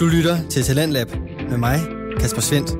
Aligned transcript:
Du 0.00 0.06
lytter 0.06 0.48
til 0.48 0.62
Talentlab 0.62 1.08
med 1.50 1.58
mig, 1.58 1.80
Kasper 2.20 2.40
Svendt. 2.40 2.70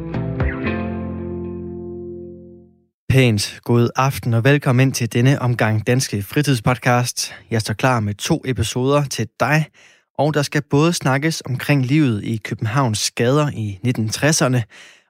Pænt 3.08 3.60
god 3.65 3.89
aften 3.96 4.34
og 4.34 4.44
velkommen 4.44 4.89
ind 4.89 4.94
til 4.94 5.12
denne 5.12 5.42
omgang 5.42 5.86
Danske 5.86 6.22
Fritidspodcast. 6.22 7.34
Jeg 7.50 7.60
står 7.60 7.75
klar 7.75 8.00
med 8.00 8.14
to 8.14 8.43
episoder 8.45 9.04
til 9.04 9.29
dig, 9.41 9.66
og 10.18 10.34
der 10.34 10.43
skal 10.43 10.62
både 10.70 10.93
snakkes 10.93 11.43
omkring 11.46 11.86
livet 11.86 12.25
i 12.25 12.36
Københavns 12.36 13.11
gader 13.11 13.50
i 13.50 13.79
1960'erne, 13.87 14.61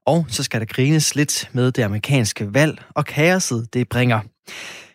og 0.07 0.27
så 0.29 0.43
skal 0.43 0.61
der 0.61 0.67
grines 0.67 1.15
lidt 1.15 1.51
med 1.53 1.73
det 1.73 1.83
amerikanske 1.83 2.55
valg 2.55 2.83
og 2.95 3.05
kaoset, 3.05 3.75
det 3.75 3.89
bringer. 3.89 4.21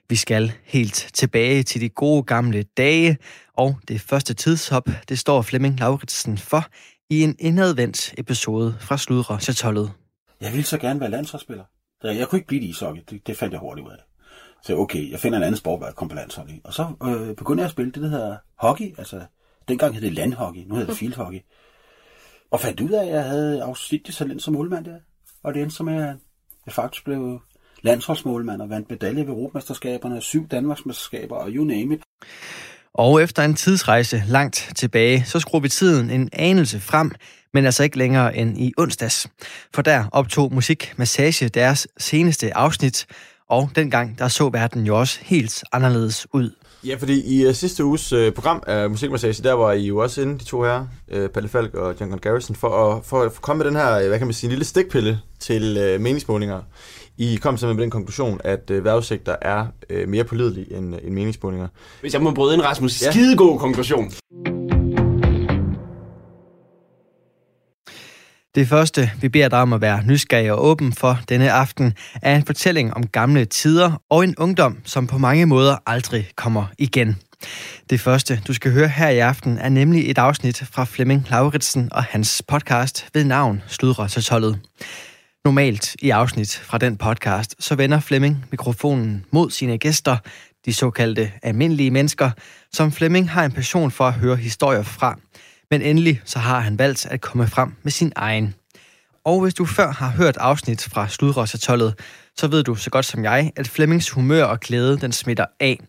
Vi 0.10 0.16
skal 0.16 0.52
helt 0.64 1.10
tilbage 1.14 1.64
til 1.64 1.82
de 1.82 1.90
gode 1.90 2.24
gamle 2.24 2.64
dage, 2.78 3.18
og 3.54 3.78
det 3.88 4.02
første 4.02 4.34
tidshop, 4.34 4.90
det 5.10 5.20
står 5.20 5.42
Flemming 5.42 5.80
Lauritsen 5.80 6.38
for 6.38 6.66
i 7.10 7.24
en 7.24 7.36
indadvendt 7.40 8.14
episode 8.18 8.76
fra 8.80 8.98
Sludre 8.98 9.40
Chatollet. 9.40 9.92
Jeg 10.42 10.52
ville 10.52 10.66
så 10.66 10.78
gerne 10.78 11.00
være 11.00 11.10
landsholdsspiller. 11.10 11.64
Jeg 12.04 12.28
kunne 12.28 12.40
ikke 12.40 12.48
blive 12.48 12.62
det 12.62 12.68
i 12.68 12.70
ishockey, 12.70 13.02
det, 13.10 13.28
det 13.28 13.38
fandt 13.38 13.52
jeg 13.52 13.60
hurtigt 13.60 13.88
ud 13.88 13.92
af. 13.92 13.98
Så 14.64 14.76
okay, 14.76 15.12
jeg 15.12 15.20
finder 15.20 15.38
en 15.38 15.44
anden 15.44 15.58
sport, 15.58 15.80
hvor 15.80 15.88
jeg 15.88 15.96
kommer 15.96 16.16
på 16.16 16.16
landsholdet. 16.16 16.60
Og 16.64 16.74
så 16.74 16.88
øh, 17.04 17.36
begyndte 17.36 17.62
jeg 17.62 17.66
at 17.66 17.72
spille 17.72 17.92
det, 17.92 18.04
der 18.04 18.10
hedder 18.10 18.38
hockey. 18.56 18.98
Altså, 18.98 19.22
dengang 19.68 19.94
hed 19.94 20.02
det 20.02 20.14
landhockey, 20.14 20.62
nu 20.68 20.76
hedder 20.76 20.90
det 20.90 20.98
fieldhockey. 20.98 21.40
Og 22.52 22.60
fandt 22.60 22.80
ud 22.80 22.90
af, 22.90 23.06
at 23.06 23.10
jeg 23.10 23.24
havde 23.24 23.64
afsindigt 23.64 24.18
talent 24.18 24.42
som 24.42 24.54
målmand 24.54 24.86
der. 24.86 25.00
Og 25.44 25.54
det 25.54 25.62
endte 25.62 25.76
som, 25.76 25.88
at 25.88 26.16
jeg 26.66 26.74
faktisk 26.74 27.06
blev 27.06 27.42
landsholdsmålmand 27.82 28.62
og 28.62 28.70
vandt 28.70 28.90
medalje 28.90 29.22
ved 29.22 29.30
Europamesterskaberne, 29.30 30.22
syv 30.22 30.48
Danmarksmesterskaber 30.48 31.36
og 31.36 31.50
you 31.50 31.64
name 31.64 31.96
it. 31.96 32.02
Og 32.98 33.24
efter 33.24 33.44
en 33.44 33.56
tidsrejse 33.56 34.24
langt 34.28 34.72
tilbage, 34.76 35.24
så 35.26 35.40
skruer 35.40 35.62
vi 35.62 35.70
tiden 35.70 36.10
en 36.10 36.30
anelse 36.34 36.80
frem, 36.80 37.12
men 37.54 37.66
altså 37.66 37.84
ikke 37.84 37.98
længere 37.98 38.38
end 38.38 38.58
i 38.58 38.74
onsdags. 38.78 39.28
For 39.74 39.82
der 39.82 40.04
optog 40.12 40.54
Musik 40.54 40.94
Massage 40.98 41.50
deres 41.50 41.88
seneste 41.98 42.58
afsnit, 42.58 43.06
og 43.50 43.70
dengang 43.76 44.20
der 44.20 44.28
så 44.28 44.50
verden 44.50 44.86
jo 44.86 45.00
også 45.00 45.20
helt 45.22 45.64
anderledes 45.72 46.28
ud. 46.34 46.52
Ja, 46.86 46.96
fordi 46.96 47.40
i 47.40 47.48
uh, 47.48 47.54
sidste 47.54 47.86
uges 47.86 48.14
uh, 48.14 48.34
program 48.34 48.64
af 48.68 48.90
Musikmassage, 48.90 49.44
der 49.44 49.54
var 49.54 49.72
I 49.72 49.86
jo 49.86 49.98
også 49.98 50.22
inde, 50.22 50.40
de 50.40 50.44
to 50.44 50.64
her, 50.64 50.88
uh, 51.16 51.28
Palle 51.28 51.50
Falk 51.50 51.74
og 51.74 51.96
John 52.00 52.18
Garrison, 52.18 52.56
for 52.56 52.96
at, 52.96 53.06
for 53.06 53.24
at 53.24 53.42
komme 53.42 53.58
med 53.58 53.66
den 53.66 53.76
her, 53.76 54.08
hvad 54.08 54.18
kan 54.18 54.28
man 54.28 54.34
sige, 54.34 54.48
en 54.48 54.52
lille 54.52 54.66
stikpille 54.66 55.20
til 55.40 55.94
uh, 55.96 56.02
meningsmålinger. 56.02 56.62
I 57.18 57.36
kom 57.36 57.58
simpelthen 57.58 57.76
med 57.76 57.84
den 57.84 57.92
konklusion, 57.92 58.42
at 58.44 58.72
uh, 58.72 58.86
vejrudsigter 58.86 59.36
er 59.42 59.66
uh, 59.94 60.10
mere 60.10 60.24
pålidelige 60.24 60.78
end, 60.78 60.96
end 61.04 61.14
meningsmålinger. 61.14 61.68
Hvis 62.02 62.14
jeg 62.14 62.22
må 62.22 62.32
bryde 62.32 62.54
ind, 62.54 62.62
Rasmus, 62.62 63.02
ja. 63.02 63.12
skidegod 63.12 63.60
konklusion. 63.60 64.12
Det 68.56 68.68
første, 68.68 69.12
vi 69.22 69.30
beder 69.30 69.50
dig 69.50 69.60
om 69.60 69.74
at 69.74 69.82
være 69.82 70.04
nysgerrig 70.06 70.52
og 70.52 70.66
åben 70.66 70.94
for 70.94 71.20
denne 71.30 71.52
aften, 71.52 71.94
er 72.22 72.36
en 72.36 72.46
fortælling 72.46 72.94
om 72.94 73.08
gamle 73.08 73.46
tider 73.46 74.02
og 74.10 74.24
en 74.24 74.36
ungdom, 74.38 74.78
som 74.86 75.08
på 75.08 75.18
mange 75.18 75.46
måder 75.46 75.78
aldrig 75.86 76.30
kommer 76.36 76.66
igen. 76.78 77.18
Det 77.90 78.00
første, 78.00 78.42
du 78.48 78.54
skal 78.54 78.72
høre 78.72 78.88
her 78.88 79.10
i 79.10 79.20
aften, 79.20 79.58
er 79.58 79.70
nemlig 79.70 80.10
et 80.10 80.18
afsnit 80.18 80.64
fra 80.72 80.84
Flemming 80.86 81.28
Lauritsen 81.30 81.90
og 81.94 82.04
hans 82.04 82.44
podcast 82.48 83.08
ved 83.14 83.24
navn 83.24 83.64
Sludre 83.68 84.08
til 84.08 84.24
tollet. 84.24 84.60
Normalt 85.46 85.96
i 86.02 86.10
afsnit 86.10 86.56
fra 86.56 86.78
den 86.78 86.98
podcast, 86.98 87.56
så 87.60 87.76
vender 87.76 88.00
Flemming 88.00 88.46
mikrofonen 88.52 89.26
mod 89.32 89.52
sine 89.52 89.78
gæster, 89.78 90.18
de 90.66 90.74
såkaldte 90.74 91.32
almindelige 91.44 91.92
mennesker, 91.92 92.32
som 92.74 92.92
Flemming 92.92 93.30
har 93.30 93.46
en 93.46 93.52
passion 93.52 93.92
for 93.92 94.04
at 94.08 94.14
høre 94.14 94.36
historier 94.36 94.84
fra. 94.84 95.20
Men 95.72 95.82
endelig 95.82 96.22
så 96.26 96.40
har 96.40 96.60
han 96.60 96.80
valgt 96.80 97.06
at 97.06 97.22
komme 97.22 97.48
frem 97.48 97.74
med 97.84 97.92
sin 97.92 98.12
egen. 98.16 98.56
Og 99.26 99.42
hvis 99.42 99.54
du 99.54 99.66
før 99.66 99.92
har 99.92 100.10
hørt 100.10 100.38
afsnit 100.38 100.84
fra 100.84 101.08
Sludrosatollet, 101.08 102.00
så 102.38 102.48
ved 102.48 102.64
du 102.64 102.76
så 102.76 102.90
godt 102.90 103.06
som 103.06 103.24
jeg, 103.24 103.52
at 103.56 103.68
Flemmings 103.68 104.10
humør 104.10 104.44
og 104.44 104.60
glæde, 104.60 104.98
den 104.98 105.12
smitter 105.12 105.46
af. 105.60 105.80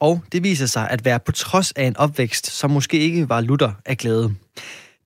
Og 0.00 0.24
det 0.32 0.42
viser 0.42 0.66
sig 0.66 0.90
at 0.90 1.04
være 1.04 1.20
på 1.20 1.32
trods 1.32 1.72
af 1.72 1.84
en 1.84 1.96
opvækst, 1.96 2.46
som 2.46 2.70
måske 2.70 2.98
ikke 2.98 3.28
var 3.28 3.40
lutter 3.40 3.72
af 3.86 3.96
glæde. 3.98 4.34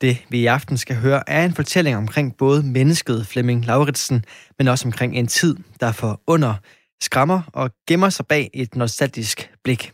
Det, 0.01 0.19
vi 0.29 0.39
i 0.39 0.47
aften 0.47 0.77
skal 0.77 0.97
høre, 0.97 1.31
er 1.31 1.45
en 1.45 1.55
fortælling 1.55 1.97
omkring 1.97 2.37
både 2.37 2.63
mennesket 2.63 3.27
Flemming 3.27 3.65
Lauritsen, 3.65 4.25
men 4.59 4.69
også 4.69 4.89
omkring 4.89 5.17
en 5.17 5.27
tid, 5.27 5.57
der 5.81 5.93
for 5.93 6.21
under 6.27 6.55
skrammer 7.01 7.43
og 7.53 7.71
gemmer 7.89 8.11
sig 8.11 8.27
bag 8.27 8.51
et 8.55 8.77
nostalgisk 8.77 9.51
blik. 9.65 9.93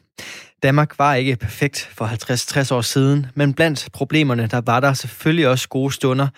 Danmark 0.62 0.98
var 0.98 1.14
ikke 1.14 1.36
perfekt 1.36 1.90
for 1.92 2.06
50-60 2.70 2.74
år 2.74 2.80
siden, 2.80 3.26
men 3.34 3.54
blandt 3.54 3.88
problemerne, 3.92 4.46
der 4.46 4.60
var 4.60 4.80
der 4.80 4.92
selvfølgelig 4.92 5.48
også 5.48 5.68
gode 5.68 5.92
stunder, 5.92 6.28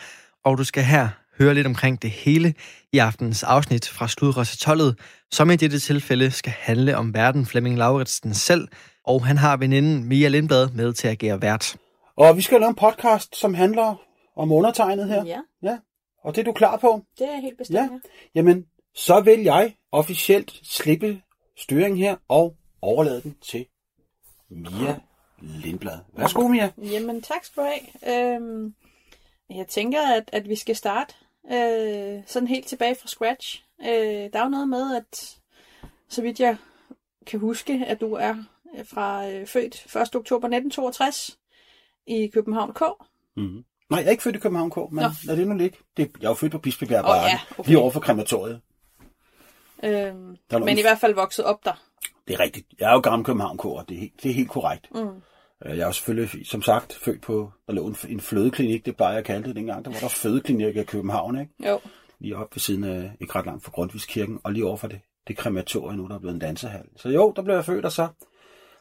og 0.44 0.58
du 0.58 0.64
skal 0.64 0.84
her 0.84 1.08
høre 1.38 1.54
lidt 1.54 1.66
omkring 1.66 2.02
det 2.02 2.10
hele 2.10 2.54
i 2.92 2.98
aftens 2.98 3.42
afsnit 3.42 3.88
fra 3.88 4.08
Sludre 4.08 4.94
som 5.30 5.50
i 5.50 5.56
dette 5.56 5.78
tilfælde 5.78 6.30
skal 6.30 6.52
handle 6.58 6.96
om 6.96 7.14
verden 7.14 7.46
Flemming 7.46 7.78
Lauritsen 7.78 8.34
selv, 8.34 8.68
og 9.04 9.26
han 9.26 9.38
har 9.38 9.56
veninden 9.56 10.04
Mia 10.04 10.28
Lindblad 10.28 10.68
med 10.70 10.92
til 10.92 11.08
at 11.08 11.12
agere 11.12 11.42
vært. 11.42 11.76
Og 12.16 12.36
vi 12.36 12.42
skal 12.42 12.60
lave 12.60 12.68
en 12.70 12.74
podcast, 12.74 13.36
som 13.36 13.54
handler 13.54 13.96
om 14.36 14.52
undertegnet 14.52 15.08
her. 15.08 15.24
Ja. 15.24 15.40
ja. 15.62 15.78
Og 16.24 16.34
det 16.34 16.40
er 16.40 16.44
du 16.44 16.52
klar 16.52 16.76
på? 16.76 17.02
Det 17.18 17.28
er 17.28 17.40
helt 17.40 17.58
bestemt, 17.58 17.76
ja. 17.76 17.82
ja. 17.82 17.98
Jamen, 18.34 18.66
så 18.94 19.20
vil 19.20 19.40
jeg 19.40 19.74
officielt 19.92 20.60
slippe 20.62 21.22
styringen 21.56 21.98
her 21.98 22.16
og 22.28 22.56
overlade 22.82 23.22
den 23.22 23.36
til 23.40 23.66
Mia 24.50 25.00
Lindblad. 25.40 25.98
Værsgo, 26.12 26.48
Mia. 26.48 26.70
Jamen, 26.78 27.22
tak 27.22 27.44
skal 27.44 27.62
du 27.62 27.68
have. 27.68 28.34
Øhm, 28.34 28.74
jeg 29.50 29.66
tænker, 29.66 30.02
at, 30.02 30.30
at 30.32 30.48
vi 30.48 30.56
skal 30.56 30.76
starte 30.76 31.14
øh, 31.52 32.22
sådan 32.26 32.48
helt 32.48 32.66
tilbage 32.66 32.94
fra 32.94 33.08
scratch. 33.08 33.64
Øh, 33.80 33.86
der 34.32 34.38
er 34.38 34.42
jo 34.42 34.48
noget 34.48 34.68
med, 34.68 34.96
at 34.96 35.38
så 36.08 36.22
vidt 36.22 36.40
jeg 36.40 36.56
kan 37.26 37.40
huske, 37.40 37.84
at 37.86 38.00
du 38.00 38.12
er 38.12 38.34
fra 38.84 39.28
øh, 39.28 39.46
født 39.46 39.84
1. 39.86 39.96
oktober 39.96 40.48
1962 40.48 41.38
i 42.06 42.26
København 42.26 42.72
K. 42.72 42.82
Mm-hmm. 43.36 43.64
Nej, 43.90 43.98
jeg 43.98 44.06
er 44.06 44.10
ikke 44.10 44.22
født 44.22 44.36
i 44.36 44.38
København 44.38 44.70
K, 44.70 44.76
men 44.76 45.02
Nå. 45.02 45.08
lad 45.26 45.36
det 45.36 45.48
nu 45.48 45.54
ligge. 45.54 45.78
Det, 45.96 46.10
jeg 46.20 46.26
er 46.26 46.30
jo 46.30 46.34
født 46.34 46.52
på 46.52 46.58
Bispebjerg 46.58 47.04
oh, 47.04 47.16
ja, 47.16 47.40
okay. 47.58 47.68
lige 47.68 47.78
over 47.78 47.90
for 47.90 48.00
krematoriet. 48.00 48.60
Øhm, 49.84 50.36
men 50.50 50.78
i 50.78 50.80
hvert 50.80 50.98
fald 50.98 51.14
vokset 51.14 51.44
op 51.44 51.64
der. 51.64 51.82
Det 52.28 52.34
er 52.34 52.40
rigtigt. 52.40 52.66
Jeg 52.80 52.88
er 52.90 52.92
jo 52.92 53.00
gammel 53.00 53.26
København 53.26 53.58
K, 53.58 53.64
og 53.64 53.84
det 53.88 53.94
er 53.94 54.00
helt, 54.00 54.22
det 54.22 54.30
er 54.30 54.34
helt 54.34 54.50
korrekt. 54.50 54.88
Mm. 54.94 55.22
Jeg 55.64 55.78
er 55.78 55.86
jo 55.86 55.92
selvfølgelig, 55.92 56.46
som 56.46 56.62
sagt, 56.62 56.94
født 56.94 57.22
på, 57.22 57.52
der 57.66 57.72
lå 57.72 57.86
en, 57.86 57.96
en 58.08 58.20
flødeklinik, 58.20 58.86
det 58.86 58.96
plejer 58.96 59.12
jeg 59.12 59.18
at 59.18 59.24
kalde 59.24 59.48
det 59.48 59.56
dengang. 59.56 59.84
Der 59.84 59.90
var 59.90 59.98
der 59.98 60.08
fødeklinik 60.08 60.76
i 60.76 60.84
København, 60.84 61.40
ikke? 61.40 61.70
Jo. 61.70 61.80
Lige 62.18 62.36
op 62.36 62.54
ved 62.54 62.60
siden 62.60 62.84
af, 62.84 63.12
ikke 63.20 63.34
ret 63.34 63.46
langt 63.46 63.64
fra 63.64 63.70
Grundtvigskirken, 63.70 64.40
og 64.44 64.52
lige 64.52 64.66
over 64.66 64.76
for 64.76 64.88
det, 64.88 65.00
det 65.28 65.36
krematorium 65.36 65.94
nu, 65.94 66.08
der 66.08 66.14
er 66.14 66.18
blevet 66.18 66.34
en 66.34 66.40
dansehal. 66.40 66.84
Så 66.96 67.08
jo, 67.08 67.32
der 67.36 67.42
blev 67.42 67.54
jeg 67.54 67.64
født, 67.64 67.84
og 67.84 67.92
så 67.92 68.08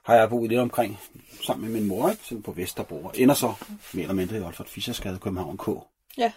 har 0.06 0.16
jeg 0.16 0.30
boet 0.30 0.50
lidt 0.50 0.62
omkring, 0.62 1.00
sammen 1.46 1.72
med 1.72 1.80
min 1.80 1.88
mor, 1.88 2.10
ikke? 2.10 2.24
Sådan 2.24 2.44
på 2.44 2.52
Vesterbro, 2.52 2.96
og 3.04 3.14
ender 3.18 3.36
så 3.36 3.54
mere 3.94 4.04
eller 4.04 4.16
mindre 4.16 4.38
i 4.38 4.42
Olfert 4.42 4.70
Fischerskade, 4.70 5.20
København 5.20 5.58
K. 5.58 5.68
Ja. 6.18 6.32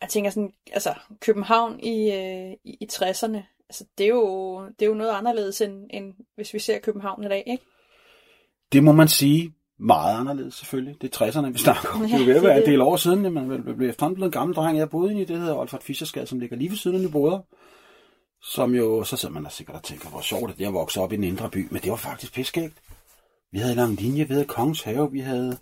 Jeg 0.00 0.08
tænker 0.08 0.30
sådan, 0.30 0.52
altså 0.72 0.94
København 1.20 1.80
i, 1.80 2.12
øh, 2.12 2.52
i, 2.64 2.76
i 2.80 2.88
60'erne, 2.92 3.38
altså 3.68 3.84
det 3.98 4.04
er, 4.04 4.08
jo, 4.08 4.60
det 4.66 4.82
er 4.82 4.86
jo 4.86 4.94
noget 4.94 5.10
anderledes, 5.10 5.60
end, 5.60 5.86
end 5.90 6.14
hvis 6.34 6.54
vi 6.54 6.58
ser 6.58 6.78
København 6.78 7.24
i 7.24 7.28
dag, 7.28 7.44
ikke? 7.46 7.64
Det 8.72 8.84
må 8.84 8.92
man 8.92 9.08
sige. 9.08 9.54
Meget 9.80 10.20
anderledes 10.20 10.54
selvfølgelig. 10.54 11.02
Det 11.02 11.14
er 11.14 11.26
60'erne, 11.26 11.52
vi 11.52 11.58
snakker 11.58 11.88
om. 11.88 12.02
Ja, 12.02 12.06
det 12.06 12.14
er 12.14 12.18
jo 12.18 12.24
ved 12.24 12.36
at 12.36 12.42
være 12.42 12.60
en 12.60 12.66
del 12.66 12.80
år 12.80 12.96
siden. 12.96 13.32
Man 13.32 13.62
blev 13.76 13.88
efterhånden 13.88 14.14
blevet 14.14 14.28
en 14.28 14.38
gammel 14.40 14.56
dreng. 14.56 14.78
Jeg 14.78 14.90
boede 14.90 15.14
i 15.14 15.18
det, 15.18 15.28
der 15.28 15.36
hedder 15.36 15.54
Olfert 15.54 15.82
Fischerskade, 15.82 16.26
som 16.26 16.38
ligger 16.38 16.56
lige 16.56 16.70
ved 16.70 16.76
siden 16.76 16.96
af 16.96 17.02
Nyboder. 17.02 17.38
Som 18.42 18.74
jo, 18.74 19.04
så 19.04 19.16
sidder 19.16 19.34
man 19.34 19.46
og 19.46 19.52
sikkert 19.52 19.76
og 19.76 19.82
tænker, 19.82 20.08
hvor 20.08 20.20
sjovt 20.20 20.58
det 20.58 20.64
er 20.64 20.68
at 20.68 20.74
vokse 20.74 21.00
op 21.00 21.12
i 21.12 21.16
den 21.16 21.24
indre 21.24 21.50
by. 21.50 21.68
Men 21.70 21.82
det 21.82 21.90
var 21.90 21.96
faktisk 21.96 22.32
piskægt. 22.32 22.74
Vi 23.52 23.58
havde 23.58 23.74
lang 23.74 24.00
linje, 24.00 24.28
vi 24.28 24.32
havde 24.32 24.46
Kongens 24.46 24.82
Have, 24.82 25.12
vi 25.12 25.20
havde 25.20 25.58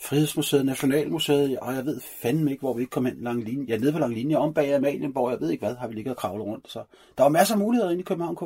Frihedsmuseet, 0.00 0.66
Nationalmuseet, 0.66 1.58
og 1.58 1.74
jeg 1.74 1.86
ved 1.86 2.00
fandme 2.00 2.50
ikke, 2.50 2.60
hvor 2.60 2.74
vi 2.74 2.80
ikke 2.82 2.90
kom 2.90 3.04
hen 3.04 3.16
lang 3.20 3.44
linje. 3.44 3.64
Jeg 3.68 3.74
er 3.74 3.80
nede 3.80 3.92
på 3.92 3.98
lang 3.98 4.14
linje 4.14 4.36
om 4.36 4.54
bag 4.54 4.74
Amalienborg, 4.74 5.30
jeg 5.30 5.40
ved 5.40 5.50
ikke 5.50 5.66
hvad, 5.66 5.76
har 5.76 5.88
vi 5.88 5.94
ligget 5.94 6.10
og 6.10 6.16
kravlet 6.16 6.46
rundt. 6.46 6.70
Så 6.70 6.84
der 7.18 7.22
var 7.22 7.30
masser 7.30 7.54
af 7.54 7.58
muligheder 7.58 7.90
inde 7.90 8.00
i 8.00 8.04
København 8.04 8.36
K. 8.36 8.42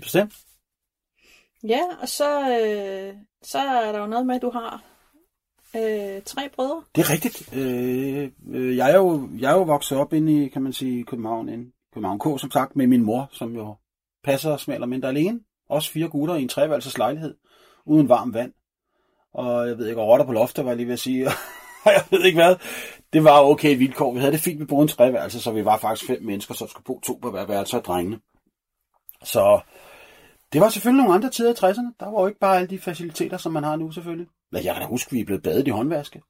Bestemt. 0.00 0.32
Ja, 1.62 1.80
og 2.00 2.08
så, 2.08 2.40
øh, 2.40 3.14
så 3.42 3.58
er 3.58 3.92
der 3.92 3.98
jo 3.98 4.06
noget 4.06 4.26
med, 4.26 4.34
at 4.34 4.42
du 4.42 4.50
har 4.50 4.84
øh, 5.76 6.22
tre 6.22 6.48
brødre. 6.48 6.82
Det 6.94 7.00
er 7.00 7.10
rigtigt. 7.10 7.54
Øh, 7.56 8.30
øh, 8.48 8.76
jeg, 8.76 8.90
er 8.90 8.96
jo, 8.96 9.28
jeg 9.38 9.52
er 9.52 9.56
jo 9.56 9.62
vokset 9.62 9.98
op 9.98 10.12
inde 10.12 10.44
i, 10.44 10.48
kan 10.48 10.62
man 10.62 10.72
sige, 10.72 11.04
København, 11.04 11.48
inde. 11.48 11.72
København 11.94 12.18
K, 12.18 12.40
som 12.40 12.50
sagt, 12.50 12.76
med 12.76 12.86
min 12.86 13.02
mor, 13.02 13.28
som 13.32 13.54
jo 13.54 13.76
passer 14.24 14.50
og 14.50 14.60
eller 14.68 14.86
mindre 14.86 15.08
alene. 15.08 15.40
Også 15.68 15.90
fire 15.90 16.08
gutter 16.08 16.34
i 16.34 16.42
en 16.42 16.48
treværelses 16.48 16.98
lejlighed, 16.98 17.34
uden 17.84 18.08
varmt 18.08 18.34
vand. 18.34 18.52
Og 19.34 19.68
jeg 19.68 19.78
ved 19.78 19.88
ikke, 19.88 20.00
rotter 20.00 20.26
på 20.26 20.32
loftet, 20.32 20.64
var 20.64 20.70
jeg 20.70 20.76
lige 20.76 20.86
ved 20.86 20.92
at 20.92 21.00
sige. 21.00 21.24
jeg 21.86 22.04
ved 22.10 22.24
ikke 22.24 22.38
hvad. 22.38 22.56
Det 23.12 23.24
var 23.24 23.40
okay 23.40 23.78
vilkår. 23.78 24.12
Vi 24.12 24.18
havde 24.18 24.32
det 24.32 24.40
fint, 24.40 24.60
vi 24.60 24.64
boede 24.64 24.82
en 24.82 24.88
treværelse, 24.88 25.40
så 25.40 25.52
vi 25.52 25.64
var 25.64 25.76
faktisk 25.76 26.06
fem 26.06 26.22
mennesker, 26.22 26.54
som 26.54 26.68
skulle 26.68 26.84
bo 26.84 27.00
to 27.00 27.18
på 27.22 27.30
hver 27.30 27.46
værelse 27.46 27.76
af 27.76 27.82
drengene. 27.82 28.20
Så 29.24 29.60
Det 30.52 30.60
var 30.60 30.68
selvfølgelig 30.68 31.02
nogle 31.02 31.14
andre 31.14 31.30
tider 31.30 31.50
i 31.50 31.70
60'erne. 31.70 31.96
Der 32.00 32.10
var 32.10 32.20
jo 32.20 32.26
ikke 32.26 32.40
bare 32.40 32.56
alle 32.56 32.68
de 32.68 32.78
faciliteter, 32.78 33.36
som 33.36 33.52
man 33.52 33.64
har 33.64 33.76
nu 33.76 33.90
selvfølgelig. 33.90 34.26
Men 34.52 34.64
jeg 34.64 34.74
kan 34.74 34.82
da 34.82 34.88
huske, 34.88 35.08
at 35.08 35.12
vi 35.12 35.20
er 35.20 35.24
blevet 35.24 35.42
badet 35.42 35.66
i 35.66 35.70
håndvaske. 35.70 36.22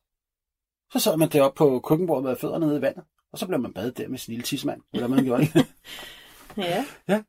Så 0.93 0.99
sad 0.99 1.17
man 1.17 1.29
deroppe 1.29 1.59
på 1.59 1.81
køkkenbordet 1.81 2.25
med 2.25 2.37
fødderne 2.37 2.67
nede 2.67 2.79
i 2.79 2.83
vandet, 2.83 3.05
og 3.33 3.39
så 3.39 3.47
blev 3.47 3.61
man 3.61 3.73
badet 3.73 3.99
der 3.99 4.09
med 4.09 4.19
sin 4.19 4.33
lille 4.33 4.45
tidsmand, 4.45 4.81
eller 4.95 5.09
man 5.09 5.25
gjorde 5.25 5.43
ikke. 5.43 5.67
Ja. 7.09 7.23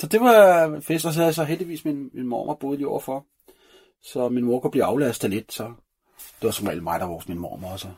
Så 0.00 0.06
det 0.06 0.20
var 0.20 0.80
fest, 0.80 1.06
og 1.06 1.12
så 1.12 1.18
havde 1.18 1.26
jeg 1.26 1.34
så 1.34 1.44
heldigvis 1.44 1.84
min, 1.84 2.10
min 2.12 2.26
mormor 2.26 2.54
boede 2.54 2.76
lige 2.76 2.88
overfor. 2.88 3.26
Så 4.02 4.28
min 4.28 4.44
mor 4.44 4.60
kunne 4.60 4.70
blive 4.70 4.84
aflastet 4.84 5.30
lidt, 5.30 5.52
så 5.52 5.64
det 6.18 6.42
var 6.42 6.50
som 6.50 6.66
regel 6.66 6.82
mig, 6.82 7.00
der 7.00 7.06
var 7.06 7.14
hos 7.14 7.28
min 7.28 7.38
mormor. 7.38 7.76
Så 7.76 7.88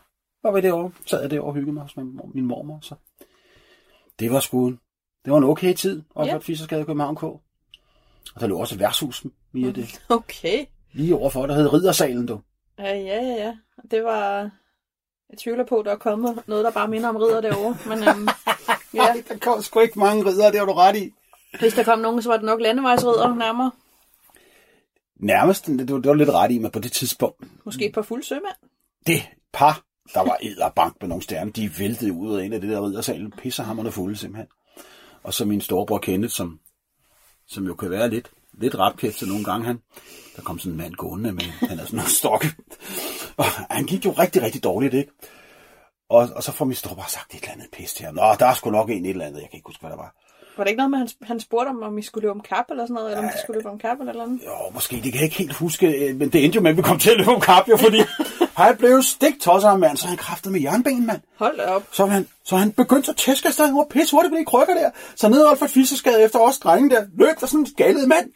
var 0.43 0.53
vi 0.53 0.61
derovre, 0.61 0.91
sad 1.07 1.21
jeg 1.21 1.31
derovre 1.31 1.51
og 1.51 1.55
hyggede 1.55 1.73
mig 1.73 1.83
hos 1.83 1.97
min, 1.97 2.21
min 2.35 2.47
mormor. 2.47 2.79
Så 2.83 2.95
det 4.19 4.33
var 4.33 4.41
sgu 4.41 4.71
det 5.25 5.33
var 5.33 5.39
en 5.39 5.45
okay 5.45 5.75
tid, 5.75 6.03
og 6.11 6.27
Ja. 6.27 6.33
ja. 6.33 6.39
Fiskersgade 6.39 6.81
i 6.83 6.85
København 6.85 7.17
K. 7.17 7.23
Og 7.23 7.41
der 8.41 8.47
lå 8.47 8.59
også 8.59 8.75
et 8.75 8.81
værtshus 8.81 9.27
via 9.53 9.71
det. 9.71 10.03
Okay. 10.09 10.65
Lige 10.93 11.15
overfor, 11.15 11.47
der 11.47 11.55
hed 11.55 11.73
Riddersalen, 11.73 12.27
du. 12.27 12.41
Ja, 12.79 12.95
ja, 12.95 13.23
ja, 13.23 13.45
ja. 13.45 13.57
Det 13.91 14.05
var... 14.05 14.51
Jeg 15.33 15.39
tvivler 15.39 15.65
på, 15.65 15.79
at 15.79 15.85
der 15.85 15.93
er 15.93 15.97
kommet 15.97 16.43
noget, 16.47 16.65
der 16.65 16.71
bare 16.71 16.89
minder 16.89 17.09
om 17.09 17.17
ridder 17.17 17.41
derovre. 17.41 17.77
Men 17.87 18.09
øhm, 18.09 18.29
ja. 18.95 19.15
Der 19.29 19.39
kom 19.41 19.63
sgu 19.63 19.81
ikke 19.81 19.99
mange 19.99 20.25
ridder, 20.25 20.51
det 20.51 20.59
har 20.59 20.67
du 20.67 20.73
ret 20.73 20.97
i. 20.97 21.13
hvis 21.59 21.75
der 21.75 21.83
kom 21.83 21.99
nogen, 21.99 22.23
så 22.23 22.29
var 22.29 22.37
det 22.37 22.47
nok 22.47 22.61
landevejsridder 22.61 23.35
nærmere. 23.35 23.71
Nærmest, 25.17 25.67
det, 25.67 25.93
var, 25.93 25.99
det 25.99 26.09
var 26.09 26.15
lidt 26.15 26.31
ret 26.31 26.51
i, 26.51 26.59
men 26.59 26.71
på 26.71 26.79
det 26.79 26.93
tidspunkt, 26.93 27.45
Måske 27.65 27.87
et 27.87 27.95
par 27.95 28.03
fuld 28.03 28.23
sømand. 28.23 28.55
det 29.07 29.23
par, 29.53 29.83
der 30.15 30.21
var 30.21 30.69
bank 30.77 30.97
med 31.01 31.09
nogle 31.09 31.23
stjerner, 31.23 31.53
de 31.53 31.71
væltede 31.79 32.13
ud 32.13 32.39
af 32.39 32.45
en 32.45 32.53
af 32.53 32.61
det 32.61 32.71
der 32.71 32.87
riddersalen, 32.87 33.31
pissehammerne 33.31 33.93
fulde 33.93 34.17
simpelthen. 34.17 34.49
Og 35.23 35.35
så 35.35 35.45
min 35.45 35.61
storebror 35.61 35.99
Kenneth, 35.99 36.33
som, 36.33 36.61
som 37.47 37.67
jo 37.67 37.75
kan 37.75 37.91
være 37.91 38.11
lidt, 38.11 38.31
lidt 38.53 38.79
rapkæftet 38.79 39.29
nogle 39.29 39.45
gange, 39.45 39.67
han, 39.67 39.79
der 40.37 40.43
kom 40.43 40.59
sådan 40.59 40.73
en 40.73 40.79
mand 40.79 40.95
gående 40.95 41.33
med, 41.33 41.43
han 41.43 41.69
havde 41.69 41.87
sådan 41.87 41.97
nogle 41.97 42.11
stokke. 42.11 42.47
Og 43.37 43.45
han 43.45 43.85
gik 43.85 44.05
jo 44.05 44.11
rigtig, 44.11 44.43
rigtig 44.43 44.65
dårligt, 44.65 44.95
ikke? 44.95 45.13
Og, 46.11 46.29
og 46.37 46.43
så 46.43 46.53
får 46.53 46.65
min 46.65 46.75
storebror 46.75 47.05
sagt 47.09 47.35
et 47.35 47.41
eller 47.41 47.53
andet 47.53 47.69
pis 47.73 47.95
til 47.95 48.05
ham. 48.05 48.15
Nå, 48.15 48.23
der 48.39 48.47
er 48.47 48.55
sgu 48.55 48.71
nok 48.71 48.91
en 48.91 49.05
et 49.05 49.11
eller 49.11 49.27
andet, 49.27 49.41
jeg 49.41 49.51
kan 49.51 49.57
ikke 49.57 49.67
huske, 49.67 49.81
hvad 49.81 49.91
der 49.91 49.97
var. 49.97 50.15
Var 50.57 50.65
det 50.65 50.71
ikke 50.71 50.79
noget 50.79 50.91
med, 50.91 50.99
at 50.99 51.15
han, 51.21 51.27
han 51.27 51.41
spurgte 51.41 51.69
om, 51.69 51.83
om 51.83 51.99
I 51.99 52.03
skulle 52.03 52.23
løbe 52.23 52.33
om 52.33 52.41
kap 52.41 52.65
eller 52.71 52.85
sådan 52.85 52.95
noget? 52.95 53.11
Eller 53.11 53.25
om 53.25 53.31
de 53.35 53.41
skulle 53.43 53.59
løbe 53.59 53.69
om 53.69 53.79
kap 53.79 54.01
eller 54.01 54.13
noget? 54.13 54.41
Jo, 54.47 54.71
måske, 54.75 54.97
det 54.97 55.03
kan 55.03 55.15
jeg 55.15 55.23
ikke 55.23 55.37
helt 55.37 55.53
huske, 55.53 55.87
øh, 55.87 56.17
men 56.17 56.29
det 56.29 56.45
endte 56.45 56.57
jo 56.57 56.63
med, 56.63 56.71
at 56.71 56.77
vi 56.77 56.83
kom 56.83 56.99
til 56.99 57.11
at 57.11 57.17
løbe 57.17 57.31
om 57.31 57.41
kap, 57.41 57.69
jo, 57.69 57.77
fordi 57.77 58.03
han 58.63 58.77
blev 58.77 59.03
stik 59.03 59.41
tosset 59.41 59.81
mand, 59.81 59.97
så 59.97 60.07
han 60.07 60.17
kræftede 60.17 60.53
med 60.53 60.61
jernben, 60.61 61.07
mand. 61.07 61.21
Hold 61.39 61.57
da 61.57 61.65
op. 61.65 61.83
Så 61.93 62.07
han, 62.07 62.29
så 62.45 62.57
han 62.57 62.73
begyndte 62.73 63.11
at 63.11 63.17
tæske 63.17 63.49
afsted, 63.49 63.67
han 63.67 63.77
var 63.77 63.87
pisse 63.91 64.17
hurtigt 64.17 64.33
på 64.33 64.39
de 64.39 64.45
krykker 64.45 64.75
der. 64.75 64.91
Så 65.17 65.29
ned 65.29 65.43
over 65.43 65.55
for 65.55 65.67
Fiskerskade 65.67 66.23
efter 66.23 66.39
os 66.39 66.59
drenge 66.59 66.91
der, 66.91 67.05
løb 67.19 67.41
der 67.41 67.47
sådan 67.47 67.61
en 67.61 67.67
skaldet 67.67 68.09
mand. 68.09 68.27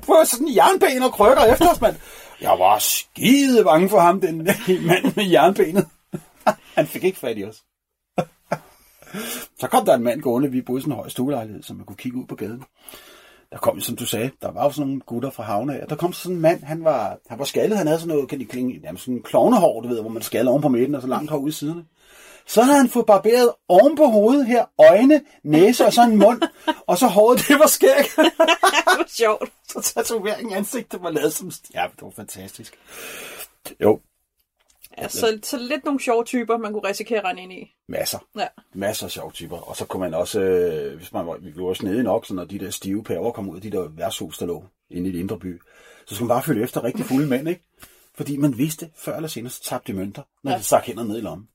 på 0.06 0.14
sådan 0.24 0.46
en 0.46 0.56
jernben 0.56 1.02
og 1.02 1.12
krykker 1.12 1.44
efter 1.44 1.70
os, 1.70 1.80
mand. 1.80 1.96
Jeg 2.40 2.56
var 2.58 2.78
skide 2.78 3.64
bange 3.64 3.88
for 3.88 4.00
ham, 4.00 4.20
den 4.20 4.36
mand 4.86 5.16
med 5.16 5.30
jernbenet. 5.30 5.86
han 6.76 6.86
fik 6.86 7.04
ikke 7.04 7.18
fat 7.18 7.38
i 7.38 7.44
os. 7.44 7.62
så 9.58 9.68
kom 9.70 9.84
der 9.84 9.94
en 9.94 10.02
mand 10.02 10.20
gående, 10.20 10.50
vi 10.50 10.62
boede 10.62 10.78
i 10.78 10.82
sådan 10.82 10.92
en 10.92 10.96
høj 10.96 11.08
stuelejlighed, 11.08 11.62
så 11.62 11.74
man 11.74 11.86
kunne 11.86 11.96
kigge 11.96 12.18
ud 12.18 12.26
på 12.26 12.34
gaden. 12.34 12.64
Der 13.52 13.58
kom, 13.58 13.80
som 13.80 13.96
du 13.96 14.06
sagde, 14.06 14.30
der 14.42 14.50
var 14.50 14.64
jo 14.64 14.70
sådan 14.70 14.86
nogle 14.86 15.00
gutter 15.00 15.30
fra 15.30 15.42
havne 15.42 15.80
af. 15.80 15.88
Der 15.88 15.96
kom 15.96 16.12
sådan 16.12 16.36
en 16.36 16.42
mand, 16.42 16.62
han 16.62 16.84
var, 16.84 17.18
han 17.28 17.38
var 17.38 17.44
skaldet, 17.44 17.78
han 17.78 17.86
havde 17.86 18.00
sådan 18.00 18.14
noget, 18.14 18.28
kan 18.28 18.40
de 18.40 18.44
klinge, 18.44 18.80
jamen 18.84 18.98
sådan 18.98 19.14
en 19.14 19.22
klovnehår, 19.22 19.80
du 19.80 19.88
ved, 19.88 20.00
hvor 20.00 20.10
man 20.10 20.22
skaller 20.22 20.50
oven 20.50 20.62
på 20.62 20.68
midten 20.68 20.94
og 20.94 21.02
så 21.02 21.08
langt 21.08 21.30
hår 21.30 21.38
ude 21.38 21.48
i 21.48 21.52
siderne. 21.52 21.84
Så 22.46 22.62
havde 22.62 22.78
han 22.78 22.88
fået 22.88 23.06
barberet 23.06 23.52
oven 23.68 23.96
på 23.96 24.06
hovedet 24.06 24.46
her, 24.46 24.64
øjne, 24.78 25.20
næse 25.44 25.86
og 25.86 25.92
så 25.92 26.02
en 26.02 26.16
mund, 26.16 26.42
og 26.86 26.98
så 26.98 27.06
håret, 27.06 27.44
det 27.48 27.58
var 27.58 27.66
skæg. 27.66 28.04
Det 28.16 28.98
var 28.98 29.08
sjovt. 29.08 29.52
så 29.68 29.92
tatoveringen 29.94 30.50
i 30.52 30.54
ansigtet 30.54 31.02
var 31.02 31.10
lavet 31.10 31.32
som... 31.32 31.52
Ja, 31.74 31.86
det 31.96 32.02
var 32.02 32.10
fantastisk. 32.16 32.78
Jo, 33.80 34.00
Ja, 34.98 35.08
så, 35.08 35.38
så 35.42 35.56
lidt 35.58 35.84
nogle 35.84 36.00
sjove 36.00 36.24
typer, 36.24 36.56
man 36.56 36.72
kunne 36.72 36.88
risikere 36.88 37.18
at 37.18 37.24
rende 37.24 37.42
ind 37.42 37.52
i. 37.52 37.74
masser. 37.88 38.18
Ja. 38.36 38.46
Masser 38.74 39.06
af 39.06 39.10
sjove 39.10 39.32
typer. 39.32 39.56
Og 39.56 39.76
så 39.76 39.84
kunne 39.84 40.00
man 40.00 40.14
også, 40.14 40.40
øh, 40.40 40.96
hvis 40.96 41.12
man 41.12 41.26
var, 41.26 41.36
vi 41.36 41.52
var 41.56 41.64
også 41.68 41.86
nede 41.86 42.02
nok, 42.02 42.26
så 42.26 42.34
når 42.34 42.44
de 42.44 42.58
der 42.58 42.70
stive 42.70 43.04
pæver 43.04 43.32
kom 43.32 43.48
ud 43.48 43.56
af 43.56 43.62
de 43.62 43.70
der 43.70 43.88
værtshus, 43.88 44.38
der 44.38 44.46
lå 44.46 44.64
inde 44.90 45.08
i 45.08 45.12
det 45.12 45.18
indre 45.18 45.38
by, 45.38 45.60
så 46.06 46.14
skulle 46.14 46.28
man 46.28 46.34
bare 46.34 46.42
følge 46.42 46.62
efter 46.62 46.84
rigtig 46.84 47.04
fulde 47.04 47.26
mænd, 47.26 47.48
ikke? 47.48 47.64
Fordi 48.14 48.36
man 48.36 48.58
vidste, 48.58 48.90
før 48.96 49.16
eller 49.16 49.28
senere, 49.28 49.50
så 49.50 49.62
tabte 49.62 49.92
de 49.92 49.98
mønter, 49.98 50.22
når 50.42 50.52
ja. 50.52 50.58
de 50.58 50.64
stak 50.64 50.84
hænder 50.84 51.04
ned 51.04 51.18
i 51.18 51.20
lommen. 51.20 51.48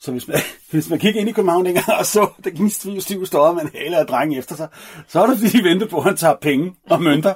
Så 0.00 0.12
hvis 0.12 0.28
man, 0.28 0.36
hvis 0.70 0.90
man 0.90 0.98
kiggede 0.98 1.20
ind 1.20 1.28
i 1.28 1.32
København 1.32 1.64
dengang 1.66 1.86
og 1.98 2.06
så, 2.06 2.32
der 2.44 2.50
gik 2.50 2.60
en 2.60 2.70
stiv, 2.70 3.00
stiv 3.00 3.26
støjet 3.26 3.54
med 3.54 3.62
en 3.62 3.68
hale 3.68 3.96
af 3.98 4.06
drenge 4.06 4.38
efter 4.38 4.54
sig, 4.56 4.68
så 5.08 5.18
var 5.18 5.26
det 5.26 5.38
fordi, 5.38 5.58
de 5.58 5.64
ventede 5.64 5.90
på, 5.90 5.96
at 5.98 6.04
han 6.04 6.16
tager 6.16 6.36
penge 6.36 6.76
og 6.90 7.02
mønter. 7.02 7.34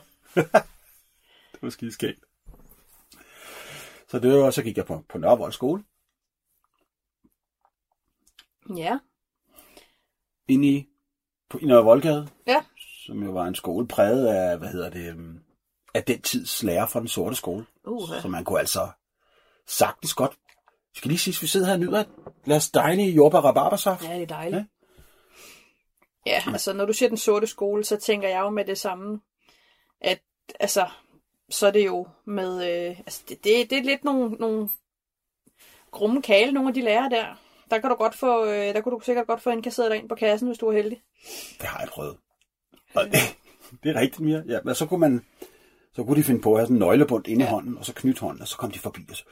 det 1.53 1.63
var 1.63 1.71
skide 1.71 1.93
skægt. 1.93 2.21
Så 4.09 4.19
det 4.19 4.33
var, 4.39 4.51
så 4.51 4.63
gik 4.63 4.77
jeg 4.77 4.87
på, 4.87 5.05
på 5.09 5.19
Nørrevold 5.19 5.53
skole, 5.53 5.85
Ja. 8.77 8.99
inde 10.49 10.69
i, 10.69 10.89
på, 11.51 11.59
i 11.59 11.65
Nørre 11.65 11.85
Voldgade, 11.85 12.29
Ja. 12.47 12.65
som 13.07 13.23
jo 13.23 13.31
var 13.31 13.47
en 13.47 13.55
skole 13.55 13.89
præget 13.89 14.27
af, 14.27 14.59
hvad 14.59 14.69
hedder 14.69 14.91
det, 14.91 15.09
øhm, 15.11 15.39
af 15.95 16.05
den 16.05 16.23
tids 16.23 16.63
lærer 16.63 16.87
fra 16.87 17.01
den 17.01 17.09
sorte 17.09 17.37
skole. 17.37 17.67
Uh, 17.85 18.09
Så 18.23 18.29
man 18.29 18.45
kunne 18.45 18.61
altså 18.61 18.89
sagtens 19.67 20.15
godt, 20.15 20.33
jeg 20.93 20.97
skal 20.97 21.09
lige 21.09 21.19
sige, 21.19 21.41
vi 21.41 21.47
sidder 21.47 21.67
her 21.67 21.73
og 21.73 21.81
nyder 21.81 22.01
et 22.01 22.09
glas 22.45 22.71
dejlige 22.71 23.11
jordbær 23.11 23.39
rabarbersaft. 23.39 24.05
Ja, 24.09 24.15
det 24.15 24.23
er 24.23 24.27
dejligt. 24.27 24.65
Ja. 26.27 26.31
Ja. 26.47 26.53
altså 26.53 26.73
når 26.73 26.85
du 26.85 26.93
siger 26.93 27.09
den 27.09 27.19
sorte 27.19 27.47
skole, 27.47 27.85
så 27.85 27.97
tænker 27.97 28.29
jeg 28.29 28.41
jo 28.41 28.51
med 28.51 28.65
det 28.65 28.79
samme, 28.79 29.21
at 30.01 30.21
altså, 30.61 30.89
så 31.51 31.67
er 31.67 31.71
det 31.71 31.87
jo 31.87 32.07
med, 32.27 32.55
øh, 32.89 32.99
altså 32.99 33.23
det, 33.29 33.45
det, 33.45 33.71
det 33.71 33.79
er 33.79 33.83
lidt 33.83 34.05
nogle, 34.05 34.31
nogle 34.31 34.69
grumme 35.91 36.23
kale, 36.23 36.53
nogle 36.53 36.69
af 36.69 36.75
de 36.75 36.81
lærere 36.83 37.11
der. 37.11 37.27
Der 37.71 37.79
kan 37.79 37.91
du 37.91 37.97
godt 37.97 38.15
få, 38.15 38.45
øh, 38.45 38.75
der 38.75 38.81
kunne 38.81 38.95
du 38.99 39.01
sikkert 39.05 39.27
godt 39.27 39.43
få 39.43 39.51
indkasseret 39.51 39.91
dig 39.91 39.99
ind 39.99 40.09
på 40.09 40.15
kassen, 40.15 40.49
hvis 40.49 40.59
du 40.59 40.69
er 40.69 40.73
heldig. 40.73 41.03
Det 41.61 41.67
har 41.69 41.81
jeg 41.81 41.89
prøvet. 41.89 42.17
Og 42.95 43.05
det, 43.05 43.13
det 43.83 43.97
er 43.97 44.01
rigtigt 44.01 44.21
mere. 44.21 44.43
Ja, 44.49 44.59
men 44.65 44.75
så 44.75 44.87
kunne 44.87 45.01
man, 45.01 45.25
så 45.95 46.05
kunne 46.05 46.17
de 46.17 46.23
finde 46.25 46.41
på 46.41 46.53
at 46.53 46.59
have 46.59 46.67
sådan 46.67 46.77
en 46.77 46.81
nøglebund 46.81 47.29
inde 47.29 47.43
i 47.43 47.45
Ja. 47.45 47.51
hånden, 47.51 47.79
og 47.79 47.85
så 47.85 47.95
knytte 47.95 48.21
hånden, 48.21 48.43
og 48.43 48.49
så 48.49 48.57
kom 48.57 48.71
de 48.71 48.79
forbi, 48.79 49.01
og 49.11 49.17
så, 49.17 49.25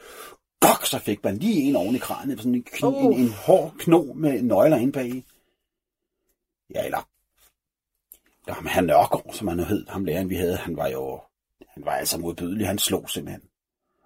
gok, 0.61 0.85
så 0.85 0.99
fik 0.99 1.23
man 1.23 1.37
lige 1.37 1.61
en 1.61 1.75
oven 1.75 1.95
i 1.95 1.99
kranen, 1.99 2.37
sådan 2.37 2.55
en, 2.55 2.63
kn, 2.63 2.85
Uh. 2.85 3.05
en, 3.05 3.13
en 3.13 3.29
hård 3.29 3.73
kno 3.79 4.13
med 4.13 4.41
nøgler 4.41 4.77
inde 4.77 4.91
bagi. 4.91 5.25
Ja, 6.73 6.85
eller, 6.85 7.07
ja, 8.47 8.55
men 8.61 8.67
han 8.67 8.83
Nørgaard, 8.83 9.33
som 9.33 9.47
han 9.47 9.57
nu 9.57 9.63
hed, 9.63 9.85
ham 9.87 10.05
læreren 10.05 10.29
vi 10.29 10.35
havde, 10.35 10.57
han 10.57 10.77
var 10.77 10.87
jo, 10.87 11.21
han 11.67 11.85
var 11.85 11.91
altså 11.91 12.17
modbydelig, 12.17 12.67
han 12.67 12.79
slog 12.79 13.09
simpelthen. 13.09 13.41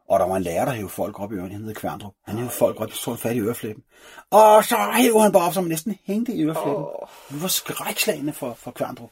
Og 0.09 0.19
der 0.19 0.25
var 0.25 0.35
en 0.35 0.43
lærer, 0.43 0.65
der 0.65 0.71
hævde 0.71 0.89
folk 0.89 1.19
op 1.19 1.31
i 1.31 1.35
ørerne, 1.35 1.51
han 1.51 1.63
hed 1.63 1.73
Kværndrup. 1.73 2.13
Han 2.25 2.35
hævde 2.35 2.49
folk 2.49 2.81
op, 2.81 2.91
så 2.91 3.15
fat 3.15 3.35
i 3.35 3.39
øreflæppen. 3.39 3.83
Og 4.31 4.63
så 4.63 4.75
hævde 4.93 5.21
han 5.21 5.31
bare 5.31 5.47
op, 5.47 5.55
man 5.55 5.65
næsten 5.65 5.97
hængte 6.03 6.33
i 6.33 6.43
øreflæppen. 6.43 6.75
Åh. 6.75 7.07
Vi 7.29 7.41
var 7.41 7.47
skrækslagende 7.47 8.33
for, 8.33 8.53
for 8.53 8.71
Kværndrup. 8.71 9.09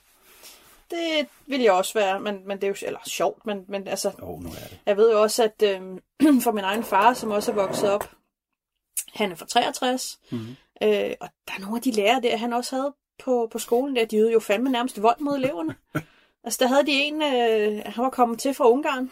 Det 0.94 1.28
vil 1.48 1.62
jeg 1.62 1.72
også 1.72 1.94
være, 1.94 2.20
men, 2.20 2.48
men 2.48 2.58
det 2.58 2.64
er 2.64 2.68
jo 2.68 2.76
eller 2.82 3.00
sjovt, 3.06 3.46
men, 3.46 3.66
men 3.68 3.88
altså, 3.88 4.12
oh, 4.22 4.44
nu 4.44 4.50
er 4.50 4.68
det. 4.70 4.80
Jeg 4.86 4.98
ved 4.98 5.12
jo 5.12 5.22
også, 5.22 5.44
at 5.44 5.64
øh, 5.64 5.82
for 6.46 6.52
min 6.52 6.64
egen 6.64 6.84
far, 6.84 7.14
som 7.14 7.32
også 7.32 7.52
er 7.52 7.56
vokset 7.56 7.92
op, 7.92 8.10
han 9.14 9.32
er 9.32 9.36
fra 9.36 9.46
63, 9.46 10.20
mm-hmm. 10.32 10.56
øh, 10.84 11.12
og 11.20 11.30
der 11.48 11.54
er 11.56 11.60
nogle 11.60 11.76
af 11.76 11.82
de 11.82 11.92
lærere 11.92 12.22
der, 12.22 12.38
han 12.38 12.54
også 12.54 12.76
havde 12.76 12.94
på, 13.24 13.48
på 13.52 13.60
skolen 13.60 13.96
der, 13.96 14.06
de 14.06 14.18
ydede 14.18 14.32
jo 14.32 14.40
fandme 14.40 14.70
nærmest 14.70 15.02
vold 15.02 15.20
mod 15.20 15.36
eleverne. 15.36 15.76
altså 16.44 16.58
der 16.62 16.68
havde 16.68 16.86
de 16.86 16.92
en, 16.92 17.22
øh, 17.22 17.82
han 17.86 18.04
var 18.04 18.10
kommet 18.10 18.40
til 18.40 18.54
fra 18.54 18.70
Ungarn, 18.70 19.12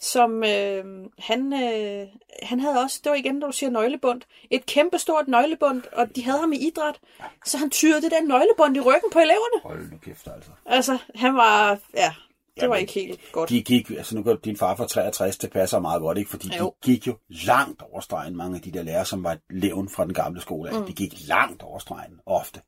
som 0.00 0.44
øh, 0.44 0.84
han, 1.18 1.52
øh, 1.52 2.06
han 2.42 2.60
havde 2.60 2.78
også, 2.78 3.00
det 3.04 3.10
var 3.10 3.16
igen, 3.16 3.34
når 3.34 3.46
du 3.46 3.52
siger 3.52 3.70
nøglebund, 3.70 4.22
et 4.50 4.66
kæmpe 4.66 4.98
stort 4.98 5.28
nøglebund, 5.28 5.82
og 5.92 6.16
de 6.16 6.24
havde 6.24 6.38
ham 6.38 6.52
i 6.52 6.56
idræt, 6.56 6.98
så 7.44 7.58
han 7.58 7.70
tyrede 7.70 8.02
det 8.02 8.10
der 8.10 8.22
nøglebund 8.22 8.76
i 8.76 8.80
ryggen 8.80 9.10
på 9.12 9.18
eleverne. 9.18 9.62
Hold 9.62 9.90
nu 9.90 9.98
kæft, 9.98 10.28
altså. 10.34 10.50
Altså, 10.66 10.98
han 11.14 11.34
var, 11.36 11.78
ja, 11.94 12.12
det 12.60 12.68
var 12.68 12.76
Jamen, 12.76 12.80
ikke 12.80 12.92
helt 12.92 13.20
godt. 13.32 13.50
De 13.50 13.62
gik, 13.62 13.90
altså 13.90 14.16
nu 14.16 14.22
går 14.22 14.34
din 14.34 14.56
far 14.56 14.76
fra 14.76 14.86
63, 14.86 15.38
det 15.38 15.50
passer 15.50 15.78
meget 15.78 16.00
godt, 16.00 16.18
ikke? 16.18 16.30
Fordi 16.30 16.50
Jo. 16.58 16.74
de 16.84 16.90
gik 16.90 17.06
jo 17.06 17.16
langt 17.28 17.82
over 17.82 18.00
stregen, 18.00 18.36
mange 18.36 18.56
af 18.56 18.62
de 18.62 18.70
der 18.72 18.82
lærere, 18.82 19.04
som 19.04 19.24
var 19.24 19.36
levn 19.50 19.88
fra 19.88 20.04
den 20.04 20.14
gamle 20.14 20.40
skole. 20.40 20.70
Mm. 20.78 20.86
De 20.86 20.92
gik 20.92 21.14
langt 21.28 21.62
over 21.62 21.78
stregen, 21.78 22.20
ofte. 22.26 22.60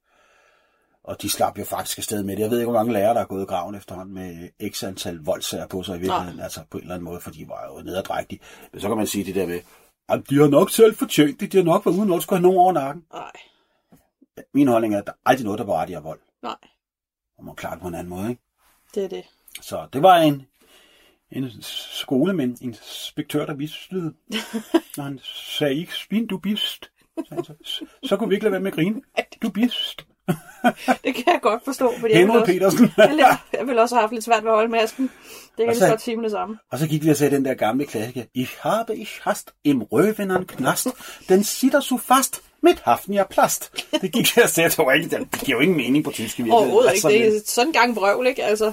Og 1.05 1.23
de 1.23 1.31
slap 1.31 1.59
jo 1.59 1.65
faktisk 1.65 1.99
afsted 1.99 2.23
med 2.23 2.37
det. 2.37 2.43
Jeg 2.43 2.51
ved 2.51 2.59
ikke, 2.59 2.71
hvor 2.71 2.79
mange 2.81 2.93
lærere, 2.93 3.15
der 3.15 3.21
er 3.21 3.25
gået 3.25 3.43
i 3.43 3.47
graven 3.47 3.75
efterhånden 3.75 4.15
med 4.15 4.49
x 4.71 4.85
antal 4.85 5.17
voldsager 5.17 5.67
på 5.67 5.83
sig 5.83 5.97
i 5.97 6.01
virkeligheden. 6.01 6.41
Altså 6.41 6.61
på 6.71 6.79
en 6.79 6.83
eller 6.83 6.95
anden 6.95 7.05
måde, 7.05 7.21
for 7.21 7.31
de 7.31 7.49
var 7.49 7.67
jo 7.67 7.83
nederdrægtige. 7.83 8.41
Men 8.73 8.81
så 8.81 8.89
kan 8.89 8.97
man 8.97 9.07
sige 9.07 9.25
det 9.25 9.35
der 9.35 9.47
med, 9.47 9.61
at 10.09 10.31
de 10.31 10.39
har 10.39 10.49
nok 10.49 10.71
selv 10.71 10.95
fortjent 10.97 11.41
det. 11.41 11.53
De 11.53 11.57
har 11.57 11.65
nok 11.65 11.87
været 11.87 11.97
uden 11.97 12.09
noget, 12.09 12.23
skulle 12.23 12.39
have 12.39 12.43
nogen 12.43 12.59
over 12.59 12.73
nakken. 12.73 13.05
Nej, 13.13 13.31
Min 14.55 14.69
holdning 14.69 14.95
er, 14.95 14.99
at 14.99 15.07
der 15.07 15.13
er 15.13 15.17
aldrig 15.27 15.45
noget, 15.45 15.59
der 15.59 15.65
berettiger 15.65 16.01
vold. 16.01 16.21
nej, 16.43 16.57
Og 17.39 17.45
man 17.45 17.55
klare 17.55 17.75
det 17.75 17.83
på 17.83 17.89
en 17.89 17.95
anden 17.95 18.09
måde, 18.09 18.31
ikke? 18.31 18.43
det 18.95 19.05
er 19.05 19.09
det. 19.09 19.25
Så 19.61 19.89
det 19.93 20.03
var 20.03 20.17
en, 20.17 20.47
en 21.31 21.51
skole 21.63 22.33
med 22.33 22.45
en 22.45 22.59
inspektør, 22.61 23.47
der 23.47 23.55
vislede. 23.55 24.15
Når 24.97 25.05
han 25.05 25.21
sagde 25.25 25.75
ikke, 25.75 25.95
svin, 25.95 26.27
du 26.27 26.39
bist. 26.39 26.91
han 27.29 27.45
Så, 27.45 27.55
så 28.03 28.17
kunne 28.17 28.29
vi 28.29 28.35
ikke 28.35 28.45
lade 28.45 28.53
være 28.53 28.61
med 28.61 28.71
at 28.73 28.75
grine. 28.75 29.03
Du 29.43 29.51
bist. 29.51 30.07
det 31.05 31.15
kan 31.15 31.25
jeg 31.27 31.39
godt 31.43 31.65
forstå, 31.65 31.93
fordi 32.01 32.13
jeg 32.13 32.21
Henry 32.21 32.37
også, 32.37 32.53
Petersen. 32.53 32.91
jeg, 32.99 33.37
jeg 33.53 33.67
vil 33.67 33.79
også 33.79 33.95
have 33.95 34.01
haft 34.01 34.13
lidt 34.13 34.25
svært 34.25 34.45
ved 34.45 34.51
at 34.51 34.57
holde 34.57 34.71
masken. 34.71 35.05
Det 35.05 35.11
kan 35.59 35.67
jeg 35.67 35.75
lige 35.75 35.89
godt 35.89 36.03
sige 36.03 36.17
med 36.17 36.25
det 36.25 36.31
samme. 36.31 36.59
Og 36.73 36.79
så 36.79 36.87
gik 36.87 37.05
vi 37.05 37.11
og 37.11 37.17
sagde 37.17 37.37
den 37.37 37.45
der 37.45 37.55
gamle 37.55 37.87
klassiker. 37.87 38.23
Ich 38.35 38.53
habe 38.61 38.97
ich 38.97 39.21
hast 39.23 39.51
im 39.65 39.83
Røvenderen 39.83 40.45
knast. 40.45 40.89
Den 41.29 41.45
sitter 41.45 41.81
så 41.81 41.97
fast. 41.97 42.43
Mit 42.63 42.81
haften 42.85 43.15
er 43.15 43.25
plast. 43.25 43.87
Det 44.03 44.13
gik 44.13 44.37
jeg 44.37 44.45
og 44.45 44.51
sagde, 44.51 44.71
det, 44.71 44.79
var 44.79 44.93
ikke, 44.93 45.09
det 45.09 45.41
giver 45.45 45.59
jo 45.59 45.63
ingen 45.63 45.77
mening 45.77 46.05
på 46.05 46.11
tysk 46.11 46.39
i 46.39 46.43
virkeligheden. 46.43 46.53
Overhovedet 46.53 46.95
ikke. 46.95 47.09
Altså, 47.09 47.09
Det 47.09 47.37
er 47.37 47.41
sådan 47.47 47.69
en 47.69 47.73
gang 47.73 47.97
vrøvl, 47.97 48.27
ikke? 48.27 48.45
Altså, 48.45 48.73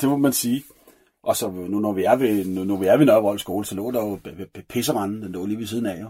Det 0.00 0.08
må 0.08 0.16
man 0.16 0.32
sige. 0.32 0.64
Og 1.24 1.36
så 1.36 1.50
nu, 1.50 1.78
når 1.78 1.92
vi 1.92 2.04
er 2.04 2.16
ved, 2.16 2.44
nu, 2.44 2.64
når 2.64 2.76
vi 2.76 2.86
er 2.86 2.96
ved 2.96 3.06
Nørrevold 3.06 3.38
skole, 3.38 3.64
så 3.64 3.74
lå 3.74 3.90
der 3.90 4.00
jo 4.00 4.18
pisseranden, 4.68 5.22
den 5.22 5.32
lå 5.32 5.46
lige 5.46 5.58
ved 5.58 5.66
siden 5.66 5.86
af 5.86 6.00
jo. 6.00 6.08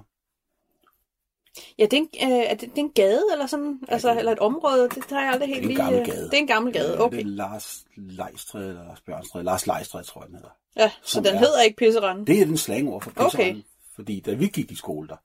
Ja, 1.79 1.85
det 1.85 1.93
er, 1.93 1.97
en, 1.97 2.33
øh, 2.33 2.39
er 2.39 2.55
det, 2.55 2.61
det 2.61 2.79
er 2.79 2.83
en 2.85 2.91
gade 2.95 3.23
eller 3.33 3.47
sådan, 3.47 3.81
altså, 3.89 4.19
eller 4.19 4.33
et 4.33 4.39
område, 4.39 4.89
det 4.95 5.05
har 5.11 5.21
jeg 5.23 5.33
aldrig 5.33 5.49
helt 5.49 5.61
en 5.63 5.69
lige... 5.69 5.77
gammel 5.77 6.01
øh, 6.01 6.07
gade. 6.07 6.25
Det 6.25 6.35
er 6.35 6.39
en 6.39 6.47
gammel 6.47 6.73
gade, 6.73 6.89
Det 6.93 7.01
okay. 7.01 7.21
er 7.21 7.25
Lars 7.25 7.85
Leistred, 7.97 8.69
eller 8.69 8.85
Lars 8.85 9.01
Bjørnstred, 9.01 9.43
Lars 9.43 9.67
Leistred, 9.67 10.05
tror 10.05 10.21
jeg, 10.23 10.29
den 10.29 10.37
hedder. 10.37 10.51
Ja, 10.77 10.91
så 11.03 11.21
den 11.21 11.35
er- 11.35 11.39
hedder 11.39 11.63
ikke 11.63 11.77
pisseranden. 11.77 12.27
Det 12.27 12.41
er 12.41 12.45
den 12.45 12.57
slangord 12.57 13.03
for 13.03 13.11
pisseranden. 13.11 13.51
Okay. 13.57 13.63
Fordi 13.95 14.21
da 14.21 14.35
vi 14.35 14.47
gik 14.47 14.71
i 14.71 14.77
skole 14.77 15.09
der, 15.09 15.17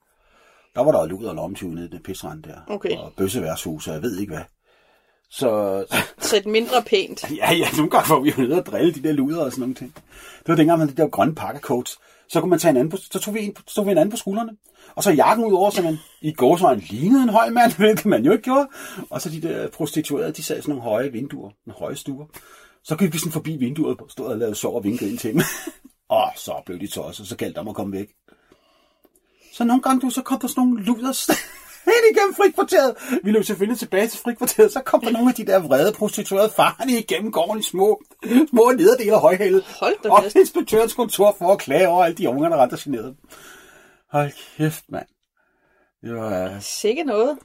der 0.74 0.80
var 0.84 0.92
der 0.92 1.06
luder 1.06 1.28
og 1.28 1.34
lomtyve 1.34 1.74
nede 1.74 1.86
i 1.86 1.88
den 1.88 2.02
pisserand 2.02 2.42
der. 2.42 2.56
Okay. 2.66 2.96
Og 2.96 3.12
bøsseværshus, 3.16 3.88
og 3.88 3.94
jeg 3.94 4.02
ved 4.02 4.18
ikke 4.20 4.32
hvad. 4.32 4.44
Så, 5.30 5.84
Så 6.18 6.36
et 6.36 6.46
mindre 6.46 6.82
pænt. 6.86 7.30
ja, 7.30 7.52
ja, 7.54 7.66
nogle 7.76 7.90
gange 7.90 8.10
var 8.10 8.20
vi 8.20 8.30
jo 8.38 8.42
nede 8.42 8.58
og 8.58 8.66
drille 8.66 8.92
de 8.94 9.02
der 9.02 9.12
luder 9.12 9.44
og 9.44 9.50
sådan 9.52 9.60
nogle 9.60 9.74
ting. 9.74 9.94
Det 10.38 10.48
var 10.48 10.56
dengang, 10.56 10.78
man 10.78 10.88
havde 10.88 10.96
de 10.96 11.02
der 11.02 11.08
grønne 11.08 11.34
pakkercoats. 11.34 11.98
Så 12.32 12.40
kunne 12.40 12.50
man 12.50 12.58
tage 12.58 12.70
en 12.70 12.76
anden 12.76 12.90
på, 12.90 12.96
så 12.96 13.18
tog 13.18 13.34
vi 13.34 13.40
en, 13.40 13.56
så 13.66 13.74
tog 13.74 13.86
vi 13.86 13.90
en 13.90 13.98
anden 13.98 14.10
på 14.10 14.16
skuldrene. 14.16 14.52
Og 14.94 15.02
så 15.02 15.10
jakken 15.10 15.44
ud 15.44 15.52
over, 15.52 15.70
så 15.70 15.82
man 15.82 15.98
i 16.20 16.32
gåsøjne 16.32 16.80
lignede 16.80 17.22
en 17.22 17.28
høj 17.28 17.50
mand, 17.50 17.76
hvilket 17.78 18.06
man 18.06 18.24
jo 18.24 18.32
ikke 18.32 18.44
gjorde. 18.44 18.68
Og 19.10 19.20
så 19.20 19.30
de 19.30 19.42
der 19.42 19.68
prostituerede, 19.68 20.32
de 20.32 20.42
sad 20.42 20.58
i 20.58 20.62
sådan 20.62 20.74
nogle 20.74 20.90
høje 20.90 21.12
vinduer, 21.12 21.50
nogle 21.66 21.78
høje 21.78 21.96
stuer. 21.96 22.26
Så 22.84 22.96
gik 22.96 23.12
vi 23.12 23.18
sådan 23.18 23.32
forbi 23.32 23.56
vinduet, 23.56 23.98
stod 24.08 24.26
og 24.26 24.38
lavede 24.38 24.54
sjov 24.54 24.76
og 24.76 24.84
vinkede 24.84 25.10
ind 25.10 25.18
til 25.18 25.32
dem. 25.32 25.42
og 26.08 26.32
så 26.36 26.62
blev 26.66 26.80
de 26.80 26.86
tosset, 26.86 27.20
og 27.20 27.26
så 27.26 27.36
galt 27.36 27.58
om 27.58 27.68
at 27.68 27.74
komme 27.74 27.92
væk. 27.92 28.08
Så 29.52 29.64
nogle 29.64 29.82
gange, 29.82 30.00
du, 30.00 30.10
så 30.10 30.22
kom 30.22 30.40
der 30.40 30.48
sådan 30.48 30.64
nogle 30.64 30.84
luder 30.84 31.12
ind 31.98 32.16
igennem 32.16 32.34
frikvarteret. 32.34 32.94
Vi 33.24 33.30
løb 33.30 33.44
selvfølgelig 33.44 33.78
tilbage 33.78 34.08
til 34.08 34.20
frikvarteret, 34.20 34.72
så 34.72 34.80
kom 34.80 35.00
der 35.00 35.10
nogle 35.10 35.28
af 35.28 35.34
de 35.34 35.46
der 35.46 35.58
vrede 35.58 35.92
prostituerede 35.92 36.52
farne 36.56 36.92
igennem 36.92 37.32
gården 37.32 37.60
i 37.60 37.62
små, 37.62 38.02
små 38.50 38.72
nederdele 38.76 39.12
af 39.12 39.20
højhældet. 39.20 39.64
Hold 39.80 39.94
da 40.02 40.08
Og 40.08 40.24
inspektørens 40.36 40.92
kontor 40.94 41.36
for 41.38 41.52
at 41.52 41.58
klage 41.58 41.88
over 41.88 42.04
alle 42.04 42.16
de 42.16 42.28
unger, 42.28 42.48
der 42.48 42.62
rendte 42.62 42.74
og 42.74 42.78
generede. 42.84 43.16
Hold 44.10 44.32
kæft, 44.56 44.84
mand. 44.88 45.06
Det 46.02 46.14
var, 46.14 46.44
øh, 46.54 46.62
Sikke 46.62 47.04
noget. 47.04 47.38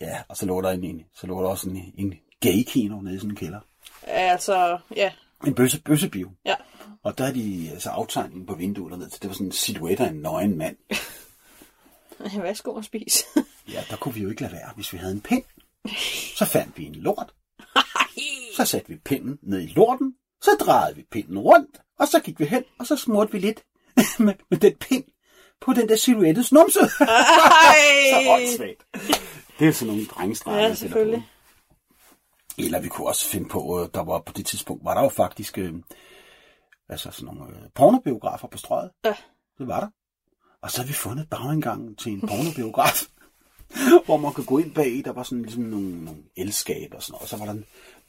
ja, 0.00 0.18
og 0.28 0.36
så 0.36 0.46
lå 0.46 0.60
der, 0.60 0.70
en, 0.70 0.84
en, 0.84 1.02
så 1.14 1.26
lå 1.26 1.42
der 1.42 1.48
også 1.48 1.68
en, 1.70 1.92
en 1.98 2.14
gay-kino 2.40 3.00
nede 3.00 3.14
i 3.14 3.18
sådan 3.18 3.30
en 3.30 3.36
kælder. 3.36 3.60
Altså, 4.06 4.78
ja. 4.96 5.12
En 5.46 5.54
bøsse, 5.54 5.82
bøssebio. 5.82 6.30
Ja. 6.46 6.54
Og 7.02 7.18
der 7.18 7.24
er 7.24 7.32
de 7.32 7.68
altså 7.72 7.90
aftegningen 7.90 8.46
på 8.46 8.54
vinduet 8.54 8.90
dernede, 8.90 9.10
så 9.10 9.18
det 9.22 9.28
var 9.28 9.34
sådan 9.34 9.46
en 9.46 9.52
silhuet 9.52 10.00
af 10.00 10.08
en 10.08 10.16
nøgen 10.16 10.58
mand. 10.58 10.76
Værsgo 12.42 12.74
og 12.74 12.84
spis. 12.84 13.24
Ja, 13.68 13.84
der 13.90 13.96
kunne 13.96 14.14
vi 14.14 14.22
jo 14.22 14.30
ikke 14.30 14.42
lade 14.42 14.52
være, 14.52 14.70
hvis 14.74 14.92
vi 14.92 14.98
havde 14.98 15.12
en 15.12 15.20
pind. 15.20 15.44
Så 16.36 16.44
fandt 16.44 16.78
vi 16.78 16.84
en 16.84 16.94
lort. 16.94 17.34
Så 18.56 18.64
satte 18.64 18.88
vi 18.88 18.96
pinden 18.96 19.38
ned 19.42 19.60
i 19.60 19.66
lorten. 19.66 20.14
Så 20.42 20.50
drejede 20.60 20.96
vi 20.96 21.06
pinden 21.10 21.38
rundt. 21.38 21.80
Og 21.98 22.08
så 22.08 22.20
gik 22.20 22.40
vi 22.40 22.44
hen, 22.44 22.64
og 22.78 22.86
så 22.86 22.96
smurte 22.96 23.32
vi 23.32 23.38
lidt 23.38 23.62
med, 24.18 24.34
med 24.50 24.58
den 24.58 24.74
pind 24.76 25.04
på 25.60 25.72
den 25.72 25.88
der 25.88 25.96
silhuettede 25.96 26.46
snumse. 26.46 26.78
så 28.10 28.16
åndssvagt. 28.28 28.86
Det 29.58 29.68
er 29.68 29.72
sådan 29.72 29.94
nogle 29.94 30.06
drengestreger. 30.06 30.68
Ja, 30.68 30.74
selvfølgelig. 30.74 31.28
Eller 32.58 32.80
vi 32.80 32.88
kunne 32.88 33.06
også 33.08 33.28
finde 33.28 33.48
på, 33.48 33.80
øh, 33.80 33.88
der 33.94 34.04
var 34.04 34.22
på 34.26 34.32
det 34.32 34.46
tidspunkt, 34.46 34.84
var 34.84 34.94
der 34.94 35.02
jo 35.02 35.08
faktisk 35.08 35.58
øh, 35.58 35.74
altså 36.88 37.10
sådan 37.10 37.34
nogle 37.34 37.56
øh, 37.56 37.62
pornobiografer 37.74 38.48
på 38.48 38.58
strøget. 38.58 38.90
Ja. 39.04 39.14
Det 39.58 39.68
var 39.68 39.80
der. 39.80 39.88
Og 40.62 40.70
så 40.70 40.78
havde 40.78 40.88
vi 40.88 40.94
fundet 40.94 41.30
bagindgangen 41.30 41.96
til 41.96 42.12
en 42.12 42.20
pornobiograf, 42.20 43.02
hvor 44.04 44.16
man 44.16 44.32
kunne 44.32 44.46
gå 44.46 44.58
ind 44.58 44.74
bag. 44.74 45.02
Der 45.04 45.12
var 45.12 45.22
sådan 45.22 45.42
ligesom 45.42 45.62
nogle, 45.62 46.04
nogle 46.04 46.20
elskab 46.36 46.92
og 46.96 47.02
sådan 47.02 47.12
noget. 47.12 47.22
Og 47.22 47.28
så 47.28 47.36
var 47.36 47.44
der 47.44 47.52
en 47.52 47.64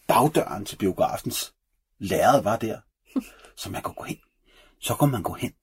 bagdøren 0.08 0.66
til 0.66 0.76
biografens 0.76 1.54
lærred 2.00 2.44
var 2.44 2.56
der. 2.58 2.78
Så 3.62 3.70
man 3.70 3.82
kunne 3.82 3.96
gå 3.96 4.04
hen. 4.04 4.18
Så 4.82 4.94
kunne 4.94 5.12
man 5.12 5.24
gå 5.24 5.34
hen 5.34 5.54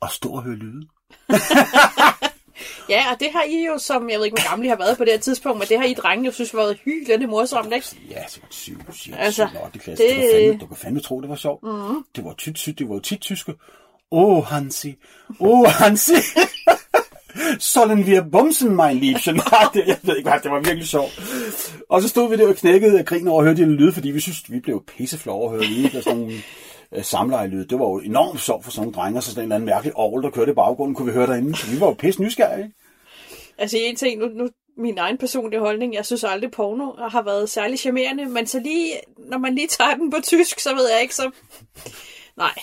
og 0.00 0.10
stå 0.12 0.28
og 0.28 0.42
høre 0.42 0.56
lyde. 0.56 0.86
Ja, 2.88 3.12
og 3.12 3.20
det 3.20 3.28
har 3.32 3.42
I 3.42 3.66
jo, 3.66 3.78
som 3.78 4.10
jeg 4.10 4.18
ved 4.18 4.24
ikke, 4.24 4.36
hvor 4.42 4.50
gamle 4.50 4.66
I 4.66 4.68
har 4.68 4.76
været 4.76 4.98
på 4.98 5.04
det 5.04 5.12
her 5.12 5.20
tidspunkt, 5.20 5.58
men 5.58 5.68
det 5.68 5.78
har 5.78 5.84
I 5.84 5.94
drenge 5.94 6.26
jo 6.26 6.32
synes 6.32 6.54
var 6.54 6.74
hyldende 6.84 7.26
morsomt, 7.26 7.72
ikke? 7.74 7.86
Ja, 8.10 8.22
det 8.34 8.42
var 8.42 8.48
7, 8.50 8.78
7, 8.92 9.12
Altså, 9.18 9.42
altså, 9.42 9.48
7 9.52 9.64
8. 9.64 9.78
klasse. 9.78 10.04
det- 10.04 10.16
Det... 10.16 10.20
Du, 10.20 10.26
kan 10.26 10.36
fandme, 10.46 10.60
du 10.60 10.66
kan 10.66 10.76
fandme 10.76 11.00
tro, 11.00 11.20
det 11.20 11.28
var 11.28 11.36
sjovt. 11.36 11.62
Mm. 11.62 12.04
Det 12.16 12.24
var 12.24 12.32
tit, 12.34 12.78
det 12.78 12.88
var 12.88 12.98
tit 12.98 13.20
tyske. 13.20 13.54
Åh, 14.10 14.38
oh, 14.38 14.44
Hansi. 14.44 14.94
Åh, 15.40 15.60
oh, 15.60 15.66
Hansi. 15.68 16.12
Sollen 17.58 18.06
wir 18.06 18.22
bumsen, 18.22 18.76
mein 18.76 18.98
Liebchen? 18.98 19.36
jeg 19.74 19.98
ved 20.02 20.16
ikke 20.16 20.30
det 20.42 20.50
var 20.50 20.60
virkelig 20.60 20.88
sjovt. 20.88 21.20
Og 21.88 22.02
så 22.02 22.08
stod 22.08 22.30
vi 22.30 22.36
der 22.36 22.48
og 22.48 22.56
knækkede 22.56 22.98
og 22.98 23.06
grinede 23.06 23.30
over 23.30 23.42
at 23.42 23.46
høre 23.46 23.56
de 23.56 23.64
lyde, 23.64 23.92
fordi 23.92 24.10
vi 24.10 24.20
synes, 24.20 24.52
vi 24.52 24.60
blev 24.60 24.84
pisseflove 24.86 25.38
over 25.38 25.52
at 25.52 25.56
høre 25.56 25.66
lyde. 25.66 26.02
Sådan 26.02 26.18
nogle 26.18 26.34
øh, 26.94 27.04
samlejelyde. 27.04 27.66
Det 27.68 27.78
var 27.78 27.84
jo 27.84 27.98
enormt 27.98 28.40
sjovt 28.40 28.64
for 28.64 28.70
sådan 28.70 28.82
nogle 28.82 28.94
drenge, 28.94 29.18
og 29.18 29.22
så 29.22 29.30
sådan 29.30 29.40
en 29.40 29.44
eller 29.44 29.54
anden 29.54 29.66
mærkelig 29.66 29.96
ovl, 29.96 30.22
der 30.22 30.30
kørte 30.30 30.52
i 30.52 30.54
baggrunden, 30.54 30.94
kunne 30.94 31.06
vi 31.06 31.12
høre 31.12 31.26
derinde. 31.26 31.56
Så 31.56 31.66
vi 31.70 31.80
var 31.80 31.86
jo 31.86 31.92
pisse 31.92 32.22
nysgerrige. 32.22 32.72
Altså 33.58 33.76
en 33.80 33.96
ting, 33.96 34.20
nu, 34.20 34.26
nu 34.26 34.48
min 34.78 34.98
egen 34.98 35.18
personlige 35.18 35.60
holdning, 35.60 35.94
jeg 35.94 36.06
synes 36.06 36.24
aldrig 36.24 36.50
porno 36.50 36.92
har 37.08 37.22
været 37.22 37.50
særlig 37.50 37.78
charmerende, 37.78 38.26
men 38.26 38.46
så 38.46 38.60
lige, 38.60 38.92
når 39.18 39.38
man 39.38 39.54
lige 39.54 39.66
tager 39.66 39.94
den 39.94 40.10
på 40.10 40.16
tysk, 40.22 40.60
så 40.60 40.74
ved 40.74 40.90
jeg 40.90 41.02
ikke, 41.02 41.14
så... 41.14 41.30
Nej, 42.36 42.54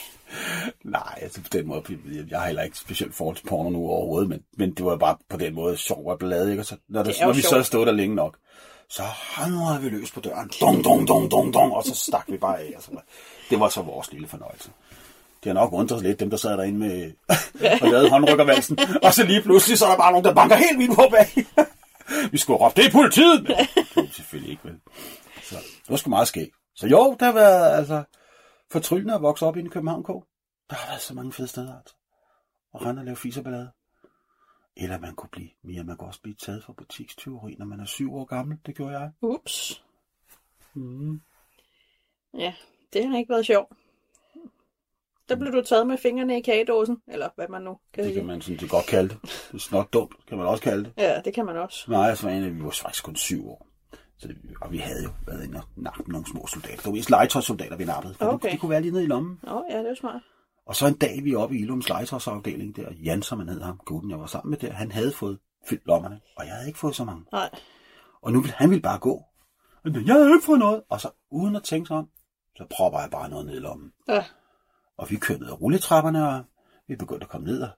Nej, 0.83 1.19
altså 1.21 1.41
på 1.41 1.47
den 1.51 1.67
måde, 1.67 1.83
jeg- 2.29 2.39
har 2.39 2.45
heller 2.45 2.63
ikke 2.63 2.77
specielt 2.77 3.15
forhold 3.15 3.35
til 3.35 3.45
porno 3.47 3.69
nu 3.69 3.79
overhovedet, 3.87 4.29
men, 4.29 4.39
men 4.57 4.73
det 4.73 4.85
var 4.85 4.95
bare 4.97 5.17
på 5.29 5.37
den 5.37 5.53
måde 5.55 5.77
sjov 5.77 6.07
og 6.07 6.19
ballade, 6.19 6.49
ikke? 6.51 6.61
Og 6.61 6.65
så, 6.65 6.75
når, 6.89 7.01
er 7.03 7.05
jo 7.21 7.25
når 7.25 7.33
vi 7.33 7.41
så 7.41 7.49
sjovt. 7.49 7.65
stået 7.65 7.87
der 7.87 7.93
længe 7.93 8.15
nok, 8.15 8.37
så 8.89 9.03
hamrede 9.03 9.81
vi 9.81 9.89
løs 9.89 10.11
på 10.11 10.19
døren. 10.19 10.49
Dong, 10.61 10.83
dong, 10.83 11.07
dong, 11.07 11.31
dong, 11.31 11.53
dong, 11.53 11.73
og 11.73 11.83
så 11.83 11.95
stak 11.95 12.25
vi 12.27 12.37
bare 12.37 12.59
af. 12.59 12.71
Altså, 12.75 12.91
det 13.49 13.59
var 13.59 13.69
så 13.69 13.81
vores 13.81 14.11
lille 14.11 14.27
fornøjelse. 14.27 14.69
Det 15.43 15.49
har 15.49 15.53
nok 15.53 15.73
undret 15.73 16.03
lidt, 16.03 16.19
dem 16.19 16.29
der 16.29 16.37
sad 16.37 16.57
derinde 16.57 16.79
med 16.79 17.11
og 17.81 17.87
lavede 17.87 18.09
håndrykkervalsen. 18.09 18.77
Og 19.03 19.13
så 19.13 19.23
lige 19.25 19.41
pludselig, 19.41 19.77
så 19.77 19.85
er 19.85 19.89
der 19.89 19.97
bare 19.97 20.11
nogen, 20.11 20.25
der 20.25 20.33
banker 20.33 20.55
helt 20.55 20.79
vildt 20.79 20.95
på 20.95 21.03
bag. 21.11 21.45
vi 22.31 22.37
skulle 22.37 22.59
råbe, 22.59 22.73
det 22.75 22.85
er 22.85 22.91
politiet! 22.91 23.43
Men 23.43 23.55
det 23.95 24.03
vi 24.03 24.13
selvfølgelig 24.13 24.51
ikke, 24.51 24.61
vel? 24.65 24.75
Så 25.43 25.55
det 25.55 25.89
var 25.89 25.95
sgu 25.97 26.09
meget 26.09 26.27
skægt. 26.27 26.51
Så 26.75 26.87
jo, 26.87 27.15
der 27.19 27.25
har 27.25 27.33
været, 27.33 27.77
altså, 27.77 28.03
fortryllende 28.73 29.13
at 29.13 29.21
vokse 29.21 29.45
op 29.45 29.57
inde 29.57 29.67
i 29.67 29.69
København 29.69 30.03
K. 30.03 30.07
Der 30.69 30.75
har 30.75 30.89
været 30.89 31.01
så 31.01 31.13
mange 31.13 31.31
fede 31.31 31.47
steder, 31.47 31.77
altså. 31.77 31.95
Og 32.73 32.85
rende 32.85 32.99
og 32.99 33.05
lave 33.05 33.15
fiserballade. 33.15 33.71
Eller 34.77 34.99
man 34.99 35.15
kunne 35.15 35.29
blive 35.29 35.49
mere, 35.63 35.83
man 35.83 35.97
kunne 35.97 36.09
også 36.09 36.21
blive 36.21 36.35
taget 36.35 36.63
for 36.63 36.73
butikstyveri, 36.73 37.55
når 37.59 37.65
man 37.65 37.79
er 37.79 37.85
syv 37.85 38.15
år 38.15 38.25
gammel. 38.25 38.57
Det 38.65 38.75
gjorde 38.75 38.99
jeg. 38.99 39.11
ups. 39.21 39.83
Mm. 40.73 41.21
Ja, 42.33 42.53
det 42.93 43.07
har 43.07 43.17
ikke 43.17 43.29
været 43.29 43.45
sjovt. 43.45 43.73
Der 45.29 45.35
blev 45.35 45.51
du 45.51 45.61
taget 45.61 45.87
med 45.87 45.97
fingrene 45.97 46.37
i 46.37 46.41
kagedåsen, 46.41 47.01
eller 47.07 47.29
hvad 47.35 47.47
man 47.47 47.61
nu 47.61 47.79
kan 47.93 48.03
Det 48.03 48.13
kan 48.13 48.25
man 48.25 48.41
sådan 48.41 48.59
set 48.59 48.69
godt 48.69 48.85
kalde 48.85 49.09
det. 49.09 49.21
Det 49.21 49.53
er 49.53 49.57
snot 49.57 49.93
dumt, 49.93 50.25
kan 50.27 50.37
man 50.37 50.47
også 50.47 50.63
kalde 50.63 50.83
det. 50.83 50.93
Ja, 50.97 51.21
det 51.25 51.33
kan 51.33 51.45
man 51.45 51.57
også. 51.57 51.91
Nej, 51.91 52.09
altså, 52.09 52.29
vi 52.29 52.63
var 52.63 52.69
faktisk 52.69 53.03
kun 53.03 53.15
syv 53.15 53.49
år. 53.49 53.67
Så 54.17 54.27
og 54.61 54.71
vi 54.71 54.77
havde 54.77 55.03
jo 55.03 55.09
været 55.27 55.43
inde 55.43 55.57
og 55.59 55.63
nappe 55.75 56.11
nogle 56.11 56.27
små 56.27 56.47
soldater. 56.47 56.75
Det 56.75 56.85
var 56.85 56.91
mest 56.91 57.09
legetøjssoldater, 57.09 57.77
vi 57.77 57.85
nappede. 57.85 58.15
Okay. 58.19 58.33
okay. 58.33 58.51
de 58.51 58.57
kunne 58.57 58.69
være 58.69 58.81
lige 58.81 58.91
nede 58.91 59.03
i 59.03 59.07
lommen. 59.07 59.39
Nå, 59.43 59.63
ja, 59.69 59.77
det 59.77 59.85
er 59.85 59.89
jo 59.89 59.95
smart. 59.95 60.21
Og 60.65 60.75
så 60.75 60.87
en 60.87 60.93
dag, 60.97 61.19
vi 61.23 61.33
er 61.33 61.37
oppe 61.37 61.55
i 61.55 61.59
Ilums 61.59 61.89
legetøjsafdeling 61.89 62.75
der, 62.75 62.89
Jan, 63.03 63.21
som 63.21 63.39
han 63.39 63.49
hed 63.49 63.61
ham, 63.61 63.79
gutten, 63.85 64.11
jeg 64.11 64.19
var 64.19 64.25
sammen 64.25 64.49
med 64.49 64.57
der, 64.57 64.73
han 64.73 64.91
havde 64.91 65.11
fået 65.11 65.39
fyldt 65.69 65.87
lommerne, 65.87 66.19
og 66.37 66.45
jeg 66.45 66.53
havde 66.53 66.67
ikke 66.67 66.79
fået 66.79 66.95
så 66.95 67.03
mange. 67.03 67.25
Nej. 67.31 67.49
Og 68.21 68.31
nu 68.33 68.41
ville 68.41 68.53
han 68.57 68.69
ville 68.69 68.81
bare 68.81 68.99
gå. 68.99 69.13
Og 69.85 69.91
Jeg 70.05 70.13
havde 70.13 70.29
ikke 70.29 70.45
fået 70.45 70.59
noget. 70.59 70.83
Og 70.89 71.01
så 71.01 71.09
uden 71.31 71.55
at 71.55 71.63
tænke 71.63 71.87
sig 71.87 71.97
om, 71.97 72.07
så 72.57 72.65
propper 72.71 72.99
jeg 72.99 73.09
bare 73.11 73.29
noget 73.29 73.45
ned 73.45 73.55
i 73.55 73.59
lommen. 73.59 73.91
Ja. 74.07 74.23
Og 74.97 75.09
vi 75.09 75.15
kørte 75.15 75.39
ned 75.41 75.47
ad 75.49 75.61
rulletrapperne, 75.61 76.27
og 76.29 76.43
vi 76.87 76.95
begyndte 76.95 77.23
at 77.23 77.29
komme 77.29 77.47
ned. 77.47 77.61
Og, 77.61 77.69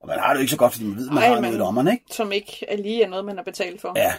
og 0.00 0.08
man 0.08 0.18
har 0.18 0.28
det 0.28 0.34
jo 0.34 0.40
ikke 0.40 0.50
så 0.50 0.56
godt, 0.58 0.72
fordi 0.72 0.86
man 0.86 0.96
ved, 0.96 1.08
man 1.10 1.18
Ej, 1.18 1.26
har 1.28 1.34
men- 1.34 1.42
noget 1.42 1.54
i 1.54 1.58
lommerne, 1.58 1.92
ikke? 1.92 2.04
Som 2.10 2.32
ikke 2.32 2.64
er 2.68 2.76
lige 2.76 3.02
er 3.04 3.08
noget, 3.08 3.24
man 3.24 3.36
har 3.36 3.42
betalt 3.44 3.80
for. 3.80 3.92
Ja. 3.96 4.12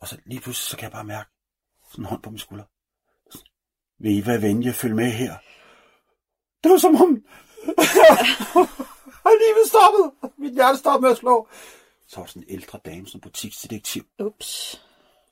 Og 0.00 0.08
så 0.08 0.18
lige 0.26 0.40
pludselig, 0.40 0.70
så 0.70 0.76
kan 0.76 0.84
jeg 0.84 0.92
bare 0.92 1.04
mærke 1.04 1.30
sådan 1.90 2.04
en 2.04 2.08
hånd 2.08 2.22
på 2.22 2.30
min 2.30 2.38
skulder. 2.38 2.64
Vil 3.98 4.18
I 4.18 4.26
være 4.26 4.42
venlige 4.42 4.70
at 4.70 4.76
følge 4.76 4.94
med 4.94 5.10
her? 5.10 5.34
Det 6.64 6.70
var 6.72 6.78
som 6.78 6.96
om... 6.96 7.24
og 9.24 9.32
livet 9.40 9.68
stoppede. 9.68 10.32
Mit 10.38 10.54
hjerte 10.54 10.78
stoppede 10.78 11.02
med 11.02 11.10
at 11.10 11.16
slå. 11.16 11.48
Så 12.06 12.16
var 12.16 12.24
der 12.24 12.30
sådan 12.30 12.42
en 12.42 12.54
ældre 12.54 12.80
dame, 12.84 13.06
som 13.06 13.20
butiksdetektiv. 13.20 14.06
Ups. 14.18 14.80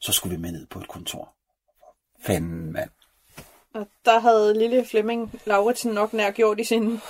Så 0.00 0.12
skulle 0.12 0.36
vi 0.36 0.42
med 0.42 0.52
ned 0.52 0.66
på 0.66 0.78
et 0.78 0.88
kontor. 0.88 1.34
Fanden, 2.20 2.72
mand. 2.72 2.90
Og 3.74 3.88
der 4.04 4.18
havde 4.18 4.58
lille 4.58 4.86
Flemming 4.86 5.40
Lauritsen 5.44 5.92
nok 5.92 6.12
nær 6.12 6.30
gjort 6.30 6.60
i 6.60 6.64
sin 6.64 7.00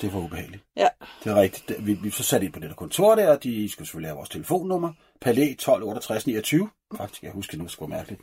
Det 0.00 0.12
var 0.12 0.20
ubehageligt. 0.20 0.64
Ja. 0.76 0.88
Det 1.24 1.30
er 1.32 1.36
rigtigt. 1.36 1.86
Vi, 1.86 1.94
vi 1.94 2.10
så 2.10 2.22
satte 2.22 2.44
ind 2.46 2.52
på 2.52 2.60
det 2.60 2.68
der 2.70 2.76
kontor 2.76 3.14
der, 3.14 3.30
og 3.30 3.42
de 3.42 3.68
skulle 3.68 3.86
selvfølgelig 3.86 4.08
have 4.08 4.16
vores 4.16 4.28
telefonnummer. 4.28 4.92
Palæ 5.20 5.54
12 5.58 5.84
68 5.84 6.26
29. 6.26 6.70
Faktisk, 6.96 7.22
jeg 7.22 7.32
husker 7.32 7.50
det 7.50 7.58
nu, 7.58 7.64
det 7.64 7.72
skulle 7.72 7.90
mærkeligt. 7.90 8.20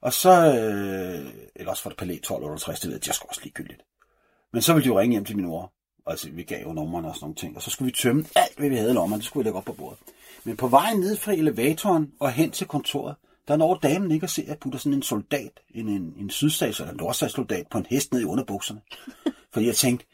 Og 0.00 0.12
så, 0.12 0.30
øh, 0.30 1.32
eller 1.56 1.70
også 1.70 1.84
var 1.84 1.88
det 1.88 1.98
Palæ 1.98 2.18
12 2.18 2.44
68, 2.44 2.80
det 2.80 2.90
ved 2.90 3.00
jeg, 3.02 3.08
er 3.08 3.12
sgu 3.12 3.28
også 3.28 3.40
ligegyldigt. 3.44 3.82
Men 4.52 4.62
så 4.62 4.72
ville 4.72 4.84
de 4.84 4.88
jo 4.88 5.00
ringe 5.00 5.12
hjem 5.12 5.24
til 5.24 5.36
min 5.36 5.46
mor. 5.46 5.72
Altså, 6.06 6.30
vi 6.30 6.42
gav 6.42 6.62
jo 6.62 6.72
numrene 6.72 7.08
og 7.08 7.14
sådan 7.14 7.24
nogle 7.24 7.34
ting. 7.34 7.56
Og 7.56 7.62
så 7.62 7.70
skulle 7.70 7.86
vi 7.86 7.96
tømme 7.96 8.24
alt, 8.36 8.58
hvad 8.58 8.68
vi 8.68 8.76
havde 8.76 8.90
i 8.90 8.94
lommerne. 8.94 9.20
Det 9.20 9.26
skulle 9.26 9.42
vi 9.42 9.46
lægge 9.46 9.58
op 9.58 9.64
på 9.64 9.72
bordet. 9.72 9.98
Men 10.44 10.56
på 10.56 10.68
vejen 10.68 11.00
ned 11.00 11.16
fra 11.16 11.32
elevatoren 11.32 12.12
og 12.20 12.32
hen 12.32 12.50
til 12.50 12.66
kontoret, 12.66 13.16
der 13.48 13.56
når 13.56 13.74
damen 13.74 14.10
ikke 14.10 14.24
at 14.24 14.30
se, 14.30 14.42
at 14.42 14.48
jeg 14.48 14.58
putter 14.58 14.78
sådan 14.78 14.94
en 14.94 15.02
soldat, 15.02 15.60
en, 15.74 15.88
en, 15.88 16.14
en 16.18 16.30
sydstats- 16.30 16.80
eller 16.80 16.94
nordstatssoldat 16.94 17.66
på 17.70 17.78
en 17.78 17.86
hest 17.90 18.12
ned 18.12 18.20
i 18.20 18.24
underbukserne. 18.24 18.80
Fordi 19.52 19.66
jeg 19.66 19.76
tænkte, 19.76 20.06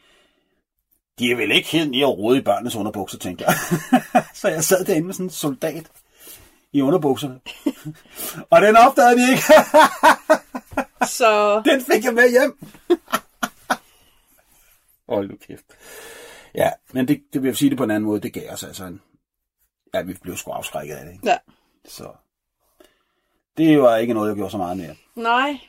de 1.19 1.31
er 1.31 1.35
vel 1.35 1.51
ikke 1.51 1.69
helt 1.69 1.91
nede 1.91 2.05
og 2.05 2.17
rode 2.17 2.37
i 2.37 2.41
børnenes 2.41 2.75
underbukser, 2.75 3.17
tænkte 3.17 3.45
jeg. 3.45 3.55
så 4.41 4.47
jeg 4.47 4.63
sad 4.63 4.85
derinde 4.85 5.05
med 5.05 5.13
sådan 5.13 5.25
en 5.25 5.29
soldat 5.29 5.91
i 6.71 6.81
underbukserne. 6.81 7.39
og 8.51 8.61
den 8.61 8.75
opdagede 8.75 9.21
de 9.21 9.31
ikke. 9.31 9.43
Så 11.17 11.61
den 11.65 11.81
fik 11.81 12.03
jeg 12.03 12.13
med 12.13 12.29
hjem. 12.31 12.57
Hold 15.09 15.29
nu 15.29 15.35
kæft. 15.47 15.65
Ja, 16.55 16.71
men 16.91 17.07
det, 17.07 17.23
det 17.33 17.41
vil 17.41 17.47
jeg 17.47 17.57
sige 17.57 17.69
det 17.69 17.77
på 17.77 17.83
en 17.83 17.91
anden 17.91 18.05
måde. 18.05 18.21
Det 18.21 18.33
gav 18.33 18.53
os 18.53 18.63
altså 18.63 18.85
en... 18.85 19.01
Ja, 19.93 20.01
vi 20.01 20.13
blev 20.21 20.37
sgu 20.37 20.51
afskrækket 20.51 20.95
af 20.95 21.05
det. 21.05 21.13
Ikke? 21.13 21.27
ja. 21.27 21.37
Så 21.85 22.11
det 23.57 23.81
var 23.81 23.97
ikke 23.97 24.13
noget, 24.13 24.29
jeg 24.29 24.35
gjorde 24.35 24.51
så 24.51 24.57
meget 24.57 24.77
mere 24.77 24.95
Nej. 25.15 25.59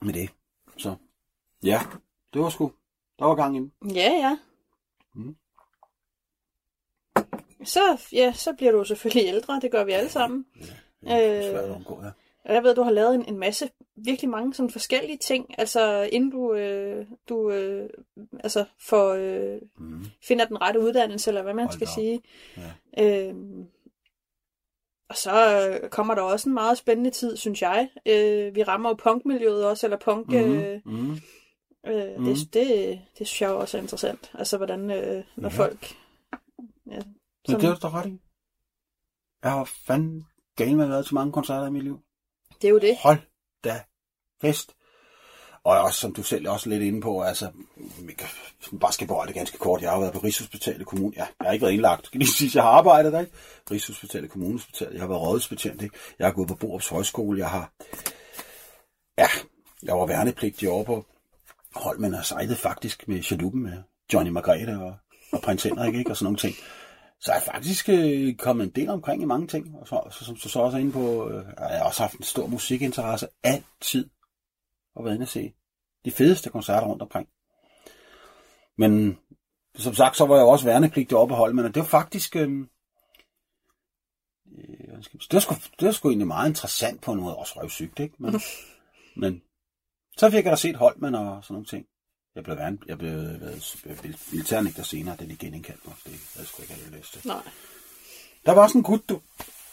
med 0.00 0.14
det. 0.14 0.30
Så 0.76 0.94
ja, 1.62 1.80
det 2.32 2.42
var 2.42 2.48
sgu... 2.48 2.72
Der 3.18 3.24
var 3.24 3.34
gang 3.34 3.56
i 3.56 3.58
den. 3.58 3.72
Ja, 3.94 4.10
ja. 4.12 4.38
Mm. 5.18 5.36
Så, 7.64 7.80
ja, 8.12 8.32
så 8.32 8.52
bliver 8.52 8.72
du 8.72 8.84
selvfølgelig 8.84 9.28
ældre. 9.28 9.60
Det 9.62 9.70
gør 9.70 9.84
vi 9.84 9.92
alle 9.92 10.08
sammen. 10.10 10.46
Det 11.00 11.12
er 11.12 11.42
svært 11.50 11.64
at 11.64 11.70
Øh, 11.70 11.76
omgå, 11.76 12.00
ja. 12.02 12.10
Og 12.44 12.54
jeg 12.54 12.62
ved, 12.62 12.74
du 12.74 12.82
har 12.82 12.90
lavet 12.90 13.14
en, 13.14 13.24
en 13.28 13.38
masse, 13.38 13.70
virkelig 13.96 14.30
mange 14.30 14.54
sådan 14.54 14.70
forskellige 14.70 15.18
ting, 15.18 15.54
altså 15.58 16.08
inden 16.12 16.30
du, 16.30 16.54
øh, 16.54 17.06
du 17.28 17.50
øh, 17.50 17.90
altså 18.40 18.64
får, 18.80 19.08
øh, 19.12 19.60
Mm. 19.78 20.04
finder 20.22 20.44
den 20.44 20.60
rette 20.60 20.80
uddannelse, 20.80 21.30
eller 21.30 21.42
hvad 21.42 21.54
man 21.54 21.64
Hold 21.64 21.72
skal 21.72 21.86
op. 21.88 21.94
sige. 21.94 22.22
Ja. 22.96 23.28
Øhm, 23.28 23.66
og 25.08 25.16
så 25.16 25.68
øh, 25.82 25.90
kommer 25.90 26.14
der 26.14 26.22
også 26.22 26.48
en 26.48 26.54
meget 26.54 26.78
spændende 26.78 27.10
tid, 27.10 27.36
synes 27.36 27.62
jeg. 27.62 27.88
Øh, 28.06 28.54
vi 28.54 28.62
rammer 28.62 28.88
jo 28.88 28.94
punkmiljøet 28.94 29.66
også, 29.66 29.86
eller 29.86 29.98
punk... 29.98 30.34
Øh, 30.34 30.80
Mm. 30.84 31.16
Mm. 31.84 31.90
øh, 31.90 32.16
Mhm. 32.20 32.24
det, 32.24 32.54
det, 32.54 33.00
det 33.18 33.26
synes 33.26 33.40
jeg 33.42 33.50
også 33.50 33.76
er 33.78 33.82
interessant. 33.82 34.30
Altså, 34.34 34.56
hvordan 34.56 34.90
øh, 34.90 35.24
når 35.36 35.48
Ja. 35.48 35.54
folk... 35.56 35.96
Ja, 36.90 36.96
Men 36.96 37.04
som, 37.48 37.60
det 37.60 37.68
er 37.70 37.74
du 37.74 37.80
da 37.82 37.88
ret 37.90 38.06
i. 38.06 38.20
Jeg 39.42 39.50
har 39.50 39.64
fandme 39.64 40.24
galt 40.56 40.78
været 40.78 41.06
til 41.06 41.14
mange 41.14 41.32
koncerter 41.32 41.66
i 41.66 41.70
mit 41.70 41.82
liv. 41.82 42.00
det 42.62 42.68
er 42.68 42.72
jo 42.72 42.78
det. 42.78 42.96
Hold 43.02 43.18
da 43.64 43.82
fest. 44.40 44.74
Og 45.64 45.80
også, 45.80 46.00
som 46.00 46.12
du 46.14 46.22
selv 46.22 46.46
er 46.46 46.50
også 46.50 46.68
lidt 46.68 46.82
inde 46.82 47.00
på, 47.00 47.22
altså, 47.22 47.50
skal 48.90 49.06
berøre 49.06 49.26
det 49.26 49.34
ganske 49.34 49.58
kort. 49.58 49.82
Jeg 49.82 49.90
har 49.90 50.00
været 50.00 50.12
på 50.12 50.18
Rigshospitalet 50.18 50.86
Kommune. 50.86 51.12
Ja, 51.16 51.26
jeg 51.40 51.46
har 51.46 51.52
ikke 51.52 51.62
været 51.62 51.72
indlagt. 51.72 52.06
Skal 52.06 52.18
lige 52.18 52.30
sige, 52.30 52.50
jeg 52.54 52.62
har 52.62 52.70
arbejdet 52.70 53.12
der, 53.12 53.20
ikke? 53.20 53.32
Rigshospitalet 53.70 54.30
Kommunehospital. 54.30 54.92
Jeg 54.92 55.00
har 55.00 55.08
været 55.08 55.20
rådhusbetjent, 55.20 55.82
ikke? 55.82 55.96
Jeg 56.18 56.26
har 56.26 56.32
gået 56.32 56.48
på 56.48 56.54
Borups 56.54 56.88
Højskole. 56.88 57.38
Jeg 57.38 57.50
har, 57.50 57.72
ja, 59.18 59.28
jeg 59.82 59.98
var 59.98 60.06
værnepligtig 60.06 60.68
over 60.70 60.84
på 60.84 61.04
Holmen 61.74 62.14
har 62.14 62.22
sejlet 62.22 62.58
faktisk 62.58 63.08
med 63.08 63.22
chaluppen 63.22 63.62
med 63.62 63.82
Johnny 64.12 64.30
Margrethe 64.30 64.80
og, 64.80 64.96
og 65.32 65.40
prins 65.40 65.62
Henrik, 65.62 65.94
ikke? 65.94 66.10
Og 66.10 66.16
sådan 66.16 66.24
nogle 66.24 66.38
ting. 66.38 66.54
Så 67.20 67.32
jeg 67.32 67.38
er 67.40 67.52
faktisk 67.52 67.88
øh, 67.88 68.36
kommet 68.36 68.64
en 68.64 68.70
del 68.70 68.88
omkring 68.88 69.22
i 69.22 69.24
mange 69.24 69.46
ting. 69.46 69.76
Og 69.80 69.88
så, 69.88 70.08
så, 70.10 70.24
som 70.24 70.36
du 70.36 70.48
så 70.48 70.60
også 70.60 70.76
er 70.76 70.80
inde 70.80 70.92
på, 70.92 71.28
øh, 71.28 71.44
jeg 71.58 71.78
har 71.78 71.84
også 71.84 72.02
haft 72.02 72.14
en 72.14 72.22
stor 72.22 72.46
musikinteresse 72.46 73.28
altid. 73.42 74.10
Og 74.94 75.04
været 75.04 75.14
inde 75.14 75.24
og 75.24 75.28
se 75.28 75.52
de 76.04 76.10
fedeste 76.10 76.50
koncerter 76.50 76.86
rundt 76.86 77.02
omkring. 77.02 77.28
Men 78.78 79.18
som 79.76 79.94
sagt, 79.94 80.16
så 80.16 80.26
var 80.26 80.36
jeg 80.36 80.44
også 80.44 80.64
værnepligtig 80.64 81.16
oppe 81.16 81.46
at 81.46 81.54
men 81.54 81.64
det 81.64 81.76
var 81.76 81.82
faktisk... 81.82 82.36
Øh, 82.36 82.50
øh, 84.58 84.96
det, 85.02 85.32
var 85.32 85.40
sgu, 85.40 85.54
det 85.54 85.86
var 85.86 85.92
sgu 85.92 86.08
egentlig 86.08 86.26
meget 86.26 86.48
interessant 86.48 87.00
på 87.00 87.12
en 87.12 87.20
måde, 87.20 87.36
også 87.36 87.60
røvsygt, 87.60 88.00
ikke? 88.00 88.14
Men, 88.18 88.40
men 89.16 89.42
så 90.18 90.30
fik 90.30 90.44
jeg 90.44 90.50
da 90.52 90.56
set 90.56 90.76
Holmen 90.76 91.14
og 91.14 91.38
sådan 91.44 91.54
nogle 91.54 91.66
ting. 91.66 91.86
Jeg 92.34 92.44
blev, 92.44 92.56
værne, 92.56 92.78
jeg 92.88 92.98
blev 92.98 93.10
øh, 93.10 94.14
militærnægter 94.32 94.82
senere, 94.82 95.16
da 95.16 95.24
de 95.24 95.36
genindkaldte 95.36 95.82
mig. 95.84 95.94
Det 96.04 96.12
havde 96.12 96.20
jeg 96.38 96.46
sgu 96.46 96.62
ikke 96.62 96.74
have 96.74 96.96
lyst 96.98 97.12
til. 97.12 97.22
Nej. 97.26 97.36
Der 98.46 98.52
var 98.52 98.62
også 98.62 98.78
en 98.78 98.84
gut, 98.84 99.08
du. 99.08 99.20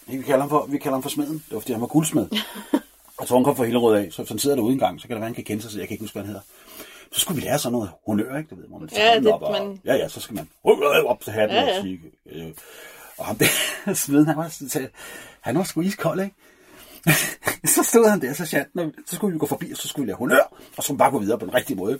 Vi 0.07 0.21
kalder 0.21 0.39
ham 0.39 0.49
for, 0.49 0.65
vi 0.65 0.77
kalder 0.77 0.95
ham 0.95 1.01
for 1.03 1.09
smeden. 1.09 1.33
Det 1.33 1.53
var, 1.53 1.59
fordi 1.59 1.71
han 1.73 1.81
var 1.81 1.87
guldsmed. 1.87 2.27
Jeg 3.19 3.27
tror, 3.27 3.37
han 3.37 3.43
kom 3.43 3.55
fra 3.55 3.63
Hillerød 3.63 3.95
af, 4.05 4.11
så 4.11 4.21
hvis 4.21 4.29
han 4.29 4.39
sidder 4.39 4.55
derude 4.55 4.73
en 4.73 4.79
gang, 4.79 5.01
så 5.01 5.07
kan 5.07 5.15
det 5.15 5.21
være, 5.21 5.27
han 5.27 5.35
kan 5.35 5.43
kende 5.43 5.61
sig, 5.61 5.71
så 5.71 5.79
jeg 5.79 5.87
kan 5.87 5.93
ikke 5.95 6.03
huske, 6.03 6.13
hvad 6.13 6.21
han 6.23 6.27
hedder. 6.27 6.41
Så 7.11 7.19
skulle 7.19 7.41
vi 7.41 7.47
lære 7.47 7.59
sådan 7.59 7.71
noget 7.71 7.89
honør, 8.07 8.37
ikke? 8.37 8.49
Du 8.49 8.55
ved, 8.55 8.67
hvor 8.67 8.79
man 8.79 8.87
tager 8.89 9.13
Ja, 9.13 9.19
det- 9.19 9.27
op, 9.33 9.41
og, 9.41 9.51
man- 9.51 9.81
ja, 9.85 9.95
ja, 9.95 10.07
så 10.07 10.19
skal 10.19 10.35
man 10.35 10.49
op 11.05 11.21
til 11.21 11.33
hatten 11.33 11.57
Ja, 11.57 11.63
ja, 11.63 11.77
og 11.77 11.83
sige, 11.83 12.01
øh, 12.25 12.51
og 13.17 13.25
ham 13.25 13.35
der, 13.37 13.45
smeden, 13.93 14.25
han 14.27 14.37
var, 14.37 14.89
han 15.41 15.57
var 15.57 15.63
sgu 15.63 15.81
iskold, 15.81 16.19
ikke? 16.21 16.35
så 17.75 17.83
stod 17.83 18.09
han 18.09 18.21
der, 18.21 18.33
så 18.33 18.45
chatten, 18.45 18.79
og 18.79 18.91
så 19.05 19.15
skulle 19.15 19.33
vi 19.33 19.39
gå 19.39 19.45
forbi, 19.45 19.71
og 19.71 19.77
så 19.77 19.87
skulle 19.87 20.05
vi 20.05 20.09
lære 20.09 20.17
honør, 20.17 20.43
og 20.51 20.75
så 20.75 20.81
skulle 20.81 20.95
vi 20.95 20.99
bare 20.99 21.11
gå 21.11 21.19
videre 21.19 21.39
på 21.39 21.45
den 21.45 21.53
rigtige 21.53 21.77
måde. 21.77 21.99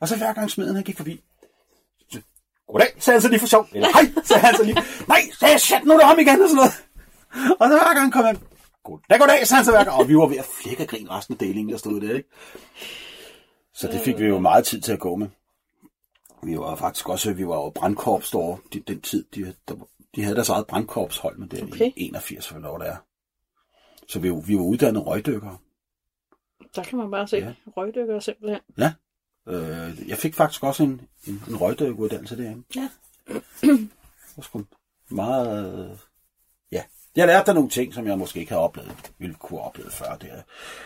Og 0.00 0.08
så 0.08 0.16
hver 0.16 0.32
gang 0.32 0.50
smeden, 0.50 0.74
han 0.74 0.84
gik 0.84 0.96
forbi, 0.96 1.20
så, 2.12 2.20
goddag, 2.68 2.88
sagde 2.98 3.14
han 3.14 3.22
så 3.22 3.28
lige 3.28 3.40
for 3.40 3.46
sjov. 3.46 3.66
Eller 3.72 3.88
hej, 3.92 4.22
sagde 4.24 4.40
han 4.40 4.56
så 4.56 4.64
lige. 4.64 4.76
Nej, 5.08 5.20
sagde 5.38 5.52
jeg, 5.52 5.60
chat, 5.60 5.84
nu 5.84 5.92
er 5.92 5.98
det 5.98 6.06
ham 6.06 6.18
igen, 6.18 6.42
og 6.42 6.48
sådan 6.48 6.56
noget. 6.56 6.84
Og 7.60 7.68
så 7.68 7.74
hver 7.74 7.94
gang 7.94 8.12
kom 8.12 8.24
han, 8.24 8.38
goddag, 8.84 9.18
goddag, 9.18 9.46
sagde 9.46 9.58
han 9.58 9.64
så 9.64 9.70
hver 9.70 9.84
gang. 9.84 9.96
Og 9.96 10.08
vi 10.08 10.16
var 10.16 10.26
ved 10.26 10.36
at 10.36 10.44
flække 10.62 10.82
af 10.82 10.88
grin 10.88 11.10
resten 11.10 11.34
af 11.34 11.38
delingen, 11.38 11.72
der 11.72 11.78
stod 11.78 12.00
der, 12.00 12.14
ikke? 12.14 12.28
Så 13.74 13.88
det 13.88 14.00
fik 14.00 14.18
vi 14.18 14.24
jo 14.24 14.38
meget 14.38 14.64
tid 14.66 14.80
til 14.80 14.92
at 14.92 15.00
gå 15.00 15.16
med. 15.16 15.28
Vi 16.42 16.58
var 16.58 16.76
faktisk 16.76 17.08
også, 17.08 17.32
vi 17.32 17.46
var 17.46 17.54
jo 17.54 17.70
brandkorps 17.70 18.30
derovre, 18.30 18.58
de, 18.72 18.80
den 18.80 19.00
tid, 19.00 19.24
de, 19.34 19.54
der, 19.68 19.74
de 20.14 20.22
havde 20.22 20.34
deres 20.34 20.48
eget 20.48 20.66
brandkorpshold, 20.66 21.38
men 21.38 21.48
det 21.48 21.62
Okay. 21.62 21.86
i 21.86 21.92
81, 21.96 22.48
for 22.48 22.58
hvor 22.58 22.78
det 22.78 22.88
er. 22.88 22.96
Så 24.08 24.18
vi, 24.18 24.30
vi 24.46 24.54
var 24.56 24.62
uddannede 24.62 25.04
røgdykkere. 25.04 25.58
Der 26.76 26.82
kan 26.82 26.98
man 26.98 27.10
bare 27.10 27.28
se 27.28 27.36
Ja. 27.36 27.44
ja. 27.46 27.54
røgdykker 27.76 28.20
simpelthen. 28.20 28.60
Ja. 28.78 28.92
Øh, 29.48 30.08
jeg 30.08 30.18
fik 30.18 30.34
faktisk 30.34 30.62
også 30.62 30.82
en, 30.82 31.00
en, 31.26 31.42
en 31.48 31.56
røgdykkeruddannelse 31.56 32.36
derinde. 32.36 32.64
Ja. 32.76 32.88
Det 33.60 33.88
var 34.36 34.42
sgu 34.42 34.64
meget... 35.08 35.74
Øh, 35.90 35.96
ja. 36.72 36.82
Jeg 37.16 37.26
lærte 37.26 37.46
der 37.46 37.52
nogle 37.52 37.68
ting, 37.70 37.94
som 37.94 38.06
jeg 38.06 38.18
måske 38.18 38.40
ikke 38.40 38.52
havde 38.52 38.62
oplevet, 38.62 39.12
ville 39.18 39.34
kunne 39.34 39.58
have 39.58 39.66
oplevet 39.66 39.92
før. 39.92 40.16
Det 40.16 40.30
er, 40.32 40.42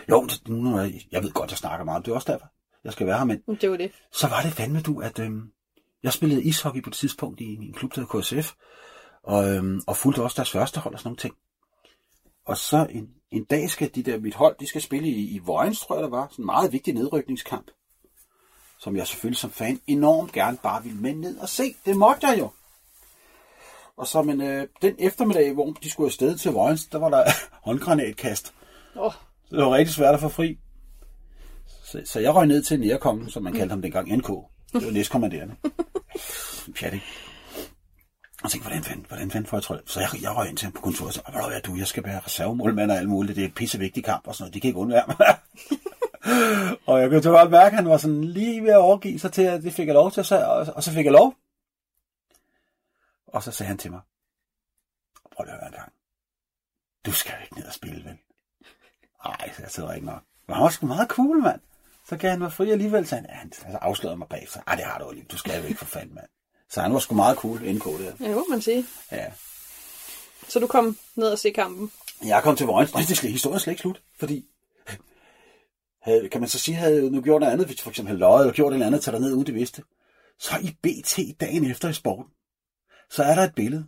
jo, 0.09 0.25
det, 0.25 0.47
nu, 0.47 0.79
jeg, 0.79 1.01
jeg 1.11 1.23
ved 1.23 1.31
godt, 1.31 1.49
jeg 1.51 1.57
snakker 1.57 1.85
meget 1.85 2.05
det. 2.05 2.11
er 2.11 2.15
også 2.15 2.31
derfor, 2.31 2.47
jeg 2.83 2.93
skal 2.93 3.07
være 3.07 3.17
her, 3.17 3.25
men 3.25 3.41
Det 3.47 3.63
jo 3.63 3.75
det. 3.75 3.91
så 4.11 4.27
var 4.27 4.41
det 4.41 4.51
fandme 4.53 4.81
du, 4.81 5.01
at 5.01 5.19
øhm, 5.19 5.51
jeg 6.03 6.13
spillede 6.13 6.43
ishockey 6.43 6.83
på 6.83 6.89
et 6.89 6.93
tidspunkt 6.93 7.41
i 7.41 7.57
min 7.59 7.73
klub, 7.73 7.95
der 7.95 8.01
hed 8.01 8.21
KSF, 8.43 8.53
og, 9.23 9.49
øhm, 9.49 9.81
og 9.87 9.97
fulgte 9.97 10.23
også 10.23 10.35
deres 10.35 10.51
første 10.51 10.79
hold 10.79 10.93
og 10.93 10.99
sådan 10.99 11.07
nogle 11.07 11.17
ting. 11.17 11.35
Og 12.45 12.57
så 12.57 12.87
en, 12.89 13.09
en 13.31 13.43
dag 13.43 13.69
skal 13.69 13.95
de 13.95 14.03
der, 14.03 14.19
mit 14.19 14.35
hold, 14.35 14.55
de 14.59 14.67
skal 14.67 14.81
spille 14.81 15.07
i, 15.07 15.35
i 15.35 15.39
Vojens, 15.39 15.79
tror 15.79 15.95
jeg 15.95 16.03
der 16.03 16.09
var, 16.09 16.27
sådan 16.31 16.43
en 16.43 16.45
meget 16.45 16.73
vigtig 16.73 16.93
nedrykningskamp, 16.93 17.71
som 18.79 18.95
jeg 18.95 19.07
selvfølgelig 19.07 19.37
som 19.37 19.51
fan 19.51 19.79
enormt 19.87 20.31
gerne 20.31 20.57
bare 20.63 20.83
ville 20.83 20.97
med 20.97 21.13
ned 21.13 21.37
og 21.37 21.49
se. 21.49 21.75
Det 21.85 21.97
måtte 21.97 22.27
jeg 22.27 22.39
jo. 22.39 22.49
Og 23.97 24.07
så, 24.07 24.21
men 24.21 24.41
øh, 24.41 24.67
den 24.81 24.95
eftermiddag, 24.99 25.53
hvor 25.53 25.71
de 25.71 25.89
skulle 25.89 26.07
afsted 26.07 26.37
til 26.37 26.51
Vojens, 26.51 26.85
der 26.85 26.97
var 26.97 27.09
der 27.09 27.23
håndgranatkast. 27.65 28.53
Oh, 28.95 29.11
Så 29.49 29.55
det 29.55 29.65
var 29.65 29.73
rigtig 29.73 29.95
svært 29.95 30.13
at 30.13 30.21
få 30.21 30.29
fri. 30.29 30.57
Så, 31.83 32.01
så 32.05 32.19
jeg 32.19 32.35
røg 32.35 32.47
ned 32.47 32.63
til 32.63 32.79
Nærkongen, 32.79 33.29
som 33.29 33.43
man 33.43 33.53
kaldte 33.53 33.73
ham 33.73 33.81
dengang, 33.81 34.17
NK. 34.17 34.27
Det 34.73 34.85
var 34.85 34.91
næstkommanderende. 34.91 35.55
Pjat, 36.75 36.93
ikke? 36.93 37.05
Og 38.43 38.51
tænkte, 38.51 38.67
hvordan 38.67 38.83
fanden, 38.83 39.05
hvordan 39.05 39.31
fanden 39.31 39.49
får 39.49 39.57
jeg 39.57 39.63
trøje? 39.63 39.81
Så 39.85 39.99
jeg, 39.99 40.09
jeg 40.21 40.35
røg 40.35 40.49
ind 40.49 40.57
til 40.57 40.65
ham 40.65 40.73
på 40.73 40.81
kontoret 40.81 41.07
og 41.07 41.13
sagde, 41.13 41.31
hvad 41.31 41.57
er 41.57 41.61
du, 41.61 41.75
jeg 41.75 41.87
skal 41.87 42.03
være 42.03 42.19
reservemålmand 42.19 42.91
og 42.91 42.97
alt 42.97 43.09
muligt. 43.09 43.35
Det 43.35 43.43
er 43.43 43.47
en 43.47 43.53
pissevigtig 43.53 44.03
kamp 44.03 44.27
og 44.27 44.35
sådan 44.35 44.43
noget. 44.43 44.53
Det 44.53 44.61
kan 44.61 44.67
ikke 44.69 44.79
undvære 44.79 45.05
mig. 45.07 45.17
og 46.87 47.01
jeg 47.01 47.09
kunne 47.09 47.23
så 47.23 47.31
godt 47.31 47.51
mærke, 47.51 47.67
at 47.67 47.75
han 47.75 47.89
var 47.89 47.97
sådan 47.97 48.23
lige 48.23 48.63
ved 48.63 48.69
at 48.69 48.77
overgive 48.77 49.19
sig 49.19 49.31
til, 49.31 49.41
at 49.41 49.63
det 49.63 49.73
fik 49.73 49.87
jeg 49.87 49.93
lov 49.93 50.11
til, 50.11 50.25
så, 50.25 50.45
og, 50.45 50.67
og 50.75 50.83
så 50.83 50.91
fik 50.91 51.05
jeg 51.05 51.13
lov. 51.13 51.35
Og 53.27 53.43
så 53.43 53.51
sagde 53.51 53.67
han 53.67 53.77
til 53.77 53.91
mig, 53.91 54.01
prøv 55.31 55.43
lige 55.43 55.53
at 55.53 55.59
høre 55.59 55.67
en 55.67 55.73
gang. 55.73 55.93
Du 57.05 57.11
skal 57.11 57.33
jo 57.37 57.43
ikke 57.43 57.55
ned 57.55 57.65
og 57.65 57.73
spille, 57.73 58.05
vel? 58.05 58.17
Nej, 59.25 59.53
jeg 59.59 59.71
sidder 59.71 59.93
ikke 59.93 60.07
nok. 60.07 60.23
Men 60.47 60.55
han 60.55 60.63
var 60.63 60.69
sgu 60.69 60.87
meget 60.87 61.09
cool, 61.09 61.41
mand. 61.41 61.61
Så 62.05 62.17
gav 62.17 62.29
han 62.29 62.39
mig 62.39 62.53
fri 62.53 62.71
alligevel, 62.71 63.07
så 63.07 63.15
han, 63.15 63.25
ja, 63.29 63.33
han 63.33 63.51
altså 63.65 63.77
afslørede 63.77 64.17
mig 64.17 64.27
bag 64.27 64.49
sig. 64.49 64.63
Ej, 64.67 64.75
det 64.75 64.85
har 64.85 64.97
du 64.97 65.05
alligevel. 65.05 65.31
Du 65.31 65.37
skal 65.37 65.61
jo 65.61 65.67
ikke 65.67 65.79
for 65.79 65.85
fanden, 65.85 66.15
mand. 66.15 66.27
Så 66.69 66.81
han 66.81 66.93
var 66.93 66.99
sgu 66.99 67.15
meget 67.15 67.37
cool, 67.37 67.73
NK 67.73 67.85
der. 67.85 68.11
ja, 68.19 68.35
må 68.35 68.45
man 68.49 68.61
sige. 68.61 68.85
Ja. 69.11 69.25
Så 70.47 70.59
du 70.59 70.67
kom 70.67 70.97
ned 71.15 71.27
og 71.27 71.39
se 71.39 71.51
kampen. 71.51 71.91
Jeg 72.25 72.43
kom 72.43 72.55
til 72.55 72.65
Vojens. 72.65 72.93
Nej, 72.93 73.03
det 73.07 73.17
slet, 73.17 73.31
historien 73.31 73.59
slet 73.59 73.71
ikke 73.71 73.81
slut, 73.81 74.01
fordi 74.19 74.45
havde, 76.01 76.29
kan 76.29 76.41
man 76.41 76.49
så 76.49 76.59
sige, 76.59 76.75
havde 76.75 77.11
nu 77.11 77.21
gjort 77.21 77.39
noget 77.39 77.53
andet, 77.53 77.67
hvis 77.67 77.81
for 77.81 77.89
eksempel 77.89 78.07
havde 78.07 78.19
løjet 78.19 78.41
eller 78.41 78.53
gjort 78.53 78.71
et 78.71 78.75
eller 78.75 78.87
andet, 78.87 79.01
taget 79.01 79.21
ned 79.21 79.33
uden 79.33 79.45
det 79.45 79.55
vidste, 79.55 79.83
Så 80.39 80.57
i 80.61 80.77
BT 80.81 81.39
dagen 81.41 81.71
efter 81.71 81.89
i 81.89 81.93
sporten, 81.93 82.25
så 83.09 83.23
er 83.23 83.35
der 83.35 83.41
et 83.41 83.55
billede, 83.55 83.85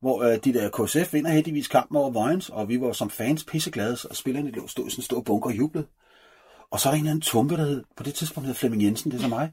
hvor 0.00 0.22
øh, 0.22 0.38
de 0.44 0.52
der 0.52 0.70
KSF 0.70 1.12
vinder 1.12 1.30
heldigvis 1.30 1.68
kampen 1.68 1.96
over 1.96 2.10
Vojens, 2.10 2.50
og 2.50 2.68
vi 2.68 2.80
var 2.80 2.92
som 2.92 3.10
fans 3.10 3.44
pisseglade, 3.44 3.96
og 4.10 4.16
spillerne 4.16 4.50
lå 4.50 4.66
stod 4.66 4.86
i 4.86 4.90
sådan 4.90 5.00
en 5.00 5.04
stor 5.04 5.20
bunker 5.20 5.50
og 5.50 5.58
jublede. 5.58 5.86
Og 6.70 6.80
så 6.80 6.88
er 6.88 6.90
der 6.90 6.96
en 6.96 7.00
eller 7.04 7.10
anden 7.10 7.22
tumpe, 7.22 7.56
der 7.56 7.64
hed, 7.64 7.84
på 7.96 8.02
det 8.02 8.14
tidspunkt 8.14 8.46
hed 8.46 8.54
Flemming 8.54 8.82
Jensen, 8.82 9.10
det 9.10 9.18
er 9.18 9.22
så 9.22 9.28
mig, 9.28 9.52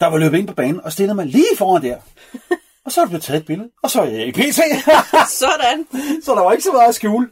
der 0.00 0.06
var 0.06 0.18
løbet 0.18 0.38
ind 0.38 0.48
på 0.48 0.54
banen 0.54 0.80
og 0.84 0.92
stillede 0.92 1.14
mig 1.14 1.26
lige 1.26 1.56
foran 1.58 1.82
der. 1.82 1.96
Og 2.84 2.92
så 2.92 3.00
er 3.00 3.04
der 3.04 3.08
blevet 3.08 3.22
taget 3.22 3.40
et 3.40 3.46
billede, 3.46 3.68
og 3.82 3.90
så 3.90 4.00
er 4.00 4.04
jeg 4.04 4.26
i 4.26 4.32
PT. 4.32 4.60
Sådan. 5.42 5.86
så 6.24 6.34
der 6.34 6.42
var 6.42 6.52
ikke 6.52 6.64
så 6.64 6.72
meget 6.72 6.88
at 6.88 6.94
skjule. 6.94 7.28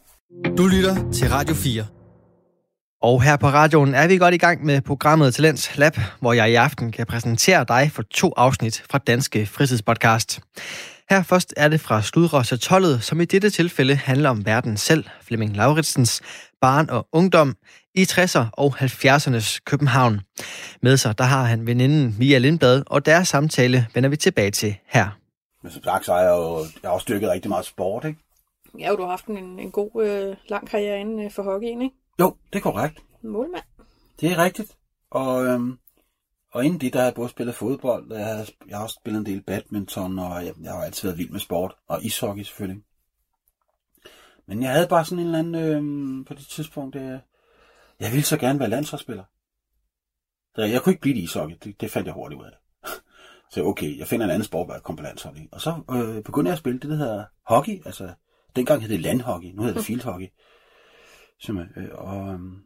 Du 0.59 0.67
lytter 0.67 1.11
til 1.13 1.31
Radio 1.31 1.55
4. 1.55 1.87
Og 3.03 3.23
her 3.23 3.37
på 3.37 3.47
radioen 3.47 3.95
er 3.95 4.09
vi 4.09 4.19
godt 4.19 4.35
i 4.35 4.39
gang 4.39 4.65
med 4.65 4.81
programmet 4.81 5.35
Talents 5.35 5.77
Lab, 5.77 5.97
hvor 6.21 6.33
jeg 6.33 6.51
i 6.51 6.55
aften 6.55 6.93
kan 6.93 7.07
præsentere 7.07 7.65
dig 7.69 7.91
for 7.95 8.03
to 8.03 8.33
afsnit 8.37 8.85
fra 8.91 8.99
Danske 8.99 9.47
Fritidspodcast. 9.47 10.41
Her 11.11 11.23
først 11.23 11.55
er 11.57 11.69
det 11.69 11.81
fra 11.81 12.03
Sludre 12.03 12.45
til 12.45 12.59
Tollet, 12.59 13.05
som 13.05 13.21
i 13.21 13.25
dette 13.25 13.51
tilfælde 13.51 13.95
handler 13.95 14.31
om 14.31 14.47
verden 14.47 14.77
selv, 14.77 15.05
Flemming 15.23 15.57
Lauritsens 15.57 16.21
barn 16.61 16.91
og 16.91 17.07
ungdom 17.13 17.57
i 17.99 18.03
60'er 18.03 18.45
og 18.53 18.75
70'ernes 18.81 19.59
København. 19.65 20.21
Med 20.83 20.97
sig 20.97 21.19
der 21.19 21.25
har 21.25 21.45
han 21.45 21.67
veninden 21.67 22.17
Mia 22.19 22.39
Lindblad, 22.39 22.83
og 22.87 23.07
deres 23.07 23.29
samtale 23.29 23.87
vender 23.95 24.09
vi 24.09 24.17
tilbage 24.17 24.51
til 24.51 24.77
her. 24.87 25.19
Men 25.63 25.73
som 25.73 25.83
sagt, 25.83 26.05
så 26.05 26.13
har 26.13 26.21
jeg 26.21 26.31
jo 26.31 26.59
jeg 26.83 26.91
har 26.91 26.95
også 26.95 27.07
dyrket 27.09 27.31
rigtig 27.31 27.49
meget 27.49 27.67
sport, 27.67 28.05
ikke? 28.05 28.19
Ja, 28.79 28.91
du 28.91 29.03
har 29.03 29.11
haft 29.11 29.27
en, 29.27 29.61
en 29.61 29.71
god, 29.71 30.05
øh, 30.05 30.37
lang 30.49 30.69
karriere 30.69 31.01
inden 31.01 31.25
øh, 31.25 31.31
for 31.31 31.43
hockeyen, 31.43 31.83
ikke? 31.83 31.97
Jo, 32.21 32.37
det 32.53 32.59
er 32.59 32.63
korrekt. 32.63 32.99
Målmand. 33.23 33.65
Det 34.21 34.33
er 34.33 34.39
rigtigt. 34.39 34.77
Og, 35.11 35.47
øhm, 35.47 35.79
og 36.53 36.65
inden 36.65 36.81
det, 36.81 36.93
der 36.93 36.99
har 36.99 37.07
jeg 37.07 37.15
både 37.15 37.29
spillet 37.29 37.55
fodbold, 37.55 38.13
jeg 38.13 38.27
har, 38.27 38.49
jeg 38.69 38.77
har 38.77 38.85
også 38.85 38.99
spillet 39.01 39.21
en 39.21 39.27
del 39.27 39.43
badminton, 39.43 40.19
og 40.19 40.45
jeg, 40.45 40.55
jeg 40.63 40.73
har 40.73 40.83
altid 40.85 41.09
været 41.09 41.19
vild 41.19 41.31
med 41.31 41.41
sport, 41.41 41.75
og 41.89 42.05
ishockey 42.05 42.43
selvfølgelig. 42.43 42.83
Men 44.47 44.63
jeg 44.63 44.71
havde 44.71 44.87
bare 44.89 45.05
sådan 45.05 45.19
en 45.19 45.27
eller 45.27 45.39
anden, 45.39 45.55
øhm, 45.55 46.25
på 46.25 46.35
det 46.35 46.47
tidspunkt, 46.47 46.97
øh, 46.97 47.19
jeg 48.01 48.11
ville 48.11 48.25
så 48.25 48.37
gerne 48.37 48.61
være 48.61 48.69
landsholdsspiller. 48.69 49.25
Jeg 50.57 50.83
kunne 50.83 50.93
ikke 50.93 51.01
blive 51.01 51.15
det 51.15 51.21
ishockey, 51.21 51.57
det, 51.65 51.81
det 51.81 51.91
fandt 51.91 52.07
jeg 52.07 52.15
hurtigt 52.15 52.41
ud 52.41 52.47
af. 52.47 52.53
Så 53.53 53.65
okay, 53.65 53.99
jeg 53.99 54.07
finder 54.07 54.27
en 54.27 54.31
anden 54.31 54.45
sport, 54.45 54.67
hvor 54.67 54.75
jeg 54.75 54.83
kommer 54.83 55.03
på 55.03 55.07
landsholdet. 55.07 55.49
Og 55.53 55.61
så 55.61 55.83
øh, 55.91 56.23
begyndte 56.23 56.49
jeg 56.49 56.53
at 56.53 56.59
spille 56.59 56.81
det, 56.81 56.91
der 56.91 56.97
hedder 56.97 57.25
hockey. 57.47 57.87
Altså, 57.87 58.11
dengang 58.57 58.83
hed 58.83 58.89
det 58.89 59.01
landhockey, 59.01 59.49
nu 59.55 59.63
hedder 59.63 59.77
det 59.77 59.87
fieldhockey. 59.87 60.29
Simpelthen. 61.41 61.85
Øh, 61.85 61.91
og, 61.95 62.29
øhm, 62.29 62.63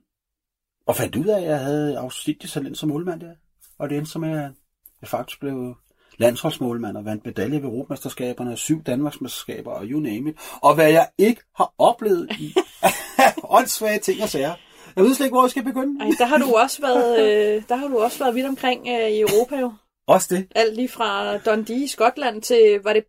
og 0.86 0.96
fandt 0.96 1.16
ud 1.16 1.26
af, 1.26 1.40
at 1.40 1.44
jeg 1.44 1.60
havde 1.60 1.98
afsindigt 1.98 2.52
talent 2.52 2.78
som 2.78 2.88
målmand 2.88 3.20
der. 3.20 3.34
Og 3.78 3.90
det 3.90 3.98
endte 3.98 4.10
som, 4.10 4.24
at 4.24 4.52
jeg 5.00 5.08
faktisk 5.08 5.40
blev 5.40 5.76
landsholdsmålmand 6.16 6.96
og 6.96 7.04
vandt 7.04 7.26
medalje 7.26 7.56
ved 7.56 7.64
Europamesterskaberne, 7.64 8.56
syv 8.56 8.82
Danmarksmesterskaber 8.82 9.72
og 9.72 9.84
you 9.84 10.00
name 10.00 10.30
it. 10.30 10.36
Og 10.62 10.74
hvad 10.74 10.90
jeg 10.90 11.08
ikke 11.18 11.42
har 11.56 11.74
oplevet 11.78 12.28
i 12.40 12.54
åndssvage 13.58 13.98
ting 13.98 14.22
og 14.22 14.28
sager. 14.28 14.54
Jeg 14.96 15.04
ved 15.04 15.14
slet 15.14 15.26
ikke, 15.26 15.34
hvor 15.34 15.44
jeg 15.44 15.50
skal 15.50 15.64
begynde. 15.64 16.04
Ej, 16.04 16.10
der 16.18 16.24
har 16.24 16.38
du 16.38 16.54
også 16.54 16.80
været, 16.80 17.20
øh, 17.20 17.62
der 17.68 17.76
har 17.76 17.88
du 17.88 17.98
også 17.98 18.18
været 18.18 18.34
vidt 18.34 18.46
omkring 18.46 18.88
øh, 18.88 19.10
i 19.10 19.20
Europa 19.20 19.56
jo. 19.56 19.72
Også 20.06 20.34
det. 20.34 20.46
Alt 20.54 20.76
lige 20.76 20.88
fra 20.88 21.38
Dundee 21.38 21.84
i 21.84 21.86
Skotland 21.86 22.42
til, 22.42 22.80
var 22.84 22.92
det 22.92 23.04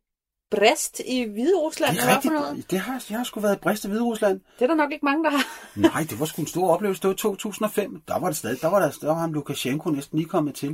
Brest 0.52 1.02
i 1.06 1.24
Hvide 1.24 1.58
Rusland? 1.58 1.96
Det 1.96 2.02
er 2.04 2.30
noget? 2.30 2.48
rigtigt. 2.50 2.72
Det 2.72 2.80
har, 2.80 3.04
jeg 3.10 3.18
har 3.18 3.24
sgu 3.24 3.40
været 3.40 3.56
i 3.56 3.60
Brest 3.60 3.86
i 3.86 3.88
Hvide 3.88 4.04
Rusland. 4.04 4.40
Det 4.60 4.62
er 4.62 4.68
der 4.68 4.76
nok 4.76 4.92
ikke 4.92 5.06
mange, 5.06 5.24
der 5.24 5.30
har. 5.30 5.44
Nej, 5.90 6.06
det 6.10 6.20
var 6.20 6.26
sgu 6.26 6.42
en 6.42 6.48
stor 6.48 6.70
oplevelse. 6.70 7.02
Det 7.02 7.08
var 7.08 7.14
2005. 7.14 8.02
Der 8.08 8.20
var 8.20 8.28
det 8.28 8.38
stadig. 8.38 8.62
Der 8.62 8.68
var, 8.68 8.80
der, 8.80 8.92
der 9.02 9.08
var 9.08 9.20
ham 9.20 9.34
Lukashenko 9.34 9.90
næsten 9.90 10.18
lige 10.18 10.30
kommet 10.30 10.56
til. 10.56 10.70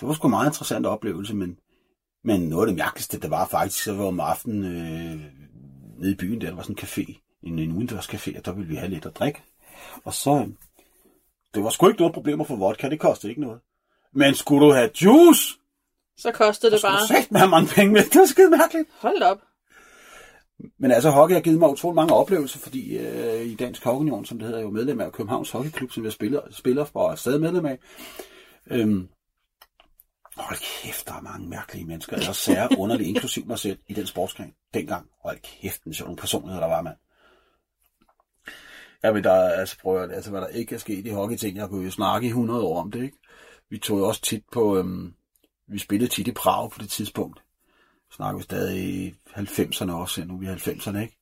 Det 0.00 0.08
var 0.08 0.14
sgu 0.14 0.26
en 0.26 0.30
meget 0.30 0.48
interessant 0.48 0.86
oplevelse, 0.86 1.34
men, 1.34 1.58
men 2.24 2.40
noget 2.40 2.62
af 2.62 2.66
det 2.66 2.78
mærkeligste, 2.78 3.20
det 3.20 3.30
var 3.30 3.46
faktisk, 3.46 3.84
så 3.84 3.94
var 3.94 4.04
om 4.04 4.20
aftenen 4.20 4.64
øh, 4.64 5.20
nede 5.98 6.12
i 6.12 6.14
byen, 6.14 6.40
der, 6.40 6.46
der 6.46 6.56
var 6.56 6.62
sådan 6.62 6.76
en 6.76 6.84
café, 6.84 7.38
en, 7.42 7.58
en 7.58 7.72
udendørs 7.72 8.08
café, 8.08 8.38
og 8.38 8.44
der 8.44 8.52
ville 8.52 8.68
vi 8.68 8.74
have 8.74 8.90
lidt 8.90 9.06
at 9.06 9.16
drikke. 9.16 9.42
Og 10.04 10.14
så, 10.14 10.50
det 11.54 11.64
var 11.64 11.70
sgu 11.70 11.88
ikke 11.88 12.00
noget 12.00 12.14
problem 12.14 12.40
at 12.40 12.46
få 12.46 12.56
vodka, 12.56 12.88
det 12.88 13.00
kostede 13.00 13.30
ikke 13.30 13.40
noget. 13.40 13.60
Men 14.14 14.34
skulle 14.34 14.66
du 14.66 14.72
have 14.72 14.90
juice, 15.02 15.42
Så 16.16 16.32
kostede 16.32 16.72
det 16.72 16.80
så 16.80 16.86
bare. 16.86 17.06
skulle 17.06 17.22
du 17.22 17.26
med 17.38 17.48
mange 17.48 17.68
penge 17.74 17.92
med. 17.92 18.02
Det 18.04 18.18
var 18.20 18.26
skide 18.26 18.50
mærkeligt. 18.50 18.88
Hold 19.00 19.22
op. 19.22 19.38
Men 20.78 20.90
altså, 20.90 21.10
hockey 21.10 21.34
har 21.34 21.40
givet 21.42 21.58
mig 21.58 21.68
utrolig 21.68 21.94
mange 21.94 22.14
oplevelser, 22.14 22.58
fordi 22.58 22.96
øh, 22.98 23.42
i 23.46 23.54
Dansk 23.54 23.84
Hockey 23.84 24.00
Union, 24.00 24.24
som 24.24 24.38
det 24.38 24.46
hedder, 24.46 24.58
er 24.60 24.64
jo 24.64 24.70
medlem 24.70 25.00
af 25.00 25.12
Københavns 25.12 25.50
Hockeyklub, 25.50 25.92
som 25.92 26.04
jeg 26.04 26.12
spiller, 26.12 26.40
spiller 26.50 26.84
for 26.84 27.00
og 27.00 27.12
er 27.12 27.16
stadig 27.16 27.40
medlem 27.40 27.66
af. 27.66 27.78
Øhm, 28.70 29.08
hold 30.36 30.58
kæft, 30.82 31.08
der 31.08 31.14
er 31.14 31.20
mange 31.20 31.48
mærkelige 31.48 31.86
mennesker, 31.86 32.16
eller 32.16 32.32
særre 32.32 32.68
underligt, 32.78 33.08
inklusiv 33.08 33.46
mig 33.46 33.58
selv, 33.58 33.78
i 33.88 33.94
den 33.94 34.06
sportsgren 34.06 34.52
dengang. 34.74 35.06
Hold 35.24 35.38
kæft, 35.42 35.82
en 35.84 35.94
sådan 35.94 36.04
nogle 36.06 36.16
personligheder, 36.20 36.60
der 36.66 36.74
var, 36.74 36.82
mand. 36.82 36.96
Ja, 39.04 39.12
men 39.12 39.24
der 39.24 39.32
er, 39.32 39.52
altså, 39.52 39.78
prøv 39.78 40.02
at, 40.02 40.12
altså, 40.12 40.30
hvad 40.30 40.40
der 40.40 40.46
ikke 40.48 40.74
er 40.74 40.78
sket 40.78 41.06
i 41.06 41.10
hockeyting, 41.10 41.56
jeg 41.56 41.68
kunne 41.68 41.84
jo 41.84 41.90
snakke 41.90 42.26
i 42.26 42.28
100 42.30 42.62
år 42.62 42.80
om 42.80 42.90
det, 42.90 43.02
ikke? 43.02 43.18
Vi 43.70 43.78
tog 43.78 43.98
jo 43.98 44.08
også 44.08 44.20
tit 44.22 44.44
på, 44.52 44.78
øhm, 44.78 45.14
vi 45.66 45.78
spillede 45.78 46.10
tit 46.10 46.28
i 46.28 46.32
Prag 46.32 46.70
på 46.70 46.78
det 46.78 46.90
tidspunkt 46.90 47.42
snakker 48.12 48.36
vi 48.38 48.42
stadig 48.42 48.84
i 48.84 49.14
90'erne 49.26 49.92
også, 49.92 50.24
nu 50.24 50.34
er 50.34 50.38
vi 50.38 50.46
i 50.46 50.48
90'erne, 50.48 50.98
ikke? 50.98 51.16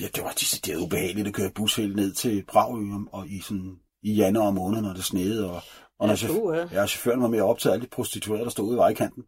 Ja, 0.00 0.06
det 0.14 0.22
var 0.24 0.32
decideret 0.32 0.80
ubehageligt 0.80 1.28
at 1.28 1.34
køre 1.34 1.50
bus 1.50 1.76
helt 1.76 1.96
ned 1.96 2.12
til 2.12 2.44
Prag 2.44 2.68
og, 3.12 3.28
i, 3.28 3.40
sådan, 3.40 3.80
i 4.02 4.14
januar 4.14 4.50
måned, 4.50 4.80
når 4.82 4.92
det 4.92 5.04
snede, 5.04 5.50
og, 5.50 5.62
og 5.98 6.06
når 6.08 6.08
Ja, 6.08 6.14
chauff- 6.14 6.40
puha. 6.40 6.58
ja, 6.72 6.86
chaufføren 6.86 7.22
var 7.22 7.28
med 7.28 7.40
op 7.40 7.58
til 7.58 7.68
alle 7.68 7.82
de 7.84 7.90
prostituerede, 7.90 8.44
der 8.44 8.50
stod 8.50 8.66
ude 8.68 8.74
i 8.74 8.78
vejkanten. 8.78 9.24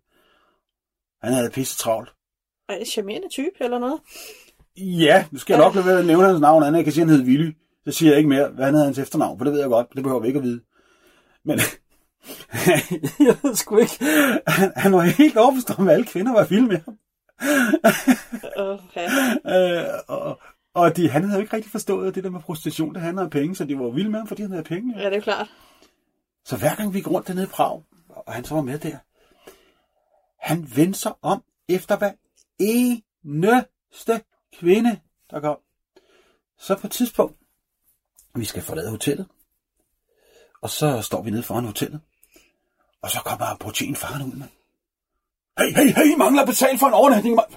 Han 1.22 1.32
havde 1.32 1.50
pisse 1.50 1.78
travlt. 1.78 2.12
Ej, 2.68 2.84
charmerende 2.84 3.28
type 3.28 3.56
eller 3.60 3.78
noget. 3.78 4.00
Ja, 4.76 5.24
nu 5.30 5.38
skal 5.38 5.54
jeg 5.54 5.64
nok 5.64 5.74
lade 5.74 5.86
være 5.86 5.98
at 5.98 6.06
nævne 6.06 6.26
hans 6.26 6.40
navn, 6.40 6.62
andet 6.62 6.76
jeg 6.76 6.84
kan 6.84 6.92
sige, 6.92 7.02
at 7.02 7.10
han 7.10 7.18
hed 7.18 7.26
Willy. 7.26 7.52
Så 7.84 7.92
siger 7.92 8.10
jeg 8.10 8.18
ikke 8.18 8.28
mere, 8.28 8.48
hvad 8.48 8.64
han 8.64 8.74
havde 8.74 8.84
hans 8.84 8.98
efternavn, 8.98 9.38
for 9.38 9.44
det 9.44 9.52
ved 9.52 9.60
jeg 9.60 9.68
godt, 9.68 9.86
det 9.94 10.02
behøver 10.02 10.20
vi 10.20 10.26
ikke 10.26 10.38
at 10.38 10.44
vide. 10.44 10.60
Men 11.44 11.58
jeg 13.28 13.36
ved 13.42 13.54
sgu 13.54 13.78
ikke, 13.78 14.04
han, 14.46 14.72
han 14.76 14.92
var 14.92 15.00
helt 15.02 15.36
overbevist 15.36 15.78
om, 15.78 15.88
at 15.88 15.94
alle 15.94 16.06
kvinder 16.06 16.32
var 16.32 16.44
vilde 16.44 16.66
med 16.66 16.80
ham. 16.84 16.98
Okay. 18.56 19.08
Øh, 19.46 19.84
og, 20.08 20.40
og 20.74 20.96
de, 20.96 21.08
han 21.08 21.22
havde 21.22 21.34
jo 21.34 21.42
ikke 21.42 21.56
rigtig 21.56 21.72
forstået, 21.72 22.14
det 22.14 22.24
der 22.24 22.30
med 22.30 22.40
prostitution, 22.40 22.94
det 22.94 23.02
handler 23.02 23.22
om 23.22 23.30
penge, 23.30 23.56
så 23.56 23.64
de 23.64 23.78
var 23.78 23.90
vilde 23.90 24.10
med 24.10 24.18
ham, 24.18 24.26
fordi 24.26 24.42
han 24.42 24.50
havde 24.50 24.64
penge. 24.64 25.00
Ja, 25.00 25.10
det 25.10 25.16
er 25.16 25.20
klart. 25.20 25.50
Så 26.44 26.56
hver 26.56 26.74
gang 26.74 26.94
vi 26.94 26.98
gik 26.98 27.10
rundt 27.10 27.28
dernede 27.28 27.46
i 27.46 27.48
Prag, 27.48 27.82
og 28.08 28.32
han 28.32 28.44
så 28.44 28.54
var 28.54 28.62
med 28.62 28.78
der, 28.78 28.96
han 30.40 30.68
vendte 30.76 30.98
sig 30.98 31.12
om 31.22 31.42
efter 31.68 31.96
hver 31.96 32.12
eneste 32.58 34.20
kvinde, 34.58 35.00
der 35.30 35.40
kom. 35.40 35.58
Så 36.58 36.76
på 36.76 36.86
et 36.86 36.90
tidspunkt, 36.90 37.36
vi 38.34 38.44
skal 38.44 38.62
forlade 38.62 38.90
hotellet, 38.90 39.26
og 40.62 40.70
så 40.70 41.02
står 41.02 41.22
vi 41.22 41.30
nede 41.30 41.42
foran 41.42 41.64
hotellet, 41.64 42.00
og 43.02 43.10
så 43.10 43.20
kommer 43.24 43.56
proteinfaren 43.60 44.22
ud, 44.22 44.36
mand. 44.36 44.50
Hey, 45.58 45.74
hey, 45.76 45.94
hey, 45.94 46.12
I 46.12 46.16
mangler 46.16 46.42
at 46.42 46.48
betale 46.48 46.78
for 46.78 46.86
en 46.86 46.94
overnatning, 46.94 47.34
mand. 47.34 47.52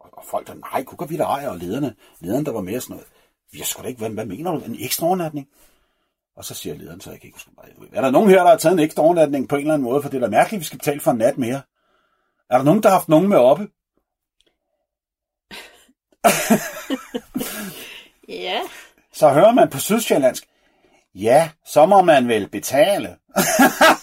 Og, 0.00 0.18
og 0.18 0.24
folk 0.24 0.46
der, 0.46 0.54
nej, 0.54 0.84
kukker 0.84 1.06
vi 1.06 1.16
der 1.16 1.26
ejer, 1.26 1.48
og 1.48 1.58
lederne, 1.58 1.94
lederen 2.20 2.46
der 2.46 2.52
var 2.52 2.60
med 2.60 2.76
og 2.76 2.82
sådan 2.82 2.94
noget. 2.94 3.08
Vi 3.52 3.58
har 3.58 3.64
sgu 3.64 3.82
da 3.82 3.88
ikke, 3.88 3.98
hvad, 3.98 4.10
hvad 4.10 4.26
mener 4.26 4.52
du, 4.52 4.58
en 4.58 4.76
ekstra 4.80 5.06
overnatning? 5.06 5.48
Og 6.36 6.44
så 6.44 6.54
siger 6.54 6.74
lederen, 6.74 7.00
så 7.00 7.10
jeg 7.10 7.20
kan 7.20 7.28
ikke 7.28 7.36
huske, 7.36 7.50
mig. 7.56 7.90
er 7.92 8.00
der 8.00 8.10
nogen 8.10 8.30
her, 8.30 8.42
der 8.42 8.50
har 8.50 8.56
taget 8.56 8.72
en 8.72 8.78
ekstra 8.78 9.02
overnatning 9.02 9.48
på 9.48 9.56
en 9.56 9.60
eller 9.60 9.74
anden 9.74 9.88
måde, 9.88 10.02
for 10.02 10.08
det 10.08 10.16
er 10.16 10.20
da 10.20 10.30
mærkeligt, 10.30 10.58
at 10.58 10.60
vi 10.60 10.64
skal 10.64 10.78
betale 10.78 11.00
for 11.00 11.10
en 11.10 11.18
nat 11.18 11.38
mere. 11.38 11.62
Er 12.50 12.56
der 12.56 12.64
nogen, 12.64 12.82
der 12.82 12.88
har 12.88 12.96
haft 12.96 13.08
nogen 13.08 13.28
med 13.28 13.36
oppe? 13.36 13.68
Ja. 18.28 18.60
Så 19.12 19.28
hører 19.28 19.52
man 19.52 19.70
på 19.70 19.78
sydsjællandsk, 19.78 20.44
ja, 21.14 21.50
så 21.66 21.86
må 21.86 22.02
man 22.02 22.28
vel 22.28 22.48
betale. 22.48 23.08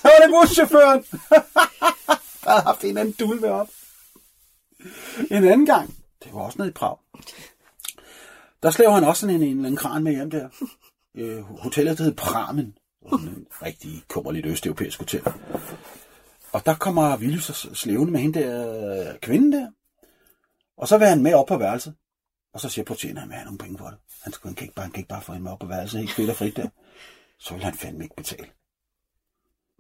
Hør 0.03 0.25
det 0.25 0.29
buschaufføren, 0.29 1.03
der 2.43 2.49
havde 2.49 2.63
haft 2.63 2.83
en 2.83 2.97
anden 2.97 3.15
dulve 3.19 3.51
op. 3.51 3.67
En 5.31 5.43
anden 5.43 5.65
gang, 5.65 5.95
det 6.23 6.33
var 6.33 6.41
også 6.41 6.57
nede 6.57 6.69
i 6.69 6.73
Prag, 6.73 6.97
der 8.63 8.71
slæver 8.71 8.91
han 8.91 9.03
også 9.03 9.21
sådan 9.21 9.36
en, 9.36 9.41
en 9.41 9.49
eller 9.49 9.63
anden 9.63 9.77
kran 9.77 10.03
med 10.03 10.15
hjem 10.15 10.31
der. 10.31 10.49
Øh, 11.15 11.41
hotellet, 11.41 11.99
hed 11.99 12.13
Pramen. 12.13 12.77
En 13.12 13.47
rigtig 13.62 14.03
kummerligt 14.07 14.45
østeuropæisk 14.45 14.99
hotel. 14.99 15.23
Og 16.51 16.65
der 16.65 16.75
kommer 16.75 17.17
Willy 17.17 17.38
slævende 17.73 18.12
med 18.12 18.19
hende 18.19 18.39
der 18.39 18.69
øh, 18.69 19.19
kvinden 19.19 19.19
kvinde 19.21 19.57
der. 19.57 19.67
Og 20.77 20.88
så 20.88 20.97
vil 20.97 21.07
han 21.07 21.23
med 21.23 21.33
op 21.33 21.45
på 21.45 21.57
værelset. 21.57 21.95
Og 22.53 22.59
så 22.59 22.69
siger 22.69 22.85
portieren, 22.85 23.17
at 23.17 23.21
han 23.21 23.29
vil 23.29 23.35
have 23.35 23.45
nogle 23.45 23.57
penge 23.57 23.77
for 23.77 23.89
det. 23.89 23.97
Han, 24.23 24.33
skal, 24.33 24.47
han, 24.47 24.55
kan 24.55 24.65
ikke 24.65 24.75
bare, 24.75 24.83
han 24.83 24.91
kan 24.91 24.99
ikke 24.99 25.09
bare 25.09 25.21
få 25.21 25.33
hende 25.33 25.51
op 25.51 25.59
på 25.59 25.65
værelset, 25.65 26.09
helt 26.09 26.29
og 26.29 26.35
frit 26.35 26.55
der. 26.55 26.69
Så 27.39 27.53
vil 27.53 27.63
han 27.63 27.73
fandme 27.73 28.03
ikke 28.03 28.15
betale. 28.15 28.49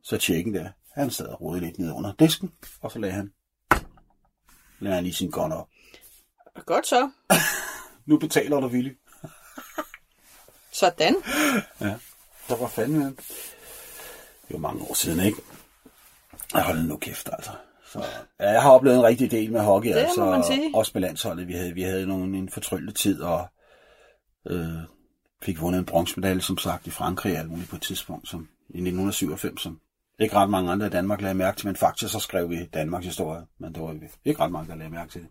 Så 0.03 0.17
tjekken 0.17 0.53
der, 0.53 0.69
han 0.93 1.11
sad 1.11 1.27
og 1.27 1.41
rodede 1.41 1.65
lidt 1.65 1.79
ned 1.79 1.91
under 1.91 2.13
disken, 2.19 2.53
og 2.81 2.91
så 2.91 2.99
lagde 2.99 3.15
han, 3.15 3.33
lagde 4.79 4.95
han 4.95 5.03
lige 5.03 5.13
sin 5.13 5.31
gun 5.31 5.51
op. 5.51 5.69
Godt 6.65 6.87
så. 6.87 7.11
Nu 8.05 8.17
betaler 8.19 8.59
du, 8.59 8.67
Willy. 8.67 8.97
Sådan. 10.71 11.15
Der 12.49 12.55
var 12.55 12.67
fandme... 12.67 13.15
Det 14.47 14.53
var 14.53 14.57
mange 14.57 14.83
år 14.83 14.93
siden, 14.93 15.25
ikke? 15.25 15.41
Jeg 16.53 16.63
holdt 16.63 16.87
nu 16.87 16.97
kæft, 16.97 17.29
altså. 17.33 17.51
Så, 17.93 18.03
ja, 18.39 18.51
jeg 18.51 18.61
har 18.61 18.71
oplevet 18.71 18.97
en 18.97 19.03
rigtig 19.03 19.31
del 19.31 19.51
med 19.51 19.61
hockey, 19.61 19.89
Det 19.89 19.95
altså. 19.95 20.25
man 20.25 20.43
sige. 20.43 20.71
Også 20.75 20.91
med 20.93 21.01
landsholdet. 21.01 21.47
Vi 21.47 21.53
havde, 21.53 21.73
vi 21.73 21.81
havde 21.81 22.07
nogle, 22.07 22.37
en 22.37 22.49
fortryllende 22.49 22.93
tid, 22.93 23.21
og 23.21 23.47
øh, 24.47 24.77
fik 25.43 25.61
vundet 25.61 25.79
en 25.79 25.85
bronzemedalje, 25.85 26.41
som 26.41 26.57
sagt, 26.57 26.87
i 26.87 26.89
Frankrig 26.89 27.37
alt 27.37 27.49
muligt 27.49 27.69
på 27.69 27.75
et 27.75 27.81
tidspunkt, 27.81 28.29
som 28.29 28.49
i 28.69 28.77
1997, 28.77 29.61
som 29.61 29.79
ikke 30.19 30.35
ret 30.35 30.49
mange 30.49 30.71
andre 30.71 30.87
i 30.87 30.89
Danmark 30.89 31.21
lagde 31.21 31.35
mærke 31.35 31.57
til, 31.57 31.67
men 31.67 31.75
faktisk 31.75 32.11
så 32.11 32.19
skrev 32.19 32.49
vi 32.49 32.65
Danmarks 32.65 33.05
historie, 33.05 33.41
men 33.59 33.73
det 33.73 33.83
var 33.83 33.93
ikke, 33.93 34.09
ikke 34.25 34.41
ret 34.41 34.51
mange, 34.51 34.71
der 34.71 34.75
lagde 34.75 34.91
mærke 34.91 35.11
til 35.11 35.21
det. 35.21 35.29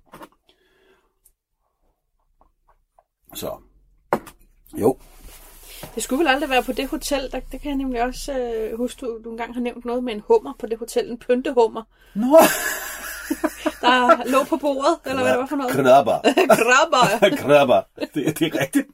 Så, 3.35 3.57
jo, 4.79 4.99
Det 5.95 6.03
skulle 6.03 6.19
vel 6.21 6.29
aldrig 6.29 6.51
være 6.51 6.63
på 6.63 6.73
det 6.73 6.89
hotel. 6.89 7.29
Der, 7.33 7.41
det 7.53 7.61
kan 7.61 7.69
jeg 7.71 7.77
nemlig 7.77 8.03
også 8.03 8.33
øh, 8.39 8.77
huske, 8.79 9.01
du, 9.01 9.19
du 9.25 9.31
engang 9.31 9.55
har 9.55 9.61
nævnt 9.61 9.85
noget 9.85 10.05
med 10.05 10.13
en 10.15 10.23
hummer 10.29 10.53
på 10.59 10.67
det 10.67 10.79
hotel. 10.79 11.11
En 11.11 11.19
pyntehummer, 11.19 11.83
Nå, 12.15 12.27
der 13.83 14.25
lå 14.31 14.45
på 14.45 14.57
bordet, 14.57 14.97
eller 15.07 15.23
hvad 15.23 15.33
det 15.33 15.41
var 15.41 15.47
for 15.47 15.57
noget. 15.57 15.73
krabber. 15.73 16.19
Krabber. 16.65 17.37
Krabber. 17.43 17.81
Det, 18.15 18.39
det 18.39 18.55
er 18.55 18.61
rigtigt. 18.61 18.87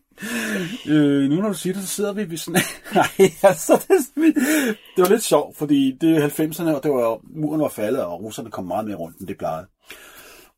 Øh, 0.86 1.30
nu 1.30 1.36
når 1.42 1.48
du 1.48 1.54
siger 1.54 1.72
det, 1.74 1.82
så 1.82 1.88
sidder 1.88 2.12
vi 2.12 2.30
ved 2.30 2.36
sådan... 2.38 2.62
Nej, 2.94 3.30
altså, 3.42 3.84
det, 3.88 3.96
er- 4.26 4.72
det 4.96 5.02
var 5.02 5.08
lidt 5.08 5.22
sjovt, 5.22 5.56
fordi 5.56 5.96
det 6.00 6.16
er 6.16 6.28
90'erne, 6.28 6.74
og 6.76 6.82
det 6.82 6.90
var, 6.90 7.18
muren 7.34 7.60
var 7.60 7.68
faldet, 7.68 8.02
og 8.04 8.22
russerne 8.22 8.50
kom 8.50 8.64
meget 8.64 8.86
mere 8.86 8.96
rundt, 8.96 9.18
end 9.18 9.28
det 9.28 9.38
plejede. 9.38 9.66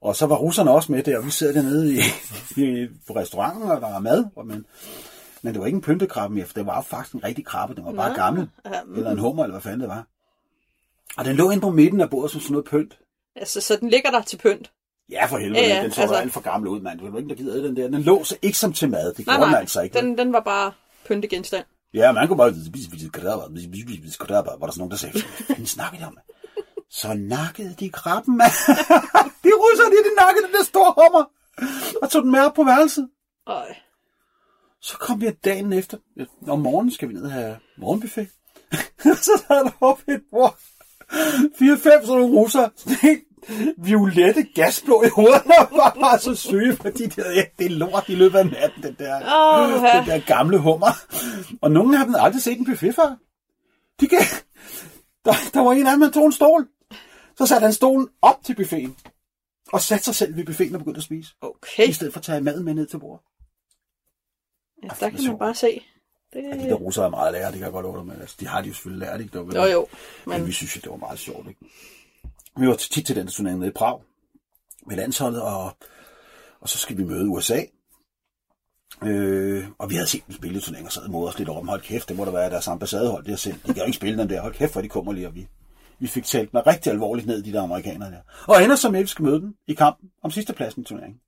Og 0.02 0.16
så 0.16 0.26
var 0.26 0.36
russerne 0.36 0.70
også 0.70 0.92
med 0.92 1.02
der, 1.02 1.18
og 1.18 1.26
vi 1.26 1.30
sidder 1.30 1.52
dernede 1.52 1.94
i, 1.94 1.98
i, 2.56 2.86
på 3.06 3.12
restauranten, 3.16 3.70
og 3.70 3.80
der 3.80 3.86
er 3.94 3.98
mad, 3.98 4.24
og 4.36 4.46
men, 4.46 4.64
men 5.42 5.52
det 5.54 5.60
var 5.60 5.66
ikke 5.66 5.76
en 5.76 5.82
pyntekrabbe 5.82 6.34
mere, 6.34 6.46
for 6.46 6.54
det 6.54 6.66
var 6.66 6.80
faktisk 6.80 7.14
en 7.14 7.24
rigtig 7.24 7.46
krabbe, 7.46 7.74
den 7.74 7.84
var 7.84 7.92
bare 7.92 8.08
Nå, 8.08 8.14
gammel, 8.14 8.48
ja, 8.64 8.82
mm. 8.82 8.94
eller 8.96 9.10
en 9.10 9.18
hummer, 9.18 9.44
eller 9.44 9.54
hvad 9.54 9.62
fanden 9.62 9.80
det 9.80 9.88
var. 9.88 10.06
Og 11.16 11.24
den 11.24 11.36
lå 11.36 11.50
inde 11.50 11.60
på 11.60 11.70
midten 11.70 12.00
af 12.00 12.10
bordet 12.10 12.30
som 12.30 12.40
sådan 12.40 12.52
noget 12.52 12.66
pynt. 12.66 12.98
Altså, 13.36 13.60
så 13.60 13.76
den 13.76 13.88
ligger 13.88 14.10
der 14.10 14.22
til 14.22 14.36
pynt. 14.36 14.70
Ja, 15.10 15.26
for 15.26 15.38
helvede, 15.38 15.60
Ja, 15.60 15.68
ja, 15.76 15.82
den 15.82 15.92
så 15.92 16.00
altså- 16.00 16.16
alt 16.16 16.32
for 16.32 16.40
gammel 16.40 16.68
ud, 16.68 16.80
mand. 16.80 17.00
Det 17.00 17.12
var 17.12 17.18
ikke, 17.18 17.28
der 17.28 17.34
gider 17.34 17.62
den 17.62 17.76
der. 17.76 17.88
Den 17.88 18.02
lå 18.02 18.24
så 18.24 18.36
ikke 18.42 18.58
som 18.58 18.72
til 18.72 18.90
mad. 18.90 19.12
Det 19.14 19.26
Nej, 19.26 19.36
gjorde 19.36 19.50
nej, 19.50 19.60
altså 19.60 19.80
ikke. 19.80 19.98
den, 19.98 20.18
den 20.18 20.32
var 20.32 20.40
bare 20.40 20.72
pyntegenstand. 21.06 21.64
Ja, 21.94 22.12
man 22.12 22.28
kunne 22.28 22.36
bare 22.36 22.52
var 24.60 24.66
der 24.66 24.72
sådan 24.72 24.78
nogen, 24.78 24.90
der 24.90 24.96
sagde, 24.96 25.22
hvad 25.56 25.66
snakker 25.66 25.98
de 25.98 26.04
om? 26.06 26.18
Så 26.90 27.14
nakkede 27.14 27.74
de 27.80 27.90
krabben, 27.90 28.36
mand. 28.36 28.50
de 29.44 29.50
russer, 29.62 29.84
de, 29.84 30.10
de 30.10 30.14
nakkede 30.18 30.46
den 30.46 30.54
der 30.54 30.64
store 30.64 30.94
hummer, 30.98 31.24
og 32.02 32.10
tog 32.10 32.22
den 32.22 32.30
med 32.30 32.40
op 32.40 32.54
på 32.54 32.64
værelset. 32.64 33.08
Øj. 33.46 33.74
Så 34.82 34.96
kom 34.98 35.20
vi 35.20 35.30
dagen 35.30 35.72
efter, 35.72 35.98
om 36.48 36.60
morgenen 36.60 36.92
skal 36.92 37.08
vi 37.08 37.14
ned 37.14 37.22
og 37.22 37.32
have 37.32 37.56
morgenbuffet. 37.78 38.28
så 39.26 39.42
sad 39.48 39.64
der 39.64 39.70
oppe 39.80 40.14
et 40.14 40.22
bord. 40.30 40.58
4-5 41.12 41.78
sådan 41.82 42.02
nogle 42.06 42.36
russer, 42.36 42.68
sådan 42.76 42.96
helt 43.02 43.24
violette 43.78 44.42
gasblå 44.54 45.02
i 45.02 45.08
hovedet, 45.08 45.42
og 45.44 45.68
var 45.72 45.96
bare 46.00 46.18
så 46.18 46.34
syge, 46.34 46.76
fordi 46.76 47.06
de 47.06 47.22
havde, 47.22 47.34
ja, 47.34 47.44
det 47.58 47.66
er 47.66 47.70
lort 47.70 48.04
i 48.08 48.14
løbet 48.14 48.38
af 48.38 48.46
natten, 48.46 48.82
den 48.82 48.96
der, 48.98 49.16
ja. 49.16 49.98
den 49.98 50.08
der 50.08 50.26
gamle 50.26 50.58
hummer. 50.58 50.92
Og 51.62 51.70
nogen 51.70 51.94
af 51.94 52.04
dem 52.04 52.14
havde 52.14 52.24
aldrig 52.24 52.42
set 52.42 52.58
en 52.58 52.64
buffet 52.64 52.94
før. 52.94 53.16
De 54.00 54.06
gav, 54.06 54.20
der, 55.24 55.32
der 55.54 55.60
var 55.60 55.72
en 55.72 55.86
af 55.86 55.92
dem, 55.92 56.00
der 56.00 56.10
tog 56.10 56.26
en 56.26 56.32
stol. 56.32 56.68
Så 57.38 57.46
satte 57.46 57.64
han 57.64 57.72
stolen 57.72 58.08
op 58.22 58.44
til 58.44 58.54
buffeten, 58.54 58.96
og 59.72 59.80
satte 59.80 60.04
sig 60.04 60.14
selv 60.14 60.36
ved 60.36 60.44
buffeten 60.44 60.74
og 60.74 60.80
begyndte 60.80 60.98
at 60.98 61.04
spise. 61.04 61.34
Okay. 61.40 61.88
I 61.88 61.92
stedet 61.92 62.12
for 62.12 62.20
at 62.20 62.24
tage 62.24 62.40
maden 62.40 62.64
med 62.64 62.74
ned 62.74 62.86
til 62.86 62.98
bordet. 62.98 63.29
Ja, 64.82 64.88
der 65.00 65.10
kan 65.10 65.24
man 65.26 65.38
bare 65.38 65.54
se. 65.54 65.82
Det, 66.32 66.42
Ja, 66.44 66.64
de 66.64 66.68
der 66.68 66.74
russere 66.74 67.04
er 67.06 67.10
meget 67.10 67.32
lærer, 67.32 67.46
det 67.50 67.54
kan 67.54 67.64
jeg 67.64 67.72
godt 67.72 67.84
love 67.84 67.96
dig 67.96 68.06
med. 68.06 68.20
Altså, 68.20 68.36
de 68.40 68.46
har 68.46 68.62
de 68.62 68.68
jo 68.68 68.74
selvfølgelig 68.74 69.08
lært, 69.08 69.20
ikke? 69.20 69.38
Det 69.38 69.46
var, 69.46 69.66
jo, 69.66 69.72
jo. 69.72 69.86
Men 70.26 70.38
Men 70.38 70.46
vi 70.46 70.52
synes 70.52 70.76
jo, 70.76 70.80
det 70.80 70.90
var 70.90 70.96
meget 70.96 71.18
sjovt, 71.18 71.48
ikke? 71.48 71.60
Vi 72.56 72.68
var 72.68 72.74
tit 72.74 73.06
til 73.06 73.16
den 73.16 73.26
der 73.26 73.32
turnering 73.32 73.58
nede 73.58 73.70
i 73.70 73.72
Prag 73.72 74.00
med 74.86 74.96
landsholdet, 74.96 75.42
og, 75.42 75.76
og 76.60 76.68
så 76.68 76.78
skal 76.78 76.98
vi 76.98 77.04
møde 77.04 77.28
USA. 77.28 77.62
Øh, 79.02 79.64
og 79.78 79.90
vi 79.90 79.94
havde 79.94 80.06
set 80.08 80.26
dem 80.26 80.36
spille 80.36 80.60
turnering 80.60 80.86
og 80.86 80.92
sad 80.92 81.08
mod 81.08 81.28
os 81.28 81.38
lidt 81.38 81.48
over 81.48 81.60
dem. 81.60 81.68
Hold 81.68 81.80
kæft, 81.80 82.08
det 82.08 82.16
må 82.16 82.24
da 82.24 82.30
være 82.30 82.50
deres 82.50 82.68
ambassadehold, 82.68 83.24
det 83.24 83.30
har 83.30 83.36
selv. 83.36 83.54
De 83.54 83.74
kan 83.74 83.76
jo 83.76 83.84
ikke 83.84 83.96
spille 83.96 84.18
dem 84.18 84.28
der. 84.28 84.40
Hold 84.40 84.54
kæft, 84.54 84.72
hvor 84.72 84.82
de 84.82 84.88
kommer 84.88 85.12
lige, 85.12 85.26
og 85.26 85.34
vi, 85.34 85.48
vi 85.98 86.06
fik 86.06 86.24
talt 86.24 86.52
mig 86.54 86.66
rigtig 86.66 86.92
alvorligt 86.92 87.26
ned, 87.26 87.42
de 87.42 87.52
der 87.52 87.62
amerikanere 87.62 88.10
der. 88.10 88.20
Og 88.48 88.64
ender 88.64 88.76
som 88.76 88.94
at 88.94 89.02
vi 89.02 89.06
skal 89.06 89.24
møde 89.24 89.40
dem 89.40 89.54
i 89.66 89.74
kampen 89.74 90.10
om 90.22 90.30
sidste 90.30 90.52
pladsen 90.52 90.82
i 90.82 90.84
turneringen. 90.84 91.20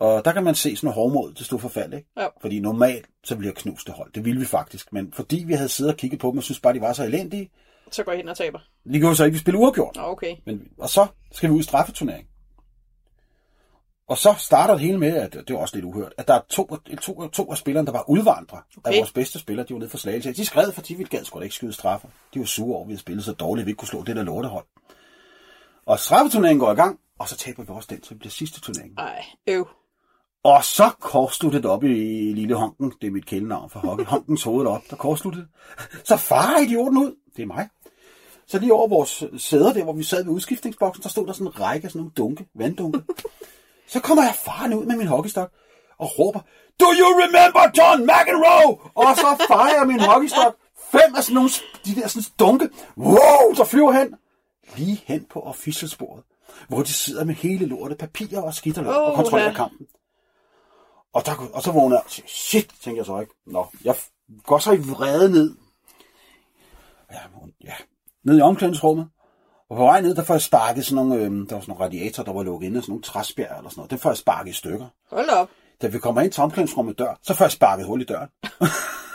Og 0.00 0.24
der 0.24 0.32
kan 0.32 0.44
man 0.44 0.54
se 0.54 0.76
sådan 0.76 0.86
noget 0.86 0.94
hårdmod 0.94 1.32
til 1.32 1.46
stå 1.46 1.58
for 1.58 1.68
fald, 1.68 1.94
ikke? 1.94 2.08
Ja. 2.16 2.26
Fordi 2.40 2.60
normalt, 2.60 3.06
så 3.24 3.36
bliver 3.36 3.52
knust 3.52 3.86
det 3.86 3.94
hold. 3.94 4.12
Det 4.12 4.24
ville 4.24 4.40
vi 4.40 4.46
faktisk. 4.46 4.92
Men 4.92 5.12
fordi 5.12 5.44
vi 5.46 5.52
havde 5.52 5.68
siddet 5.68 5.92
og 5.92 5.98
kigget 5.98 6.20
på 6.20 6.30
dem, 6.30 6.38
og 6.38 6.44
synes 6.44 6.60
bare, 6.60 6.74
de 6.74 6.80
var 6.80 6.92
så 6.92 7.04
elendige, 7.04 7.50
så 7.90 8.02
går 8.04 8.12
jeg 8.12 8.16
hen 8.18 8.28
og 8.28 8.36
taber. 8.36 8.58
de 8.92 8.98
gjorde 8.98 9.16
så 9.16 9.24
ikke, 9.24 9.34
vi 9.34 9.38
spille 9.38 9.60
uafgjort. 9.60 9.96
Okay. 9.98 10.36
Men, 10.46 10.68
og 10.78 10.88
så 10.88 11.06
skal 11.32 11.48
vi 11.48 11.54
ud 11.54 11.60
i 11.60 11.62
straffeturnering. 11.62 12.26
Og 14.08 14.18
så 14.18 14.34
starter 14.38 14.74
det 14.74 14.82
hele 14.82 14.98
med, 14.98 15.16
at 15.16 15.32
det 15.32 15.54
var 15.54 15.58
også 15.58 15.76
lidt 15.76 15.84
uhørt, 15.84 16.14
at 16.18 16.28
der 16.28 16.34
er 16.34 16.40
to, 16.48 16.76
to, 17.02 17.28
to 17.28 17.50
af 17.50 17.58
spillerne, 17.58 17.86
der 17.86 17.92
var 17.92 18.04
udvandre 18.08 18.62
okay. 18.76 18.92
af 18.92 18.98
vores 18.98 19.12
bedste 19.12 19.38
spillere, 19.38 19.66
de 19.66 19.74
var 19.74 19.78
nede 19.78 19.90
for 19.90 19.98
slagelse. 19.98 20.32
De 20.32 20.44
skrev, 20.44 20.72
fordi 20.72 20.94
vi 20.94 21.04
gad 21.04 21.24
sgu 21.24 21.38
da 21.38 21.42
ikke 21.44 21.54
skyde 21.54 21.72
straffer. 21.72 22.08
De 22.34 22.38
var 22.38 22.46
sure 22.46 22.74
over, 22.74 22.84
at 22.84 22.88
vi 22.88 22.92
havde 22.92 23.00
spillet 23.00 23.24
så 23.24 23.32
dårligt, 23.32 23.62
at 23.62 23.66
vi 23.66 23.70
ikke 23.70 23.78
kunne 23.78 23.88
slå 23.88 24.02
det 24.02 24.16
der 24.16 24.22
lortehold. 24.22 24.64
Og 25.86 25.98
straffeturneringen 25.98 26.60
går 26.60 26.72
i 26.72 26.74
gang, 26.74 27.00
og 27.18 27.28
så 27.28 27.36
taber 27.36 27.62
vi 27.62 27.68
også 27.68 27.88
den, 27.90 28.02
så 28.02 28.08
det 28.10 28.18
bliver 28.18 28.30
sidste 28.30 28.60
turnering. 28.60 28.94
Ej, 28.98 29.24
øv. 29.46 29.68
Og 30.44 30.64
så 30.64 30.90
kortsluttede 31.00 31.62
det 31.62 31.70
op 31.70 31.84
i 31.84 32.32
lille 32.32 32.54
honken, 32.54 32.92
det 33.00 33.06
er 33.06 33.10
mit 33.10 33.26
kælenavn 33.26 33.70
for 33.70 33.80
hockey, 33.80 34.04
honkens 34.04 34.42
hoved 34.42 34.66
op, 34.66 34.82
der 34.90 34.96
kortsluttede. 34.96 35.46
Så 36.04 36.16
far 36.16 36.58
idioten 36.58 36.98
ud, 36.98 37.14
det 37.36 37.42
er 37.42 37.46
mig. 37.46 37.68
Så 38.46 38.58
lige 38.58 38.72
over 38.72 38.88
vores 38.88 39.24
sæder 39.36 39.72
der, 39.72 39.84
hvor 39.84 39.92
vi 39.92 40.02
sad 40.02 40.24
ved 40.24 40.32
udskiftningsboksen, 40.32 41.02
der 41.02 41.08
stod 41.08 41.26
der 41.26 41.32
sådan 41.32 41.46
en 41.46 41.60
række 41.60 41.84
af 41.84 41.90
sådan 41.90 42.00
nogle 42.00 42.12
dunke, 42.16 42.46
vanddunke. 42.54 43.02
Så 43.88 44.00
kommer 44.00 44.22
jeg 44.22 44.34
faren 44.34 44.74
ud 44.74 44.84
med 44.84 44.96
min 44.96 45.06
hockeystok 45.06 45.52
og 45.98 46.18
råber, 46.18 46.40
Do 46.80 46.86
you 47.00 47.08
remember 47.22 47.62
John 47.78 48.00
McEnroe? 48.10 48.78
Og 48.94 49.16
så 49.16 49.44
farer 49.48 49.78
jeg 49.78 49.86
min 49.86 50.00
hockeystok 50.00 50.56
fem 50.92 51.14
af 51.16 51.22
sådan 51.22 51.34
nogle, 51.34 51.50
de 51.84 51.94
der 51.94 52.08
sådan 52.08 52.22
dunke. 52.38 52.68
Wow, 52.96 53.54
så 53.54 53.64
flyver 53.64 53.92
hen 53.92 54.14
lige 54.76 55.02
hen 55.06 55.26
på 55.30 55.40
officialsporet, 55.40 56.22
hvor 56.68 56.82
de 56.82 56.92
sidder 56.92 57.24
med 57.24 57.34
hele 57.34 57.66
lortet 57.66 57.98
papirer 57.98 58.40
og 58.40 58.54
skidt 58.54 58.78
og, 58.78 58.84
lort 58.84 59.32
og 59.32 59.38
ja. 59.38 59.52
kampen. 59.52 59.86
Og, 61.12 61.26
der, 61.26 61.50
og 61.54 61.62
så 61.62 61.72
vågner 61.72 61.96
jeg 61.96 62.24
shit, 62.26 62.74
tænker 62.82 62.98
jeg 62.98 63.06
så 63.06 63.20
ikke. 63.20 63.34
Nå, 63.46 63.66
jeg 63.84 63.94
går 64.44 64.58
så 64.58 64.72
i 64.72 64.78
vrede 64.78 65.32
ned. 65.32 65.56
Ja, 67.12 67.18
ja, 67.64 67.74
ned 68.24 68.38
i 68.38 68.40
omklædningsrummet. 68.40 69.08
Og 69.70 69.76
på 69.76 69.84
vej 69.84 70.00
ned, 70.00 70.14
der 70.14 70.24
får 70.24 70.34
jeg 70.34 70.42
sparket 70.42 70.86
sådan 70.86 71.06
nogle, 71.06 71.24
øhm, 71.24 71.46
der 71.46 71.54
var 71.54 71.60
sådan 71.60 71.72
nogle 71.72 71.84
radiatorer, 71.84 72.24
der 72.24 72.32
var 72.32 72.42
lukket 72.42 72.66
inde, 72.66 72.82
sådan 72.82 72.92
nogle 72.92 73.02
træspjær 73.02 73.56
eller 73.56 73.70
sådan 73.70 73.80
noget. 73.80 73.90
Det 73.90 74.00
får 74.00 74.10
jeg 74.10 74.16
sparket 74.16 74.50
i 74.50 74.54
stykker. 74.54 74.86
Hold 75.10 75.28
op. 75.28 75.48
Da 75.82 75.86
vi 75.86 75.98
kommer 75.98 76.20
ind 76.20 76.32
til 76.32 76.42
omklædningsrummet 76.42 76.98
dør, 76.98 77.18
så 77.22 77.34
får 77.34 77.44
jeg 77.44 77.52
sparket 77.52 77.86
hul 77.86 78.00
i 78.00 78.04
døren. 78.04 78.28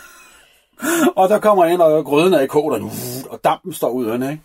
og 1.19 1.29
der 1.29 1.39
kommer 1.39 1.65
jeg 1.65 1.73
ind, 1.73 1.81
og 1.81 2.05
grøden 2.05 2.33
er 2.33 2.39
i 2.39 2.47
kog, 2.47 2.65
og, 3.29 3.43
dampen 3.43 3.73
står 3.73 3.89
ud 3.89 4.05
af 4.05 4.15
ikke? 4.31 4.43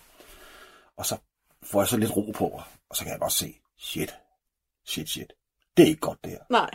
Og 0.96 1.06
så 1.06 1.16
får 1.62 1.80
jeg 1.80 1.88
så 1.88 1.96
lidt 1.96 2.16
ro 2.16 2.32
på, 2.34 2.60
og 2.90 2.96
så 2.96 3.02
kan 3.02 3.12
jeg 3.12 3.20
bare 3.20 3.30
se, 3.30 3.54
shit, 3.78 4.14
shit, 4.86 5.08
shit. 5.08 5.32
Det 5.76 5.82
er 5.82 5.86
ikke 5.86 6.00
godt, 6.00 6.18
det 6.24 6.32
her. 6.32 6.38
Nej. 6.50 6.70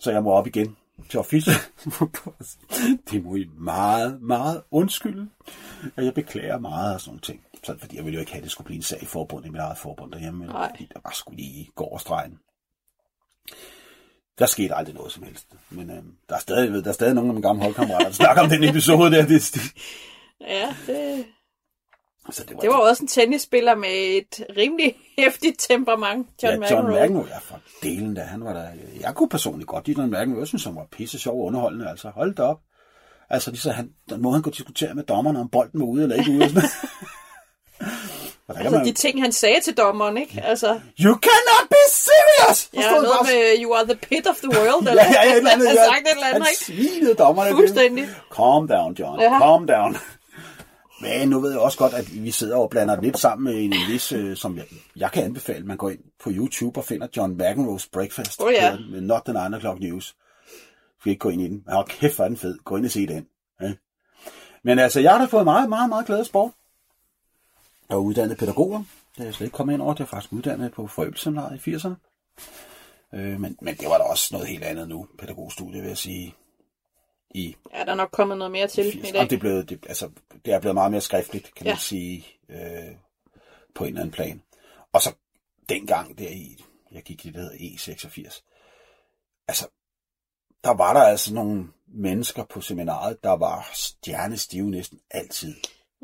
Så 0.00 0.10
jeg 0.10 0.22
må 0.22 0.30
op 0.30 0.46
igen 0.46 0.76
til 1.08 1.18
official. 1.18 1.56
det 3.10 3.24
må 3.24 3.34
I 3.34 3.48
meget, 3.58 4.22
meget 4.22 4.62
undskylde. 4.70 5.28
Og 5.96 6.04
jeg 6.04 6.14
beklager 6.14 6.58
meget 6.58 6.94
af 6.94 7.00
sådan 7.00 7.10
nogle 7.10 7.20
ting. 7.20 7.40
Så, 7.64 7.76
fordi 7.80 7.96
jeg 7.96 8.04
ville 8.04 8.14
jo 8.14 8.20
ikke 8.20 8.32
have, 8.32 8.38
at 8.38 8.44
det 8.44 8.52
skulle 8.52 8.66
blive 8.66 8.76
en 8.76 8.82
sag 8.82 9.02
i 9.02 9.06
forbundet 9.06 9.48
i 9.48 9.50
mit 9.50 9.60
eget 9.60 9.78
forbund 9.78 10.12
derhjemme. 10.12 10.46
Nej. 10.46 10.70
Fordi 10.70 10.88
der 10.94 11.00
bare 11.00 11.14
skulle 11.14 11.36
lige 11.36 11.70
gå 11.74 11.84
over 11.84 11.98
stregen. 11.98 12.38
Der 14.38 14.46
skete 14.46 14.74
aldrig 14.74 14.94
noget 14.94 15.12
som 15.12 15.22
helst. 15.22 15.46
Men 15.70 15.90
øh, 15.90 16.02
der, 16.28 16.34
er 16.34 16.38
stadig, 16.38 16.84
der 16.84 16.88
er 16.88 16.92
stadig 16.92 17.14
nogle 17.14 17.30
af 17.30 17.34
mine 17.34 17.48
gamle 17.48 17.62
holdkammerater, 17.62 18.06
der 18.06 18.12
snakker 18.12 18.42
om 18.42 18.48
den 18.48 18.64
episode 18.64 19.10
der. 19.10 19.26
Det, 19.26 19.50
det, 19.54 19.60
Ja, 20.40 20.76
det, 20.86 21.24
altså, 22.26 22.44
det, 22.44 22.54
var, 22.54 22.60
det 22.60 22.70
var 22.70 22.76
også 22.76 23.02
en 23.02 23.08
tennisspiller 23.08 23.74
med 23.74 23.88
et 24.16 24.44
rimelig 24.56 24.94
hæftigt 25.18 25.66
temperament, 25.70 26.26
John 26.42 26.62
ja, 26.62 26.74
John 26.74 26.84
McEnroe. 26.86 27.02
McEnroe, 27.06 27.26
ja, 27.28 27.38
for 27.38 27.60
delen 27.82 28.14
da, 28.14 28.20
han 28.22 28.44
var 28.44 28.52
der, 28.52 28.68
jeg 29.00 29.14
kunne 29.14 29.28
personligt 29.28 29.68
godt 29.68 29.86
lide 29.86 30.00
John 30.00 30.10
McEnroe, 30.12 30.38
jeg 30.40 30.46
synes, 30.48 30.64
han 30.64 30.76
var 30.76 30.86
pisse 30.92 31.18
sjov 31.18 31.34
og 31.40 31.44
underholdende, 31.44 31.88
altså, 31.90 32.08
hold 32.08 32.34
da 32.34 32.42
op. 32.42 32.58
Altså, 33.30 33.50
lige 33.50 33.60
så 33.60 33.70
han, 33.70 33.90
den 34.10 34.22
måde, 34.22 34.34
han 34.34 34.42
kunne 34.42 34.52
diskutere 34.52 34.94
med 34.94 35.04
dommerne, 35.04 35.40
om 35.40 35.48
bolden 35.48 35.80
var 35.80 35.86
ude 35.86 36.02
eller 36.02 36.16
ikke 36.16 36.30
ude. 36.30 36.62
Altså, 38.56 38.70
man, 38.76 38.84
de 38.86 38.92
ting, 38.92 39.22
han 39.22 39.32
sagde 39.32 39.60
til 39.60 39.76
dommeren, 39.76 40.16
ikke? 40.16 40.42
Altså, 40.44 40.68
You 41.00 41.12
cannot 41.28 41.68
be 41.70 41.82
serious! 41.90 42.70
Ja, 42.74 42.90
noget 42.90 43.08
bare- 43.20 43.24
med, 43.32 43.62
you 43.64 43.74
are 43.74 43.84
the 43.84 43.94
pit 43.94 44.26
of 44.26 44.36
the 44.36 44.48
world, 44.58 44.88
eller 44.90 45.04
Ja, 45.04 45.22
ja, 45.24 45.30
et 45.32 45.36
eller 45.36 45.50
andet. 45.50 45.68
han 45.68 45.76
sagt 45.76 46.00
et 46.00 46.10
eller 46.12 46.26
andet, 46.26 46.42
Han 46.42 46.52
ikke? 46.52 46.64
svinede 46.64 47.14
dommerne. 47.14 47.50
Fuldstændig. 47.50 48.04
Calm 48.36 48.68
down, 48.68 48.92
John. 48.94 49.20
Ja. 49.20 49.38
Calm 49.38 49.66
down. 49.66 49.96
Men 51.00 51.28
nu 51.28 51.40
ved 51.40 51.50
jeg 51.50 51.60
også 51.60 51.78
godt, 51.78 51.94
at 51.94 52.24
vi 52.24 52.30
sidder 52.30 52.56
og 52.56 52.70
blander 52.70 53.00
lidt 53.00 53.18
sammen 53.18 53.44
med 53.44 53.64
en 53.64 53.74
vis, 53.88 54.12
øh, 54.12 54.36
som 54.36 54.56
jeg, 54.56 54.64
jeg 54.96 55.12
kan 55.12 55.24
anbefale. 55.24 55.66
Man 55.66 55.76
går 55.76 55.90
ind 55.90 56.00
på 56.24 56.30
YouTube 56.32 56.80
og 56.80 56.84
finder 56.84 57.06
John 57.16 57.40
McEnroe's 57.40 57.88
Breakfast. 57.92 58.42
Åh, 58.42 58.52
ja. 58.52 58.76
Med 58.90 59.00
Not 59.00 59.22
the 59.24 59.32
9 59.32 59.56
o'clock 59.56 59.78
news. 59.80 60.16
Vi 60.96 61.00
skal 61.00 61.10
ikke 61.10 61.20
gå 61.20 61.28
ind 61.28 61.42
i 61.42 61.48
den. 61.48 61.64
Hold 61.68 61.88
kæft, 61.88 62.16
hvor 62.16 62.24
er 62.24 62.28
den 62.28 62.36
fed. 62.36 62.58
Gå 62.64 62.76
ind 62.76 62.84
og 62.84 62.90
se 62.90 63.06
den. 63.06 63.26
Ja. 63.60 63.72
Men 64.62 64.78
altså, 64.78 65.00
jeg 65.00 65.12
har 65.12 65.18
da 65.18 65.24
fået 65.24 65.44
meget, 65.44 65.68
meget, 65.68 65.88
meget 65.88 66.06
glæde 66.06 66.20
af 66.20 66.26
sport. 66.26 66.50
Jeg 67.88 67.94
er 67.94 67.98
uddannet 67.98 68.38
pædagoger. 68.38 68.78
Det 69.14 69.20
er 69.20 69.24
jeg 69.24 69.34
slet 69.34 69.46
ikke 69.46 69.56
kommet 69.56 69.74
ind 69.74 69.82
over. 69.82 69.94
Det 69.94 70.00
er 70.00 70.06
faktisk 70.06 70.32
uddannet 70.32 70.72
på 70.72 70.86
Frøbelseminaret 70.86 71.66
i 71.66 71.74
80'erne. 71.74 71.94
Øh, 73.14 73.40
men, 73.40 73.56
men 73.62 73.74
det 73.74 73.88
var 73.88 73.98
da 73.98 74.04
også 74.04 74.28
noget 74.32 74.48
helt 74.48 74.64
andet 74.64 74.88
nu, 74.88 75.06
pædagogstudie, 75.18 75.80
vil 75.80 75.88
jeg 75.88 75.98
sige. 75.98 76.34
I 77.30 77.56
Ja, 77.74 77.84
der 77.84 77.90
er 77.92 77.94
nok 77.96 78.10
kommet 78.12 78.38
noget 78.38 78.52
mere 78.52 78.68
til 78.68 78.86
i 78.86 78.90
80'erne. 79.00 79.12
dag. 79.12 79.20
Og 79.20 79.30
det 79.30 79.36
er, 79.36 79.40
blevet, 79.40 79.68
det, 79.70 79.86
altså, 79.88 80.10
det 80.44 80.54
er 80.54 80.60
blevet 80.60 80.74
meget 80.74 80.90
mere 80.90 81.00
skriftligt, 81.00 81.54
kan 81.54 81.66
Ja. 81.66 81.72
man 81.72 81.78
sige, 81.78 82.26
øh, 82.48 82.94
på 83.74 83.84
en 83.84 83.88
eller 83.88 84.00
anden 84.00 84.12
plan. 84.12 84.42
Og 84.92 85.02
så 85.02 85.14
dengang 85.68 86.18
der 86.18 86.28
i, 86.28 86.64
jeg 86.92 87.02
gik 87.02 87.24
i 87.24 87.28
det, 87.28 87.34
der 87.34 87.40
hedder 87.40 87.56
E86, 87.56 88.42
altså, 89.48 89.68
der 90.64 90.70
var 90.74 90.92
der 90.92 91.00
altså 91.02 91.34
nogle 91.34 91.68
mennesker 91.86 92.44
på 92.44 92.60
seminaret, 92.60 93.22
der 93.24 93.30
var 93.32 93.70
stjernestive 93.74 94.70
næsten 94.70 95.00
altid. 95.10 95.54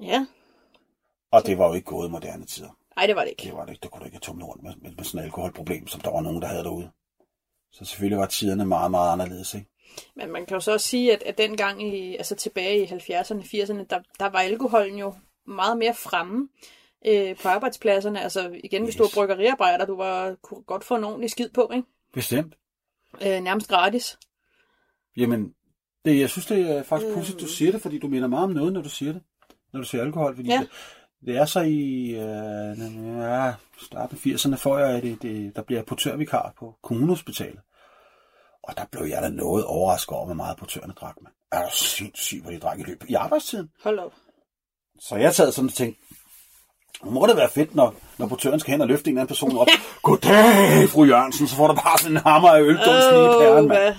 Ja, 0.03 0.27
Og 1.31 1.47
det 1.47 1.59
var 1.59 1.69
jo 1.69 1.75
ikke 1.75 1.87
gået 1.87 2.09
i 2.09 2.11
moderne 2.11 2.47
tider. 2.47 2.77
nej, 2.97 3.07
det 3.07 3.17
var 3.17 3.23
det 3.23 3.31
ikke. 3.31 3.43
Det 3.43 3.53
var 3.55 3.65
det 3.65 3.73
ikke. 3.73 3.83
Der 3.83 3.89
kunne 3.89 4.01
du 4.01 4.05
ikke 4.05 4.15
have 4.17 4.21
tumlet 4.21 4.49
rundt 4.49 4.63
med, 4.63 4.75
med, 4.77 4.91
med 4.97 5.05
sådan 5.05 5.21
et 5.21 5.25
alkoholproblem, 5.25 5.87
som 5.87 6.01
der 6.01 6.11
var 6.11 6.21
nogen, 6.21 6.43
der 6.43 6.49
havde 6.49 6.65
derude. 6.65 6.91
Så 7.73 7.85
selvfølgelig 7.85 8.19
var 8.19 8.27
tiderne 8.27 8.65
meget, 8.65 8.91
meget 8.91 9.13
anderledes. 9.13 9.55
Ikke? 9.55 9.67
Men 10.17 10.33
man 10.33 10.47
kan 10.47 10.55
jo 10.55 10.61
så 10.61 10.73
også 10.73 10.89
sige, 10.89 11.13
at, 11.13 11.23
at 11.23 11.39
dengang, 11.39 11.83
i, 11.95 12.17
altså 12.17 12.35
tilbage 12.35 12.83
i 12.83 12.87
70'erne, 12.87 13.43
80'erne, 13.43 13.85
der, 13.91 14.01
der 14.19 14.27
var 14.27 14.39
alkoholen 14.39 14.99
jo 14.99 15.15
meget 15.47 15.79
mere 15.79 15.95
fremme 15.95 16.49
øh, 17.07 17.37
på 17.37 17.49
arbejdspladserne. 17.49 18.23
Altså 18.23 18.61
igen, 18.65 18.85
hvis 18.85 18.97
du 18.97 19.03
var 19.03 19.09
Yes. 19.09 19.15
bryggeriarbejder, 19.15 19.87
du 19.87 19.97
var, 19.97 20.35
kunne 20.43 20.63
godt 20.63 20.85
få 20.85 20.97
en 20.97 21.05
ordentlig 21.05 21.31
skid 21.31 21.49
på, 21.49 21.71
ikke? 21.75 21.89
Bestemt. 22.13 22.55
Øh, 23.23 23.41
nærmest 23.41 23.69
gratis. 23.69 24.19
Jamen, 25.17 25.55
det, 26.05 26.21
jeg 26.21 26.31
synes, 26.31 26.47
det 26.47 26.71
er 26.71 26.83
faktisk 26.83 27.09
Øh. 27.11 27.15
pudsigt, 27.17 27.41
du 27.41 27.47
siger 27.47 27.73
det, 27.73 27.83
fordi 27.83 27.99
du 27.99 28.09
minder 28.09 28.29
meget 28.29 28.45
om 28.45 28.51
noget, 28.51 28.73
når 28.73 28.83
du 28.83 28.89
siger 28.89 29.13
det. 29.13 29.23
Når 29.73 29.81
du 29.81 29.87
siger 29.87 30.03
alkohol. 30.03 30.37
Fordi 30.37 30.49
Ja. 30.49 30.59
det, 30.59 30.69
det, 31.27 31.37
er 31.37 31.45
så 31.45 31.61
i 31.61 32.11
øh, 32.11 33.19
ja, 33.19 33.53
starten 33.83 34.19
af 34.25 34.27
80'erne, 34.35 34.57
får 34.57 34.79
jeg, 34.79 35.03
det, 35.03 35.23
det, 35.23 35.57
der 35.57 35.63
bliver 35.63 35.83
portørvikar 35.83 36.53
på 36.59 36.75
kommunehospitalet. 36.83 37.61
Og 38.69 38.77
der 38.77 38.85
blev 38.93 39.05
jeg 39.05 39.23
da 39.23 39.29
noget 39.29 39.65
overrasket 39.65 40.17
over, 40.17 40.25
hvor 40.25 40.35
meget 40.35 40.57
portørerne 40.57 40.93
drak, 40.93 41.17
man. 41.23 41.33
Er 41.53 41.63
du 41.63 41.71
sindssygt, 41.77 42.43
hvor 42.43 42.51
de 42.51 42.59
drak 42.59 42.79
i 42.79 42.83
løbet 42.83 43.11
i 43.11 43.15
arbejdstiden? 43.15 43.71
Hold 43.83 43.99
op. 43.99 44.13
Så 45.01 45.17
jeg 45.17 45.35
sad 45.35 45.53
sådan 45.53 45.69
og 45.69 45.75
tænkte, 45.75 46.01
nu 47.05 47.11
må 47.11 47.27
det 47.27 47.37
være 47.37 47.51
fedt, 47.51 47.75
når, 47.75 47.95
når 48.19 48.27
portøren 48.27 48.61
skal 48.61 48.71
hen 48.71 48.81
og 48.81 48.89
løfte 48.89 49.11
en 49.11 49.17
eller 49.17 49.21
anden 49.21 49.29
person 49.29 49.57
op. 49.59 49.67
Goddag, 50.03 50.89
fru 50.89 51.05
Jørgensen, 51.05 51.47
så 51.49 51.57
får 51.57 51.67
der 51.67 51.75
bare 51.75 51.99
sådan 51.99 52.17
en 52.17 52.23
hammer 52.23 52.49
af 52.49 52.61
øldunst 52.61 53.11
lige 53.13 53.25
i 53.25 53.39
pæren, 53.39 53.69
mand. 53.69 53.95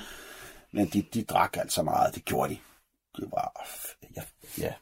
Men 0.71 0.87
de, 0.87 1.01
de 1.01 1.23
drak 1.23 1.57
altså 1.57 1.83
meget, 1.83 2.15
det 2.15 2.25
gjorde 2.25 2.49
de. 2.53 2.57
Det 3.15 3.31
var, 3.31 3.67
ja, 4.15 4.21
ja. 4.57 4.73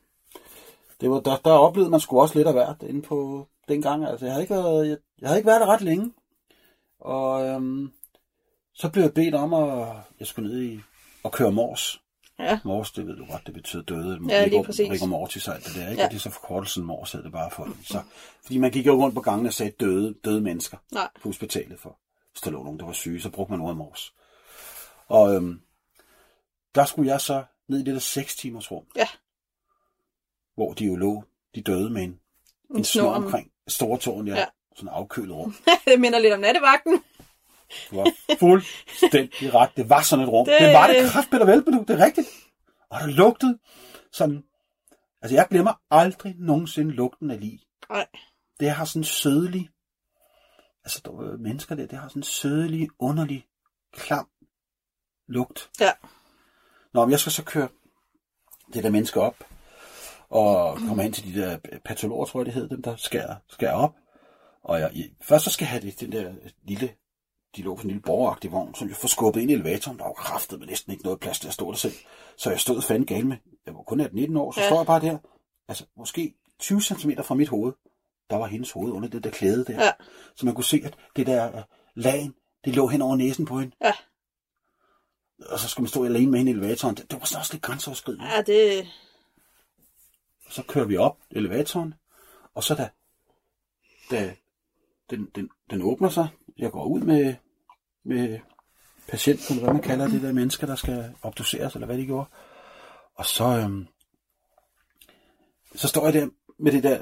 Det 1.02 1.10
var, 1.10 1.20
der, 1.20 1.38
der 1.46 1.52
oplevede 1.52 1.90
man 1.92 2.00
sgu 2.00 2.22
også 2.22 2.36
lidt 2.36 2.48
af 2.48 2.54
hvert 2.54 2.84
inde 2.90 3.02
på 3.02 3.48
dengang. 3.68 4.06
Altså, 4.06 4.26
jeg 4.26 4.34
havde 4.34 4.44
ikke 4.44 4.56
været, 4.56 4.90
jeg, 4.90 4.98
jeg 5.22 5.30
havde 5.30 5.40
ikke 5.40 5.48
været 5.48 5.62
der 5.62 5.68
ret 5.68 5.82
længe. 5.82 6.14
Og 7.00 7.46
øhm, 7.46 7.92
så 8.74 8.90
blev 8.90 9.04
jeg 9.04 9.14
bedt 9.14 9.36
om, 9.36 9.54
at 9.54 9.88
jeg 10.20 10.28
skulle 10.28 10.50
ned 10.50 10.62
i 10.64 10.80
og 11.24 11.32
køre 11.32 11.52
mors. 11.52 12.00
Ja. 12.40 12.60
Mors, 12.66 12.92
det 12.92 13.08
ved 13.08 13.16
du 13.16 13.26
godt, 13.26 13.46
det 13.46 13.54
betyder 13.54 13.84
døde. 13.84 14.20
Ja, 14.30 14.46
lige 14.48 14.64
præcis. 14.64 14.92
Rigor 14.92 15.06
mortis 15.06 15.48
og 15.48 15.56
alt 15.56 15.66
det 15.66 15.76
der, 15.76 15.90
ikke? 15.90 16.02
Ja. 16.02 16.06
Og 16.06 16.12
det 16.12 16.18
er 16.18 16.22
så 16.22 16.30
forkortelsen 16.30 16.84
mors, 16.84 17.12
hed 17.12 17.24
det 17.24 17.32
bare 17.32 17.52
for. 17.52 17.70
Så, 17.84 18.02
fordi 18.42 18.58
man 18.58 18.72
gik 18.72 18.86
jo 18.86 19.02
rundt 19.04 19.16
på 19.16 19.22
gangen 19.22 19.46
og 19.48 19.54
sagde 19.54 19.72
døde, 19.80 20.16
døde 20.26 20.42
mennesker 20.42 20.78
Nej. 20.92 21.10
på 21.22 21.30
hospitalet 21.30 21.80
for. 21.80 22.00
Hvis 22.32 22.42
der 22.42 22.52
lå 22.52 22.64
nogen, 22.64 22.80
der 22.80 22.86
var 22.86 22.94
syge, 22.94 23.22
så 23.22 23.30
brugte 23.30 23.52
man 23.52 23.62
ordet 23.62 23.78
mors. 23.78 24.14
Og 25.08 25.36
øhm, 25.36 25.62
der 26.76 26.86
skulle 26.86 27.12
jeg 27.12 27.22
så 27.22 27.44
ned 27.70 27.80
i 27.80 27.84
det 27.84 27.94
der 27.94 28.00
6 28.00 28.36
timers 28.36 28.72
rum, 28.72 28.84
Ja. 28.96 29.08
hvor 30.56 30.74
de 30.74 30.86
jo 30.86 30.96
lå, 30.96 31.24
de 31.56 31.62
døde 31.62 31.90
med 31.90 32.04
en, 32.04 32.10
en, 32.10 32.78
En 32.78 32.84
snor 32.84 33.02
snor 33.04 33.14
om- 33.14 33.24
omkring 33.24 33.52
store 33.68 33.98
tårn, 33.98 34.28
ja, 34.28 34.36
Ja. 34.36 34.46
sådan 34.76 34.90
afkølet 34.90 35.36
rum. 35.36 35.56
det 35.86 36.00
minder 36.00 36.20
lidt 36.20 36.34
om 36.34 36.40
nattevagten. 36.40 37.04
Det 37.90 37.98
var 37.98 38.12
fuldstændig 38.40 39.54
ret. 39.54 39.70
Det 39.78 39.90
var 39.90 40.02
sådan 40.02 40.26
et 40.26 40.30
rum. 40.32 40.46
Det- 40.46 40.56
Det, 40.60 40.68
det 40.68 40.74
var 40.74 40.88
det 40.88 41.12
kraftbedt 41.12 41.48
vel, 41.48 41.62
du. 41.62 41.86
Det 41.88 42.00
er 42.02 42.06
rigtigt. 42.06 42.28
Og 42.90 43.00
der 43.00 43.08
lugtede 43.08 43.60
sådan... 44.12 44.44
Altså, 45.22 45.36
jeg 45.36 45.48
glemmer 45.50 45.74
aldrig 45.92 46.36
nogensinde 46.38 46.92
lugten 46.92 47.32
af 47.32 47.40
lig. 47.40 47.60
Nej. 47.90 48.08
Det 48.60 48.70
har 48.72 48.86
sådan 48.86 49.04
sødelig... 49.04 49.70
Altså, 50.84 51.02
der 51.06 51.12
var 51.12 51.38
mennesker 51.38 51.76
der, 51.76 51.88
det 51.88 52.00
har 52.00 52.08
sådan 52.08 52.24
sødelig, 52.24 52.90
underlig, 53.00 53.46
klam 53.94 54.28
lugt. 55.28 55.70
Ja. 55.80 55.92
Nå, 56.94 57.06
men 57.06 57.12
jeg 57.12 57.20
skal 57.20 57.32
så 57.32 57.44
køre 57.44 57.68
det 58.74 58.84
der 58.84 58.90
menneske 58.90 59.22
op, 59.22 59.36
og 60.30 60.78
komme 60.78 61.04
hen 61.04 61.14
til 61.14 61.34
de 61.36 61.42
der 61.42 61.58
patologer, 61.86 62.26
tror 62.26 62.40
jeg 62.40 62.46
det 62.46 62.54
hed, 62.54 62.70
dem 62.70 62.82
der 62.82 62.96
skærer, 62.96 63.36
skærer 63.50 63.74
op. 63.74 63.96
Og 64.64 64.80
jeg, 64.80 64.92
jeg, 64.96 65.10
først 65.22 65.44
så 65.46 65.52
skal 65.52 65.66
jeg 65.66 65.70
have 65.70 65.82
det, 65.82 66.00
den 66.00 66.12
der 66.12 66.34
lille, 66.64 66.94
de 67.56 67.62
lå 67.62 67.76
på 67.76 67.82
en 67.82 67.88
lille 67.88 68.02
borgeragtig 68.02 68.52
vogn, 68.52 68.76
som 68.76 68.88
jeg 68.88 68.96
får 68.98 69.08
skubbet 69.08 69.42
ind 69.42 69.52
i 69.52 69.54
elevatoren. 69.54 69.98
Der 69.98 70.04
var 70.06 70.14
kraftet 70.14 70.60
med 70.60 70.68
næsten 70.68 70.92
ikke 70.92 71.04
noget 71.04 71.20
plads 71.20 71.40
til 71.40 71.48
at 71.48 71.54
stå 71.54 71.72
der 71.72 71.78
selv. 71.78 71.94
Så 72.38 72.50
jeg 72.50 72.60
stod 72.60 72.82
fanden 72.82 73.06
gal 73.06 73.26
med. 73.26 73.38
Jeg 73.66 73.76
var 73.76 73.82
kun 73.82 74.02
18-19 74.02 74.38
år, 74.40 74.52
så 74.52 74.62
Ja. 74.62 74.68
står 74.68 74.78
jeg 74.80 74.86
bare 74.86 75.02
der. 75.02 75.18
Altså, 75.68 75.86
måske 75.98 76.34
20 76.60 76.82
cm 76.82 77.12
fra 77.24 77.36
mit 77.36 77.50
hoved. 77.50 77.74
Der 78.30 78.36
var 78.36 78.48
hendes 78.48 78.72
hoved 78.72 78.92
under 78.92 79.10
det 79.10 79.24
der 79.24 79.30
klæde 79.30 79.66
der. 79.66 79.86
Ja. 79.86 79.92
Så 80.36 80.46
man 80.46 80.56
kunne 80.56 80.64
se, 80.64 80.82
at 80.86 80.96
det 81.16 81.28
der 81.28 81.58
øh, 81.58 81.64
lagen, 81.96 82.36
det 82.66 82.76
lå 82.76 82.88
hen 82.88 83.02
over 83.02 83.16
næsen 83.16 83.46
på 83.46 83.60
hende. 83.60 83.76
Ja. 83.82 83.94
Og 85.50 85.60
så 85.60 85.68
skulle 85.68 85.84
man 85.84 85.90
stå 85.90 86.06
alene 86.06 86.32
med 86.32 86.40
hende 86.40 86.52
i 86.52 86.56
elevatoren. 86.56 86.96
Det, 86.96 87.12
det 87.12 87.20
var 87.20 87.26
sådan 87.26 87.40
også 87.40 87.54
lidt 87.54 87.64
grænseoverskridende. 87.64 88.26
Ja, 88.26 88.42
det... 88.42 88.88
Så 90.50 90.64
kører 90.64 90.86
vi 90.86 90.98
op 90.98 91.18
elevatoren, 91.32 91.94
og 92.54 92.64
så 92.64 92.76
da, 92.76 92.90
da 94.12 94.36
den, 95.16 95.28
den, 95.36 95.50
den 95.70 95.82
åbner 95.82 96.10
sig, 96.10 96.28
jeg 96.58 96.72
går 96.72 96.86
ud 96.86 97.02
med, 97.02 97.36
med 98.06 98.40
patienten, 99.08 99.46
eller 99.56 99.64
hvad 99.64 99.74
man 99.74 99.84
kalder 99.84 100.08
det 100.08 100.22
der 100.22 100.34
mennesker, 100.34 100.68
der 100.68 100.76
skal 100.76 101.14
obduceres, 101.22 101.74
eller 101.74 101.86
hvad 101.86 101.98
de 101.98 102.06
gjorde. 102.06 102.26
Og 103.16 103.26
så, 103.26 103.44
øhm, 103.44 103.88
så 105.76 105.88
står 105.88 106.04
jeg 106.06 106.14
der 106.14 106.28
med 106.60 106.72
det 106.72 106.84
der, 106.84 106.98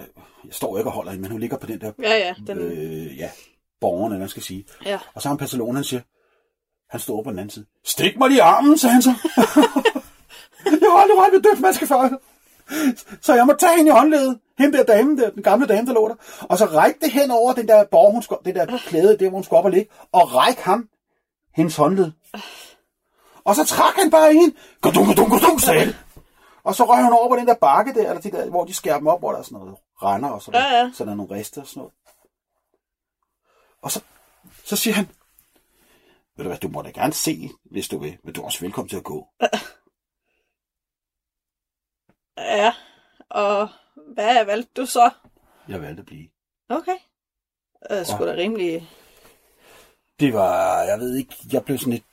jeg 0.46 0.54
står 0.54 0.78
ikke 0.78 0.90
og 0.90 0.94
holder 0.94 1.12
hende, 1.12 1.22
men 1.22 1.32
hun 1.32 1.40
ligger 1.40 1.58
på 1.58 1.68
den 1.68 1.82
der, 1.82 1.92
Ja, 2.00 2.18
ja. 2.18 2.36
Den, 2.48 2.58
øh, 2.58 3.18
ja, 3.18 3.30
borgeren, 3.82 4.06
eller 4.06 4.18
hvad 4.18 4.20
man 4.20 4.30
skal 4.30 4.44
sige. 4.44 4.66
ja. 4.86 5.00
Og 5.14 5.22
så 5.22 5.28
har 5.28 5.34
han 5.34 5.40
patologen, 5.40 5.76
han 5.76 5.84
siger, 5.84 6.02
han 6.90 7.00
står 7.00 7.14
over 7.14 7.24
på 7.24 7.30
den 7.30 7.40
anden 7.40 7.50
side. 7.50 7.66
Stik 7.84 8.18
mig 8.18 8.30
lige 8.30 8.38
i 8.38 8.40
armen, 8.40 8.78
sagde 8.78 8.94
han 8.94 9.02
så. 9.02 9.10
jeg 10.66 10.90
har 10.92 11.02
aldrig 11.02 11.18
rørt 11.18 11.34
ved 11.34 11.42
dødt 11.42 11.88
før. 11.88 12.18
Så 13.22 13.34
jeg 13.34 13.46
må 13.46 13.54
tage 13.60 13.78
hende 13.78 13.90
i 13.90 13.94
håndledet. 13.94 14.40
Hende 14.62 14.78
der 14.78 14.84
dame, 14.84 15.18
der, 15.18 15.30
den 15.30 15.44
gamle 15.44 15.68
dame, 15.68 15.88
der 15.88 15.94
lå 15.94 16.08
der. 16.08 16.16
Og 16.42 16.58
så 16.58 16.66
række 16.66 17.00
det 17.00 17.12
hen 17.12 17.32
over 17.32 17.54
den 17.54 17.68
der 17.68 17.86
borg, 17.86 18.12
hun 18.12 18.24
skulle, 18.24 18.42
det 18.46 18.56
der 18.56 18.78
klæde, 18.78 19.18
der 19.18 19.30
hvor 19.30 19.38
hun 19.38 19.44
skulle 19.44 19.60
op 19.60 19.66
og 19.66 19.72
ligge. 19.72 19.92
Og 20.12 20.36
række 20.36 20.62
ham 20.64 20.90
hendes 21.56 21.76
håndled. 21.76 22.12
Og 23.44 23.56
så 23.56 23.66
trak 23.66 23.96
han 23.96 24.12
bare 24.12 24.34
i 24.34 24.38
hende. 24.38 24.56
Gudung, 24.82 25.08
gudung, 25.08 25.30
gudung, 25.30 25.62
sagde 25.62 25.86
det. 25.86 25.96
Og 26.64 26.76
så 26.76 26.84
røg 26.84 27.04
hun 27.04 27.14
over 27.14 27.30
på 27.30 27.36
den 27.36 27.48
der 27.48 27.56
bakke 27.56 27.94
der, 27.94 28.10
eller 28.10 28.22
de 28.22 28.32
der, 28.32 28.50
hvor 28.50 28.66
de 28.66 28.74
skærer 28.74 28.98
dem 28.98 29.08
op, 29.08 29.20
hvor 29.20 29.32
der 29.32 29.40
er 29.40 29.44
sådan 29.44 29.60
noget 29.60 29.76
render 30.04 30.30
og 30.30 30.42
sådan 30.42 30.62
Ja, 30.62 30.78
ja. 30.78 30.92
Så 30.94 31.06
der 31.06 31.12
er 31.12 31.16
nogle 31.16 31.36
rester 31.36 31.62
og 31.62 31.68
sådan 31.68 31.80
noget. 31.80 31.94
Og 33.82 33.92
så, 33.92 34.02
så 34.64 34.76
siger 34.76 34.94
han, 34.94 35.10
ved 36.38 36.44
du 36.44 36.50
hvad, 36.50 36.58
du 36.58 36.68
må 36.68 36.82
da 36.82 36.90
gerne 36.90 37.14
se, 37.14 37.50
hvis 37.72 37.88
du 37.88 37.98
vil, 37.98 38.18
men 38.24 38.34
du 38.34 38.42
er 38.42 38.46
også 38.46 38.60
velkommen 38.60 38.90
til 38.90 38.98
at 38.98 39.04
gå. 39.04 39.28
Ja. 42.38 42.74
Og 43.30 43.70
hvad 44.14 44.46
valgte 44.46 44.82
du 44.82 44.86
så? 44.86 45.10
Jeg 45.68 45.82
valgte 45.82 46.00
at 46.00 46.06
blive. 46.06 46.28
Okay. 46.70 46.96
Øh, 47.92 48.06
sgu 48.06 48.26
da 48.26 48.32
rimelig... 48.34 48.90
Det 50.20 50.34
var, 50.34 50.82
jeg 50.84 51.00
ved 51.00 51.16
ikke, 51.16 51.36
jeg 51.54 51.66
blev 51.66 51.78
sådan 51.78 51.94
lidt, 51.94 52.04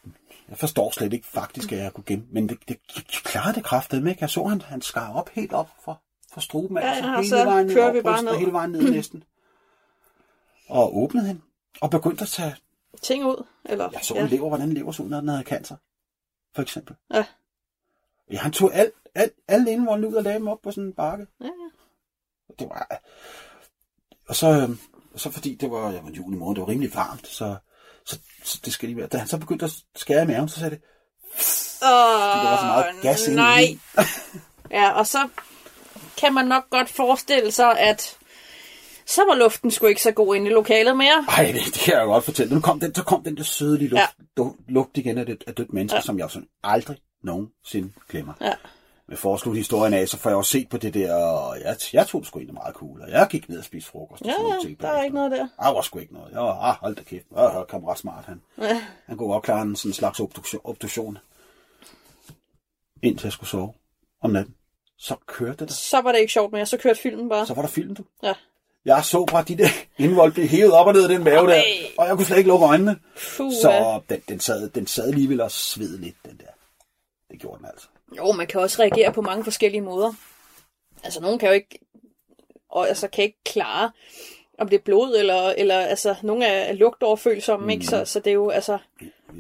jeg 0.48 0.58
forstår 0.58 0.90
slet 0.90 1.12
ikke 1.12 1.26
faktisk, 1.26 1.72
at 1.72 1.78
jeg 1.78 1.92
kunne 1.92 2.04
gemme, 2.04 2.26
men 2.30 2.48
det, 2.48 2.58
det 2.68 2.78
jeg 2.96 3.04
klarede 3.04 3.54
det 3.54 3.64
kraftet 3.64 4.02
med, 4.02 4.10
ikke? 4.10 4.22
Jeg 4.22 4.30
så, 4.30 4.44
han, 4.44 4.60
han 4.60 4.82
skar 4.82 5.12
op 5.14 5.28
helt 5.28 5.52
op 5.52 5.68
for, 5.84 6.02
for 6.32 6.40
struben, 6.40 6.76
Ja, 6.76 6.82
altså, 6.82 7.08
ja, 7.10 7.16
hele 7.16 7.28
så 7.28 7.44
vejen 7.44 7.66
ned 7.66 7.74
kører 7.74 7.84
over 7.84 7.92
vi 7.92 8.02
bare 8.02 8.22
ned. 8.22 8.34
hele 8.36 8.52
vejen 8.52 8.70
ned 8.70 8.90
næsten. 8.90 9.24
Og 10.68 10.96
åbnede 10.96 11.26
hende, 11.26 11.40
og 11.80 11.90
begyndte 11.90 12.22
at 12.22 12.28
tage, 12.28 12.56
ting 13.02 13.24
ud, 13.24 13.44
eller? 13.64 13.88
jeg 13.92 14.00
så 14.02 14.14
ja. 14.14 14.20
en 14.22 14.28
lever, 14.28 14.48
hvordan 14.48 14.72
lever 14.72 14.92
så 14.92 15.02
ud, 15.02 15.08
når 15.08 15.20
den 15.20 15.28
havde 15.28 15.42
cancer, 15.42 15.76
for 16.54 16.62
eksempel. 16.62 16.96
Ja. 17.14 17.24
Ja, 18.30 18.38
han 18.38 18.52
tog 18.52 18.74
alt, 18.74 18.92
alt, 19.14 19.32
alle 19.48 19.70
indvoldene 19.72 20.08
ud 20.08 20.14
og 20.14 20.22
lagde 20.22 20.38
dem 20.38 20.48
op 20.48 20.60
på 20.62 20.70
sådan 20.70 20.84
en 20.84 20.92
bakke. 20.92 21.26
Ja, 21.40 21.46
ja. 21.46 21.50
Det 22.58 22.68
var... 22.68 23.00
Og 24.28 24.36
så, 24.36 24.48
øhm, 24.48 24.78
så 25.16 25.30
fordi 25.30 25.54
det 25.54 25.70
var, 25.70 25.90
jeg 25.90 26.00
var 26.04 26.10
juli 26.10 26.36
måned, 26.36 26.54
det 26.54 26.62
var 26.62 26.68
rimelig 26.68 26.94
varmt, 26.94 27.26
så, 27.26 27.56
så, 28.06 28.18
så 28.44 28.60
det 28.64 28.72
skal 28.72 28.88
lige 28.88 28.96
være. 28.96 29.06
Da 29.06 29.18
han 29.18 29.28
så 29.28 29.38
begyndte 29.38 29.64
at 29.64 29.72
skære 29.96 30.22
i 30.22 30.26
maven, 30.26 30.48
så 30.48 30.58
sagde 30.60 30.70
det, 30.70 30.82
Åh, 31.82 32.44
var 32.44 32.56
så 32.60 32.66
meget 32.66 33.02
gas 33.02 33.28
nej. 33.28 33.78
ja, 34.80 34.90
og 34.90 35.06
så 35.06 35.28
kan 36.16 36.34
man 36.34 36.46
nok 36.46 36.70
godt 36.70 36.88
forestille 36.88 37.52
sig, 37.52 37.78
at 37.80 38.16
så 39.06 39.20
var 39.28 39.34
luften 39.34 39.70
sgu 39.70 39.86
ikke 39.86 40.02
så 40.02 40.12
god 40.12 40.36
inde 40.36 40.50
i 40.50 40.54
lokalet 40.54 40.96
mere. 40.96 41.24
Ej, 41.28 41.44
det, 41.44 41.64
det 41.64 41.72
kan 41.72 41.94
jeg 41.94 42.02
jo 42.02 42.06
godt 42.06 42.24
fortælle. 42.24 42.54
Nu 42.54 42.60
kom 42.60 42.80
den, 42.80 42.94
så 42.94 43.02
kom 43.02 43.24
den 43.24 43.36
der 43.36 43.42
sødelige 43.42 43.88
luft, 43.88 44.02
Ja. 44.38 44.42
ja. 44.42 44.48
lugt 44.68 44.96
igen 44.96 45.18
af, 45.18 45.26
det, 45.26 45.44
af 45.46 45.54
dødt 45.54 45.72
menneske, 45.72 45.94
Ja. 45.94 45.98
ja. 45.98 46.02
som 46.02 46.18
jeg 46.18 46.30
sådan 46.30 46.48
aldrig 46.64 46.96
nogensinde 47.22 47.92
glemmer. 48.08 48.32
Ja. 48.40 48.52
Med 49.08 49.16
for 49.16 49.34
at 49.34 49.40
slutte 49.40 49.58
historien 49.58 49.94
af, 49.94 50.08
så 50.08 50.16
får 50.16 50.30
jeg 50.30 50.36
også 50.36 50.50
set 50.50 50.68
på 50.68 50.76
det 50.76 50.94
der, 50.94 51.14
og 51.14 51.60
jeg, 51.60 51.76
jeg 51.92 52.06
tog 52.06 52.20
det 52.20 52.28
sgu 52.28 52.38
egentlig 52.38 52.54
meget 52.54 52.74
cool, 52.74 53.00
og 53.02 53.10
jeg 53.10 53.26
gik 53.30 53.48
ned 53.48 53.58
og 53.58 53.64
spiste 53.64 53.90
frokost. 53.90 54.22
og 54.22 54.26
Ja, 54.26 54.32
sådan 54.32 54.42
nogle 54.44 54.56
ja, 54.62 54.66
ting 54.68 54.80
der 54.80 54.88
er 54.88 55.02
ikke 55.02 55.14
noget 55.14 55.30
der. 55.30 55.48
Der 55.60 55.72
var 55.72 55.80
sgu 55.82 55.98
ikke 55.98 56.14
noget. 56.14 56.32
Jeg 56.32 56.40
var, 56.40 56.54
ah, 56.60 56.76
hold 56.80 56.96
da 56.96 57.02
kæft. 57.02 57.26
Jeg 57.36 57.50
hørte 57.50 57.66
kammerat 57.70 57.98
smart, 57.98 58.24
han. 58.24 58.40
Ja. 58.60 58.82
Han 59.06 59.16
kunne 59.16 59.28
godt 59.32 59.44
klare 59.44 59.62
en 59.62 59.76
sådan 59.76 59.92
slags 59.92 60.20
obduktion, 60.20 60.60
obduktion. 60.64 61.18
Indtil 63.02 63.26
jeg 63.26 63.32
skulle 63.32 63.50
sove 63.50 63.72
om 64.22 64.30
natten. 64.30 64.54
Så 64.98 65.16
kørte 65.26 65.64
det. 65.64 65.72
Så 65.74 66.00
var 66.00 66.12
det 66.12 66.18
ikke 66.20 66.32
sjovt 66.32 66.52
mere, 66.52 66.66
så 66.66 66.76
kørte 66.76 67.00
filmen 67.00 67.28
bare. 67.28 67.46
Så 67.46 67.54
var 67.54 67.62
der 67.62 67.68
film, 67.68 67.94
du. 67.94 68.04
Ja. 68.22 68.32
Jeg 68.84 69.04
så 69.04 69.24
bare 69.30 69.44
de 69.44 69.56
der 69.58 69.68
indvold 69.98 70.32
blive 70.32 70.46
hævet 70.48 70.72
op 70.72 70.86
og 70.86 70.92
ned 70.92 71.02
af 71.02 71.08
den 71.08 71.24
mave 71.24 71.46
der, 71.46 71.54
Ej. 71.54 71.62
og 71.98 72.06
jeg 72.06 72.16
kunne 72.16 72.26
slet 72.26 72.36
ikke 72.38 72.48
lukke 72.48 72.66
øjnene. 72.66 72.98
Puh, 73.36 73.52
Så 73.52 74.00
den, 74.08 74.20
den, 74.28 74.40
sad, 74.40 74.68
den 74.70 74.86
sad 74.86 75.08
alligevel 75.08 75.40
og 75.40 75.50
sved 75.50 75.98
lidt, 75.98 76.16
den 76.24 76.36
der. 76.38 76.52
Det 77.30 77.40
gjorde 77.40 77.58
den 77.58 77.66
altså. 77.66 77.88
Jo, 78.16 78.32
man 78.32 78.46
kan 78.46 78.60
også 78.60 78.82
reagere 78.82 79.12
på 79.12 79.22
mange 79.22 79.44
forskellige 79.44 79.80
måder. 79.80 80.12
Altså, 81.04 81.20
nogen 81.20 81.38
kan 81.38 81.48
jo 81.48 81.54
ikke, 81.54 81.78
og 82.70 82.88
altså, 82.88 83.08
kan 83.08 83.24
ikke 83.24 83.38
klare, 83.44 83.90
om 84.58 84.68
det 84.68 84.78
er 84.78 84.82
blod, 84.84 85.16
eller, 85.18 85.54
eller 85.58 85.78
altså, 85.78 86.14
nogle 86.22 86.44
er, 86.44 86.64
er 86.64 86.72
lugtoverfølsomme, 86.72 87.64
mm. 87.64 87.70
ikke? 87.70 87.86
Så, 87.86 88.04
så 88.04 88.20
det 88.20 88.30
er 88.30 88.34
jo, 88.34 88.50
altså, 88.50 88.78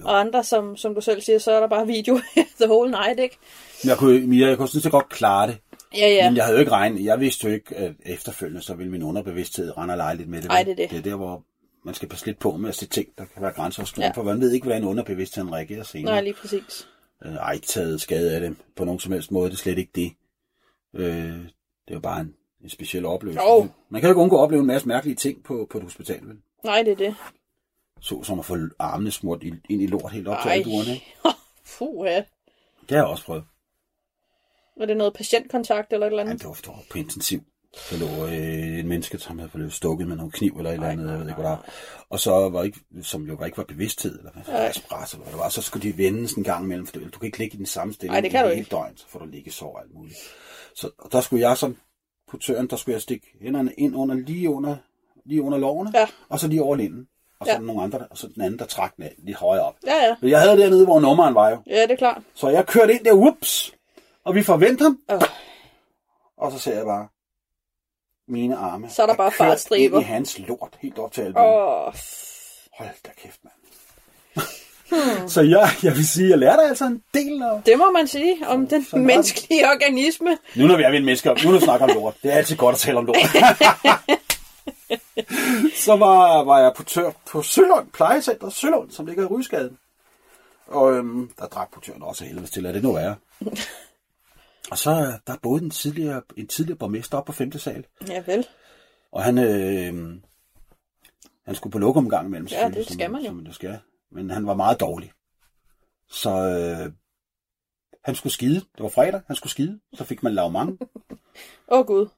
og 0.04 0.20
andre, 0.20 0.44
som, 0.44 0.76
som 0.76 0.94
du 0.94 1.00
selv 1.00 1.20
siger, 1.20 1.38
så 1.38 1.52
er 1.52 1.60
der 1.60 1.68
bare 1.68 1.86
video 1.86 2.20
the 2.60 2.68
whole 2.68 2.90
night, 2.90 3.20
ikke? 3.20 3.38
Jeg 3.84 3.96
kunne, 3.96 4.20
Mia, 4.26 4.48
jeg 4.48 4.56
kunne 4.56 4.68
sådan 4.68 4.82
set 4.82 4.92
godt 4.92 5.08
klare 5.08 5.46
det. 5.46 5.58
Ja, 5.96 6.08
ja. 6.08 6.30
Men 6.30 6.36
jeg 6.36 6.44
havde 6.44 6.56
jo 6.56 6.60
ikke 6.60 6.72
regnet. 6.72 7.04
Jeg 7.04 7.20
vidste 7.20 7.46
jo 7.46 7.52
ikke, 7.52 7.76
at 7.76 7.92
efterfølgende, 8.06 8.62
så 8.62 8.74
ville 8.74 8.92
min 8.92 9.02
underbevidsthed 9.02 9.78
rende 9.78 9.94
og 9.94 9.98
lege 9.98 10.16
lidt 10.16 10.28
med 10.28 10.42
det. 10.42 10.50
Ej, 10.50 10.62
det 10.62 10.72
er 10.72 10.76
det. 10.76 10.90
Det 10.90 10.98
er 10.98 11.02
der, 11.02 11.14
hvor 11.14 11.42
man 11.84 11.94
skal 11.94 12.08
passe 12.08 12.26
lidt 12.26 12.38
på 12.38 12.56
med 12.56 12.68
at 12.68 12.74
se 12.74 12.86
ting, 12.86 13.08
der 13.18 13.24
kan 13.34 13.42
være 13.42 13.52
grænseoverskridende. 13.52 14.12
Ja. 14.16 14.20
For 14.20 14.22
man 14.22 14.40
ved 14.40 14.52
ikke, 14.52 14.64
hvordan 14.64 14.84
underbevidstheden 14.84 15.52
reagerer 15.52 15.82
senere. 15.82 16.12
Nej, 16.12 16.22
lige 16.22 16.34
præcis. 16.34 16.88
Øh, 17.24 17.32
har 17.32 17.52
ikke 17.52 17.66
taget 17.66 18.00
skade 18.00 18.34
af 18.34 18.40
det 18.40 18.56
på 18.76 18.84
nogen 18.84 19.00
som 19.00 19.12
helst 19.12 19.30
måde. 19.30 19.50
Det 19.50 19.54
er 19.56 19.58
slet 19.58 19.78
ikke 19.78 19.92
det. 19.94 20.12
Øh, 20.94 21.38
det 21.88 21.94
jo 21.94 22.00
bare 22.00 22.20
en, 22.20 22.34
en 22.60 22.68
speciel 22.70 23.04
oplevelse. 23.06 23.42
Jo. 23.42 23.68
Man 23.88 24.00
kan 24.00 24.08
jo 24.08 24.12
ikke 24.12 24.20
undgå 24.20 24.36
at 24.36 24.40
opleve 24.42 24.60
en 24.60 24.66
masse 24.66 24.88
mærkelige 24.88 25.16
ting 25.16 25.44
på, 25.44 25.66
på 25.70 25.78
et 25.78 25.84
hospital. 25.84 26.26
Vel? 26.26 26.36
Nej, 26.64 26.82
det 26.82 26.92
er 26.92 26.96
det. 26.96 27.14
Så 28.00 28.22
som 28.22 28.38
at 28.38 28.44
få 28.44 28.56
armene 28.78 29.10
smurt 29.10 29.42
i- 29.42 29.54
ind 29.68 29.82
i 29.82 29.86
lort 29.86 30.12
helt 30.12 30.28
op 30.28 30.38
til 30.42 30.48
Ej. 30.48 30.54
albuerne. 30.54 30.92
Ikke? 30.92 31.14
Puh, 31.78 32.06
ja. 32.06 32.24
Det 32.80 32.90
har 32.90 32.96
jeg 32.96 33.04
også 33.06 33.24
prøvet. 33.24 33.44
Var 34.76 34.86
det 34.86 34.96
noget 34.96 35.14
patientkontakt 35.14 35.92
eller 35.92 36.06
et 36.06 36.10
eller 36.10 36.22
Ja, 36.22 36.28
andet? 36.30 36.40
det 36.42 36.48
var, 36.48 36.54
det 36.54 36.66
var 36.68 36.82
på 36.90 36.98
intensiv. 36.98 37.40
Der 37.90 37.96
lå 37.98 38.26
øh, 38.26 38.78
en 38.78 38.88
menneske, 38.88 39.18
som 39.18 39.38
havde 39.38 39.50
blevet 39.54 39.72
stukket 39.72 40.08
med 40.08 40.16
nogle 40.16 40.32
kniv 40.32 40.54
eller 40.56 40.70
et 40.70 40.74
eller 40.74 40.88
andet, 40.88 41.10
jeg 41.10 41.18
ved 41.20 41.26
ikke, 41.28 41.34
hvad 41.34 41.44
der 41.44 41.50
var. 41.50 41.68
Og 42.10 42.20
så 42.20 42.48
var 42.48 42.62
ikke, 42.62 42.80
som 43.02 43.22
jo 43.22 43.44
ikke 43.44 43.56
var 43.58 43.64
bevidsthed, 43.64 44.18
eller 44.18 44.30
hvad, 44.32 44.42
respirator, 44.68 45.16
eller 45.18 45.24
hvad 45.24 45.32
det 45.32 45.40
var, 45.40 45.48
så 45.48 45.62
skulle 45.62 45.82
de 45.92 45.98
vendes 45.98 46.32
en 46.32 46.44
gang 46.44 46.64
imellem, 46.64 46.86
for 46.86 46.92
du, 46.92 47.00
du 47.08 47.18
kan 47.18 47.26
ikke 47.26 47.38
ligge 47.38 47.54
i 47.54 47.58
den 47.58 47.66
samme 47.66 47.92
stilling 47.94 48.14
Ej, 48.14 48.20
det 48.20 48.30
kan 48.30 48.44
du 48.44 48.50
ikke. 48.50 48.68
døgn, 48.70 48.96
så 48.96 49.04
får 49.08 49.18
du 49.18 49.24
ligge 49.26 49.50
sov 49.52 49.74
og 49.74 49.80
alt 49.82 49.94
muligt. 49.94 50.16
Så 50.74 50.90
og 50.98 51.12
der 51.12 51.20
skulle 51.20 51.48
jeg 51.48 51.56
som 51.56 51.76
portøren, 52.30 52.66
der 52.70 52.76
skulle 52.76 52.92
jeg 52.94 53.02
stikke 53.02 53.26
hænderne 53.42 53.72
ind 53.72 53.96
under, 53.96 54.14
lige 54.14 54.50
under, 54.50 54.76
lige 55.26 55.42
under 55.42 55.58
lårene, 55.58 55.90
Ja. 55.94 56.06
og 56.28 56.40
så 56.40 56.48
lige 56.48 56.62
over 56.62 56.76
linden. 56.76 57.08
Og 57.40 57.46
så 57.46 57.52
Ja. 57.52 57.58
nogle 57.58 57.82
andre, 57.82 57.98
og 58.10 58.18
så 58.18 58.28
den 58.34 58.42
anden, 58.42 58.58
der 58.58 58.64
trak 58.66 58.96
den 58.96 59.04
af, 59.04 59.14
lidt 59.18 59.36
højere 59.36 59.62
op. 59.64 59.76
Ja, 59.86 59.94
ja. 60.06 60.16
Men 60.20 60.30
jeg 60.30 60.40
havde 60.40 60.58
dernede, 60.58 60.84
hvor 60.84 61.00
nummeren 61.00 61.34
var 61.34 61.50
jo. 61.50 61.62
Ja, 61.66 61.82
det 61.82 61.90
er 61.90 61.96
klart. 61.96 62.22
Så 62.34 62.48
jeg 62.48 62.66
kørte 62.66 62.92
ind 62.94 63.04
der, 63.04 63.14
whoops, 63.14 63.74
og 64.24 64.34
vi 64.34 64.42
forventer 64.42 64.84
ham, 64.84 64.98
Øh. 65.10 65.20
og 66.38 66.52
så 66.52 66.58
ser 66.58 66.74
jeg 66.76 66.84
bare, 66.84 67.08
mine 68.28 68.56
arme 68.56 68.90
Så 68.90 69.02
er 69.02 69.06
der 69.06 69.14
bare 69.14 69.32
fartstriber. 69.32 69.98
ind 69.98 70.06
i 70.06 70.08
hans 70.12 70.38
lort, 70.38 70.76
helt 70.80 70.98
op 70.98 71.12
til 71.12 71.20
albuen. 71.22 71.46
Åh, 71.46 71.92
Hold 72.72 72.88
da 73.06 73.10
kæft, 73.22 73.40
mand. 73.44 73.54
så 75.34 75.40
jeg, 75.40 75.68
jeg 75.82 75.92
vil 75.96 76.08
sige, 76.08 76.28
jeg 76.28 76.38
lærte 76.38 76.62
altså 76.62 76.84
en 76.84 77.02
del 77.14 77.42
af... 77.42 77.62
det 77.66 77.78
må 77.78 77.90
man 77.90 78.06
sige 78.08 78.36
om 78.46 78.66
den 78.66 78.84
Sådan 78.84 79.06
menneskelige 79.06 79.66
organisme. 79.68 80.38
Nu 80.56 80.66
når 80.66 80.76
vi 80.76 80.82
er 80.82 80.90
ved 80.90 80.98
en 80.98 81.04
menneske, 81.04 81.28
nu 81.28 81.50
når 81.50 81.58
vi 81.58 81.64
snakker 81.64 81.86
om 81.86 81.94
lort. 81.94 82.14
Det 82.22 82.32
er 82.32 82.36
altid 82.36 82.56
godt 82.56 82.74
at 82.74 82.80
tale 82.80 82.98
om 82.98 83.04
lort. 83.06 83.16
så 85.84 85.96
var, 85.96 86.44
var 86.44 86.58
jeg 86.58 86.72
portør 86.76 87.10
på 87.30 87.42
Sølund, 87.42 87.90
plejecenter 87.92 88.50
Sølund, 88.50 88.90
som 88.90 89.06
ligger 89.06 89.22
i 89.22 89.26
Rysgaden. 89.26 89.78
Og 90.66 90.92
øhm, 90.92 91.30
der 91.38 91.46
drak 91.46 91.72
portøren 91.74 92.02
også 92.02 92.24
helvede 92.24 92.46
til, 92.46 92.66
at 92.66 92.74
det 92.74 92.82
nu 92.82 92.94
er. 92.96 93.14
Og 94.70 94.78
så 94.78 94.90
øh, 94.90 95.12
der 95.26 95.36
boede 95.42 95.64
en 95.64 95.70
tidligere, 95.70 96.22
en 96.36 96.46
tidligere 96.46 96.78
borgmester 96.78 97.18
op 97.18 97.24
på 97.24 97.32
5. 97.32 97.52
sal. 97.52 97.86
Ja, 98.08 98.22
vel. 98.26 98.46
Og 99.12 99.24
han, 99.24 99.38
øh, 99.38 100.20
han 101.46 101.54
skulle 101.54 101.72
på 101.72 101.78
lokum 101.78 102.04
en 102.04 102.10
gang 102.10 102.26
imellem. 102.26 102.46
Ja, 102.46 102.68
det 102.68 102.92
skal 102.92 103.10
man 103.10 103.20
jo. 103.20 103.26
Som, 103.26 103.52
skal. 103.52 103.78
Men 104.10 104.30
han 104.30 104.46
var 104.46 104.54
meget 104.54 104.80
dårlig. 104.80 105.12
Så 106.08 106.30
øh, 106.30 106.92
han 108.04 108.14
skulle 108.14 108.32
skide. 108.32 108.54
Det 108.54 108.82
var 108.82 108.88
fredag, 108.88 109.20
han 109.26 109.36
skulle 109.36 109.50
skide. 109.50 109.80
Så 109.92 110.04
fik 110.04 110.22
man 110.22 110.34
lave 110.34 110.50
mange. 110.50 110.78
Åh, 111.72 111.86
Gud. 111.86 112.08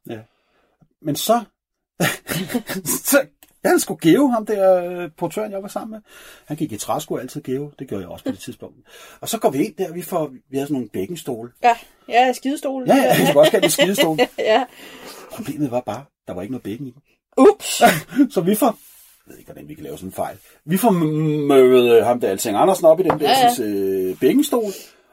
Men 1.03 1.17
så, 1.17 1.45
så 3.11 3.27
han 3.65 3.81
skulle 3.81 4.01
geve 4.01 4.33
ham 4.33 4.47
der 4.47 4.85
øh, 4.85 5.11
portøren, 5.19 5.53
jeg 5.53 5.63
var 5.63 5.69
sammen 5.69 5.91
med. 5.91 6.01
Han 6.47 6.57
gik 6.57 6.73
i 6.73 6.77
træsko 6.77 7.17
altid 7.17 7.43
geve. 7.43 7.73
Det 7.79 7.89
gjorde 7.89 8.03
jeg 8.03 8.11
også 8.11 8.25
på 8.25 8.31
det 8.31 8.39
tidspunkt. 8.39 8.77
Og 9.21 9.29
så 9.29 9.39
går 9.39 9.51
vi 9.51 9.65
ind 9.65 9.75
der, 9.75 9.93
vi, 9.93 10.03
får, 10.03 10.29
vi 10.29 10.57
havde 10.57 10.67
sådan 10.67 10.75
nogle 10.75 10.89
bækkenstole. 10.89 11.51
Ja, 11.63 11.77
ja, 12.09 12.33
skidestol. 12.33 12.85
Ja, 12.87 12.95
ja, 12.95 13.13
han 13.13 13.27
skulle 13.27 13.41
også 13.41 13.53
have 13.53 13.65
en 13.65 13.71
skidestol. 13.71 14.19
ja. 14.39 14.65
Problemet 15.33 15.71
var 15.71 15.81
bare, 15.81 16.05
der 16.27 16.35
var 16.35 16.43
ikke 16.43 16.53
noget 16.53 16.63
bækken 16.63 16.87
i 16.87 16.91
den. 16.91 17.03
Ups. 17.39 17.83
Så 18.35 18.41
vi 18.41 18.55
får, 18.55 18.67
jeg 18.67 18.75
ved 19.27 19.39
ikke, 19.39 19.53
hvordan 19.53 19.69
vi 19.69 19.75
kan 19.75 19.85
lave 19.85 19.97
sådan 19.97 20.09
en 20.09 20.13
fejl. 20.13 20.37
Vi 20.65 20.77
får 20.77 20.91
mødet 20.91 21.97
øh, 21.97 22.05
ham 22.05 22.21
der 22.21 22.29
Alting 22.29 22.57
Andersen 22.57 22.87
op 22.87 23.01
i 23.01 23.03
den 23.03 23.21
der 23.21 23.31
Ja, 23.31 23.47
ja. 23.59 23.65
ja, 23.65 23.65
øh, 23.65 24.21
bækkenstol, 24.21 24.73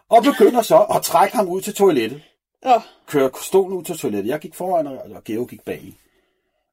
og 0.10 0.24
begynder 0.24 0.62
så 0.62 0.78
at 0.96 1.02
trække 1.02 1.36
ham 1.36 1.48
ud 1.48 1.62
til 1.62 1.74
toilettet. 1.74 2.22
Åh, 2.66 2.82
Kører 3.08 3.30
stolen 3.42 3.78
ud 3.78 3.84
til 3.84 3.98
toilettet. 3.98 4.30
Jeg 4.30 4.40
gik 4.40 4.56
foran, 4.56 4.88
og 4.88 5.24
Geo 5.26 5.44
gik 5.46 5.66
bag. 5.66 5.94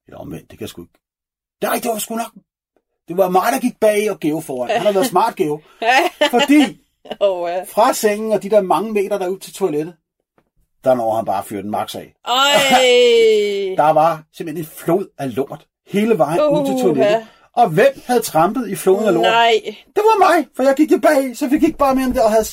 Ja, 0.08 0.24
men 0.24 0.38
det 0.38 0.48
kan 0.48 0.60
jeg 0.60 0.68
sgu 0.68 0.82
ikke. 0.82 1.03
Nej, 1.64 1.80
det 1.82 1.90
var 1.90 1.98
sgu 1.98 2.14
nok. 2.14 2.32
Det 3.08 3.16
var 3.16 3.28
mig, 3.28 3.52
der 3.52 3.58
gik 3.58 3.80
bag 3.80 4.10
og 4.10 4.20
Geo 4.20 4.40
foran. 4.40 4.70
Han 4.70 4.86
har 4.86 4.92
været 4.92 5.06
smart, 5.06 5.36
Geo. 5.36 5.60
Fordi 6.34 6.80
Åh, 7.20 7.50
ja. 7.50 7.62
fra 7.62 7.92
sengen 7.92 8.32
og 8.32 8.42
de 8.42 8.50
der 8.50 8.62
mange 8.62 8.92
meter 8.92 9.18
derud 9.18 9.38
til 9.38 9.54
toilettet, 9.54 9.94
der 10.84 10.94
når 10.94 11.14
han 11.14 11.24
bare 11.24 11.44
fyre 11.44 11.62
den 11.62 11.70
max 11.70 11.94
af. 11.94 12.14
Der 13.76 13.90
var 13.90 14.22
simpelthen 14.36 14.64
en 14.64 14.70
flod 14.76 15.06
af 15.18 15.36
lort 15.36 15.66
hele 15.86 16.18
vejen 16.18 16.40
uh, 16.40 16.60
ud 16.60 16.66
til 16.66 16.82
toilettet. 16.82 17.26
Og 17.52 17.68
hvem 17.68 18.02
havde 18.06 18.20
trampet 18.20 18.68
i 18.68 18.74
floden 18.74 19.06
af 19.06 19.14
lort? 19.14 19.22
Nej. 19.22 19.52
Det 19.66 20.02
var 20.04 20.18
mig, 20.18 20.48
for 20.56 20.62
jeg 20.62 20.74
gik 20.76 20.92
jo 20.92 20.98
bag, 20.98 21.36
så 21.36 21.46
vi 21.46 21.58
gik 21.58 21.78
bare 21.78 21.94
med 21.94 22.02
ham 22.02 22.12
der 22.12 22.24
og 22.24 22.30
havde... 22.30 22.44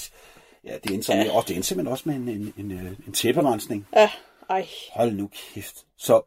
Ja, 0.63 0.73
det 0.83 0.91
endte, 0.91 1.13
ja. 1.13 1.31
også, 1.31 1.47
det 1.47 1.55
endte 1.55 1.67
simpelthen 1.67 1.91
også 1.91 2.03
med 2.05 2.15
en, 2.15 2.29
en, 2.29 2.53
en, 2.57 2.71
øh, 2.71 2.91
en 3.07 3.13
tæpperensning. 3.13 3.87
Ja, 3.95 4.09
ej. 4.49 4.67
Hold 4.93 5.11
nu 5.11 5.29
kæft. 5.53 5.75
Så, 5.97 6.21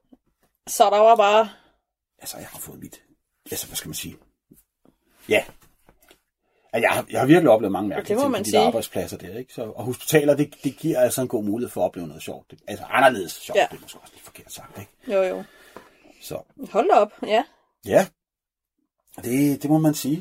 Så 0.66 0.84
der 0.84 0.98
var 0.98 1.16
bare... 1.16 1.48
altså, 2.24 2.36
jeg 2.38 2.46
har 2.46 2.58
fået 2.58 2.80
mit... 2.80 3.02
Altså, 3.50 3.66
hvad 3.66 3.76
skal 3.76 3.88
man 3.88 3.94
sige? 3.94 4.16
Ja. 5.28 5.44
Altså, 6.72 6.88
Jeg 6.88 6.90
har, 6.90 7.06
jeg 7.10 7.20
har 7.20 7.26
virkelig 7.26 7.50
oplevet 7.50 7.72
mange 7.72 7.88
mærkelige 7.88 8.18
ting 8.20 8.32
på 8.32 8.38
de 8.38 8.44
sige. 8.44 8.58
der 8.58 8.66
arbejdspladser 8.66 9.16
der, 9.18 9.38
ikke? 9.38 9.54
Så, 9.54 9.62
og 9.62 9.84
hospitaler, 9.84 10.34
det, 10.36 10.54
det 10.64 10.76
giver 10.76 11.00
altså 11.00 11.22
en 11.22 11.28
god 11.28 11.44
mulighed 11.44 11.70
for 11.70 11.80
at 11.80 11.84
opleve 11.84 12.06
noget 12.08 12.22
sjovt. 12.22 12.50
Det, 12.50 12.58
altså 12.68 12.84
anderledes 12.84 13.32
sjovt, 13.32 13.56
Ja. 13.58 13.66
det 13.70 13.76
er 13.76 13.80
måske 13.82 13.98
også 14.00 14.12
lidt 14.14 14.24
forkert 14.24 14.52
sagt, 14.52 14.78
ikke? 14.78 14.92
Jo, 15.08 15.22
jo. 15.22 15.44
Så, 16.22 16.42
Hold 16.72 16.88
da 16.88 16.94
op, 16.94 17.12
ja. 17.26 17.44
ja. 17.86 18.06
Det, 19.24 19.62
det 19.62 19.70
må 19.70 19.78
man 19.78 19.94
sige. 19.94 20.16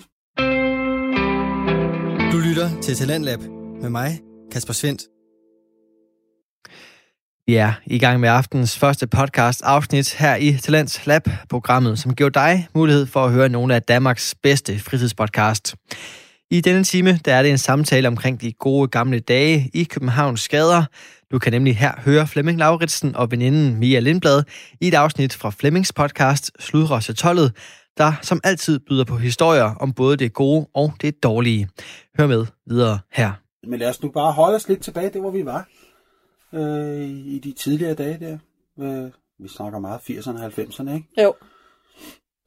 Du 2.32 2.38
lytter 2.48 2.82
til 2.82 2.96
Talentlab 2.96 3.40
med 3.82 3.90
mig, 3.90 4.22
Kasper 4.52 4.74
Svendt. 4.74 5.02
Vi 7.48 7.56
er 7.56 7.74
i 7.86 8.00
gang 8.00 8.20
med 8.20 8.30
aftens 8.30 8.80
første 8.80 9.08
podcast 9.08 9.62
afsnit 9.64 10.14
her 10.14 10.36
i 10.36 10.58
Talents 10.58 11.06
Lab, 11.06 11.22
programmet, 11.50 12.00
som 12.00 12.16
giver 12.16 12.30
dig 12.30 12.68
mulighed 12.76 13.06
for 13.06 13.26
at 13.26 13.32
høre 13.32 13.50
nogle 13.50 13.76
af 13.76 13.82
Danmarks 13.82 14.36
bedste 14.44 14.80
fritidspodcast. 14.80 15.76
I 16.52 16.62
denne 16.62 16.84
time 16.84 17.20
der 17.26 17.34
er 17.36 17.42
det 17.42 17.52
en 17.52 17.58
samtale 17.58 18.08
omkring 18.08 18.42
de 18.42 18.52
gode 18.52 18.88
gamle 18.88 19.20
dage 19.20 19.70
i 19.74 19.84
Københavns 19.84 20.50
gader. 20.50 20.84
Du 21.32 21.40
kan 21.40 21.54
nemlig 21.54 21.78
her 21.78 21.92
høre 22.06 22.28
Flemming 22.28 22.58
Lauritsen 22.58 23.16
og 23.16 23.32
veninden 23.32 23.76
Mia 23.76 24.00
Lindblad 24.00 24.44
i 24.82 24.88
et 24.88 24.94
afsnit 24.94 25.34
fra 25.34 25.50
Flemmings 25.50 25.94
podcast 25.94 26.52
Sludre 26.60 27.02
til 27.02 27.16
tollet, 27.16 27.52
der 27.98 28.14
som 28.22 28.42
altid 28.44 28.80
byder 28.80 29.04
på 29.04 29.18
historier 29.18 29.76
om 29.80 29.94
både 29.94 30.18
det 30.18 30.34
gode 30.34 30.68
og 30.74 30.94
det 31.02 31.24
dårlige. 31.24 31.70
Hør 32.20 32.28
med 32.28 32.46
videre 32.68 33.00
her. 33.12 33.32
Men 33.68 33.80
lad 33.80 33.90
os 33.90 34.04
nu 34.04 34.12
bare 34.12 34.32
holde 34.32 34.56
os 34.56 34.68
lidt 34.68 34.82
tilbage, 34.82 35.10
det 35.10 35.22
hvor 35.22 35.32
vi 35.32 35.46
var. 35.46 35.68
Øh, 36.54 37.10
I 37.10 37.40
de 37.44 37.52
tidligere 37.52 37.94
dage 37.94 38.20
der. 38.20 38.38
Øh, 38.80 39.12
vi 39.40 39.48
snakker 39.48 39.80
meget 39.80 40.00
80'erne 40.00 40.44
og 40.44 40.46
90'erne, 40.46 40.94
ikke? 40.94 41.22
Jo. 41.22 41.34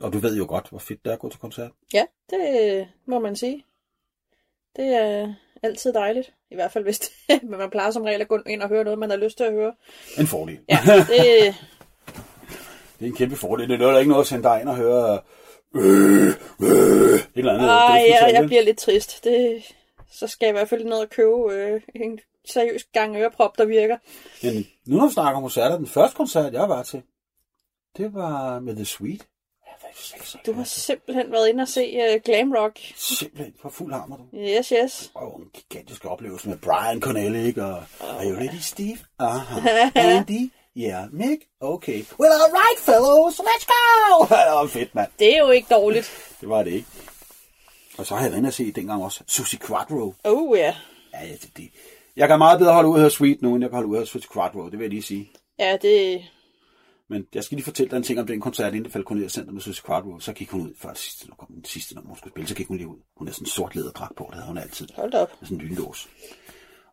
Og 0.01 0.13
du 0.13 0.19
ved 0.19 0.37
jo 0.37 0.47
godt, 0.49 0.69
hvor 0.69 0.79
fedt 0.79 1.05
det 1.05 1.11
er 1.11 1.15
at 1.15 1.21
gå 1.21 1.29
til 1.29 1.41
koncert. 1.41 1.71
Ja, 1.95 2.05
det 2.31 2.89
må 3.07 3.19
man 3.19 3.37
sige. 3.37 3.65
Det 4.77 4.87
er 4.87 5.35
altid 5.63 5.93
dejligt. 5.93 6.35
I 6.51 6.55
hvert 6.55 6.73
fald 6.73 6.85
hvis 6.85 6.99
det, 6.99 7.43
men 7.43 7.59
man 7.59 7.71
plejer 7.71 7.91
som 7.91 8.03
regel 8.03 8.21
at 8.21 8.29
gå 8.29 8.39
ind 8.47 8.63
og 8.63 8.69
høre 8.69 8.85
noget, 8.85 8.99
man 8.99 9.11
har 9.11 9.17
lyst 9.17 9.37
til 9.37 9.45
at 9.45 9.53
høre. 9.53 9.75
En 10.19 10.27
fordel. 10.27 10.59
Ja, 10.69 10.79
det, 10.87 11.55
Det 12.99 13.05
er 13.05 13.11
en 13.11 13.17
kæmpe 13.17 13.37
fordel. 13.37 13.69
Det 13.69 13.83
er 13.83 13.91
der 13.91 13.99
ikke 13.99 14.11
noget 14.11 14.25
at 14.25 14.29
sende 14.29 14.43
dig 14.43 14.61
ind 14.61 14.69
og 14.69 14.77
høre 14.77 15.21
øh, 15.75 16.27
øh, 16.63 17.15
et 17.15 17.29
eller 17.35 17.55
andet. 17.55 17.69
ej, 17.69 17.99
dødsmetal, 17.99 18.35
jeg, 18.35 18.47
bliver 18.47 18.63
lidt 18.63 18.79
trist. 18.79 19.25
Det, 19.25 19.63
så 20.11 20.27
skal 20.27 20.47
jeg 20.47 20.51
i 20.51 20.59
hvert 20.59 20.69
fald 20.69 20.85
ned 20.85 20.93
og 20.93 21.11
købe 21.11 21.53
øh, 21.53 21.81
en 21.95 22.21
seriøst 22.51 22.93
gang 22.93 23.17
øreprop, 23.17 23.59
der 23.59 23.65
virker. 23.65 23.97
Men 24.43 24.67
nu 24.87 24.97
når 24.97 25.07
vi 25.07 25.13
snakker 25.13 25.37
om 25.37 25.43
koncerter, 25.43 25.77
den 25.77 25.87
første 25.87 26.17
koncert, 26.17 26.53
jeg 26.53 26.69
var 26.69 26.83
til, 26.83 27.03
det 27.97 28.15
var 28.15 28.61
med 28.61 28.77
The 28.77 28.85
Sweet. 28.85 29.27
Du 30.47 30.53
har 30.53 30.65
simpelthen 30.65 31.33
været 31.33 31.49
inde 31.49 31.63
og 31.63 31.69
se 31.69 32.15
uh, 32.15 32.23
Glam 32.25 32.53
Rock. 32.53 32.79
simpelthen 32.97 33.55
på 33.63 33.71
fuld 33.71 33.93
hammer, 33.93 34.17
du. 34.17 34.23
Yes, 34.39 34.69
yes. 34.69 35.11
Og 35.15 35.41
en 35.41 35.51
gigantisk 35.55 36.05
oplevelse 36.05 36.49
med 36.49 36.57
Brian 36.59 37.01
Cornell, 37.01 37.37
ikke? 37.47 37.65
Og, 37.65 37.77
are 38.01 38.25
you 38.25 38.37
ready, 38.37 38.61
Steve? 38.61 38.99
Aha. 39.19 39.91
Andy? 39.95 40.51
Yeah, 40.77 41.13
Mick? 41.13 41.49
Okay. 41.61 42.05
Well, 42.21 42.33
all 42.33 42.53
right, 42.53 42.79
fellows, 42.79 43.41
let's 43.41 43.67
go! 43.67 44.25
det 44.37 44.53
var 44.53 44.67
fedt, 44.67 44.95
mand. 44.95 45.09
Det 45.19 45.35
er 45.35 45.39
jo 45.39 45.51
ikke 45.51 45.75
dårligt. 45.75 46.11
Det 46.41 46.49
var 46.49 46.63
det 46.63 46.73
ikke. 46.73 46.89
Og 47.99 48.07
så 48.07 48.15
har 48.15 48.23
jeg 48.23 48.31
været 48.31 48.39
inde 48.39 48.49
og 48.49 48.53
se 48.53 48.73
dengang 48.73 49.05
også 49.05 49.21
Susie 49.27 49.59
Quattro. 49.67 50.15
Oh 50.25 50.59
ja. 50.59 50.75
Ja, 51.13 51.27
ja, 51.27 51.33
det, 51.33 51.51
det. 51.57 51.71
Jeg 52.17 52.29
kan 52.29 52.39
meget 52.39 52.59
bedre 52.59 52.73
holde 52.73 52.89
ud 52.89 53.01
af 53.01 53.11
Sweet 53.11 53.43
nu, 53.43 53.55
end 53.55 53.65
jeg 53.65 53.71
kan 53.71 53.77
holde 53.77 53.89
ud 53.89 53.97
af 53.97 54.07
Quattro, 54.33 54.65
det 54.65 54.73
vil 54.73 54.81
jeg 54.81 54.91
lige 54.91 55.03
sige. 55.03 55.33
Ja, 55.59 55.77
det... 55.83 56.25
Men 57.09 57.27
jeg 57.35 57.45
skal 57.45 57.57
lige 57.57 57.65
fortælle 57.65 57.91
dig 57.91 57.97
en 57.97 58.03
ting 58.03 58.21
om 58.21 58.27
den 58.27 58.41
koncert, 58.41 58.73
inden 58.73 58.85
det 58.85 58.93
faldt 58.93 59.07
Cornelia 59.07 59.29
Center 59.29 59.53
med 59.53 59.61
Susie 59.61 59.85
Quattro. 59.87 60.19
Så 60.21 60.33
gik 60.33 60.51
hun 60.51 60.61
ud, 60.61 60.75
før 60.79 60.89
det 60.89 60.99
sidste, 60.99 61.29
når 61.29 61.37
kom 61.37 61.49
den 61.55 61.65
sidste, 61.65 61.95
når 61.95 62.03
hun 62.03 62.17
skulle 62.17 62.33
spille, 62.33 62.49
så 62.49 62.55
gik 62.55 62.67
hun 62.67 62.77
lige 62.77 62.89
ud. 62.89 62.99
Hun 63.17 63.27
havde 63.27 63.35
sådan 63.35 63.45
en 63.45 63.51
sort 63.51 63.75
læderdragt 63.75 64.17
på, 64.17 64.25
det 64.27 64.35
havde 64.35 64.47
hun 64.47 64.59
altid. 64.59 64.89
Hold 64.97 65.15
op. 65.15 65.29
Med 65.41 65.49
sådan 65.49 65.61
en 65.61 65.69
lynlås. 65.69 66.09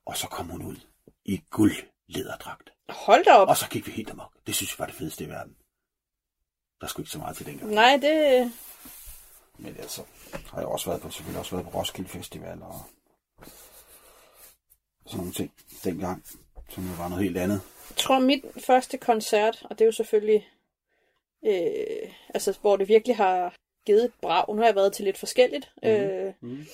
Og 0.05 0.17
så 0.17 0.27
kom 0.27 0.45
hun 0.45 0.63
ud 0.63 0.75
i 1.25 1.41
guld 1.49 1.75
læderdragt. 2.07 2.69
Hold 2.89 3.23
da 3.25 3.31
op. 3.31 3.47
Og 3.47 3.57
så 3.57 3.69
gik 3.69 3.87
vi 3.87 3.91
helt 3.91 4.11
amok. 4.11 4.31
Det 4.47 4.55
synes 4.55 4.71
jeg 4.71 4.79
var 4.79 4.85
det 4.85 4.95
fedeste 4.95 5.23
i 5.23 5.29
verden. 5.29 5.53
Der 6.81 6.87
skulle 6.87 7.03
ikke 7.03 7.11
så 7.11 7.17
meget 7.17 7.37
til 7.37 7.45
dengang. 7.45 7.71
Nej, 7.71 7.97
det... 8.01 8.51
Men 9.57 9.75
altså, 9.79 10.01
har 10.51 10.59
jeg 10.59 10.67
også 10.67 10.89
været 10.89 11.01
på, 11.01 11.09
selvfølgelig 11.09 11.39
også 11.39 11.55
været 11.55 11.65
på 11.65 11.79
Roskilde 11.79 12.09
Festival 12.09 12.61
og 12.61 12.81
sådan 15.05 15.17
nogle 15.17 15.33
ting 15.33 15.51
dengang, 15.83 16.23
som 16.69 16.83
jo 16.83 16.89
var 16.97 17.09
noget 17.09 17.23
helt 17.23 17.37
andet. 17.37 17.61
Jeg 17.89 17.97
tror, 17.97 18.19
mit 18.19 18.45
første 18.57 18.97
koncert, 18.97 19.65
og 19.69 19.79
det 19.79 19.81
er 19.81 19.85
jo 19.85 19.91
selvfølgelig... 19.91 20.49
Øh, 21.45 22.09
altså, 22.33 22.57
hvor 22.61 22.77
det 22.77 22.87
virkelig 22.87 23.15
har 23.15 23.53
givet 23.85 24.03
et 24.05 24.11
brag. 24.21 24.45
Nu 24.55 24.57
har 24.61 24.65
jeg 24.65 24.75
været 24.75 24.93
til 24.93 25.05
lidt 25.05 25.17
forskelligt. 25.17 25.71
Mm. 25.83 25.89
Øh, 25.89 26.33
Mhm. 26.41 26.65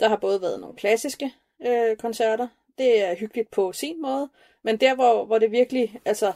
Der 0.00 0.08
har 0.08 0.16
både 0.16 0.42
været 0.42 0.60
nogle 0.60 0.76
klassiske 0.76 1.32
øh, 1.66 1.96
koncerter. 1.96 2.48
Det 2.78 3.04
er 3.04 3.16
hyggeligt 3.16 3.50
på 3.50 3.72
sin 3.72 4.02
måde. 4.02 4.28
Men 4.62 4.76
der, 4.76 4.94
hvor, 4.94 5.24
hvor 5.24 5.38
det 5.38 5.50
virkelig 5.50 6.00
altså, 6.04 6.32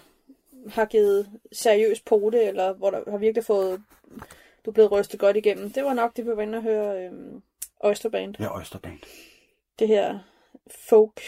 har 0.69 0.85
givet 0.85 1.31
seriøs 1.53 2.01
pote, 2.01 2.43
eller 2.43 2.73
hvor 2.73 2.91
der 2.91 3.11
har 3.11 3.19
virkelig 3.19 3.45
fået... 3.45 3.83
Du 4.65 4.71
er 4.71 4.75
blevet 4.75 4.93
rystet 4.93 5.21
godt 5.21 5.37
igennem. 5.37 5.71
Det 5.71 5.85
var 5.85 5.95
nok 5.95 6.17
det, 6.17 6.27
vi 6.27 6.31
var 6.37 6.43
inde 6.43 6.59
og 6.59 6.63
høre 6.63 7.05
øh, 7.05 7.13
Oyster 7.81 8.09
Band. 8.09 8.35
Ja, 8.41 8.57
Oysterband. 8.57 8.99
det 9.79 9.89
her 9.89 10.19
folk 10.89 11.21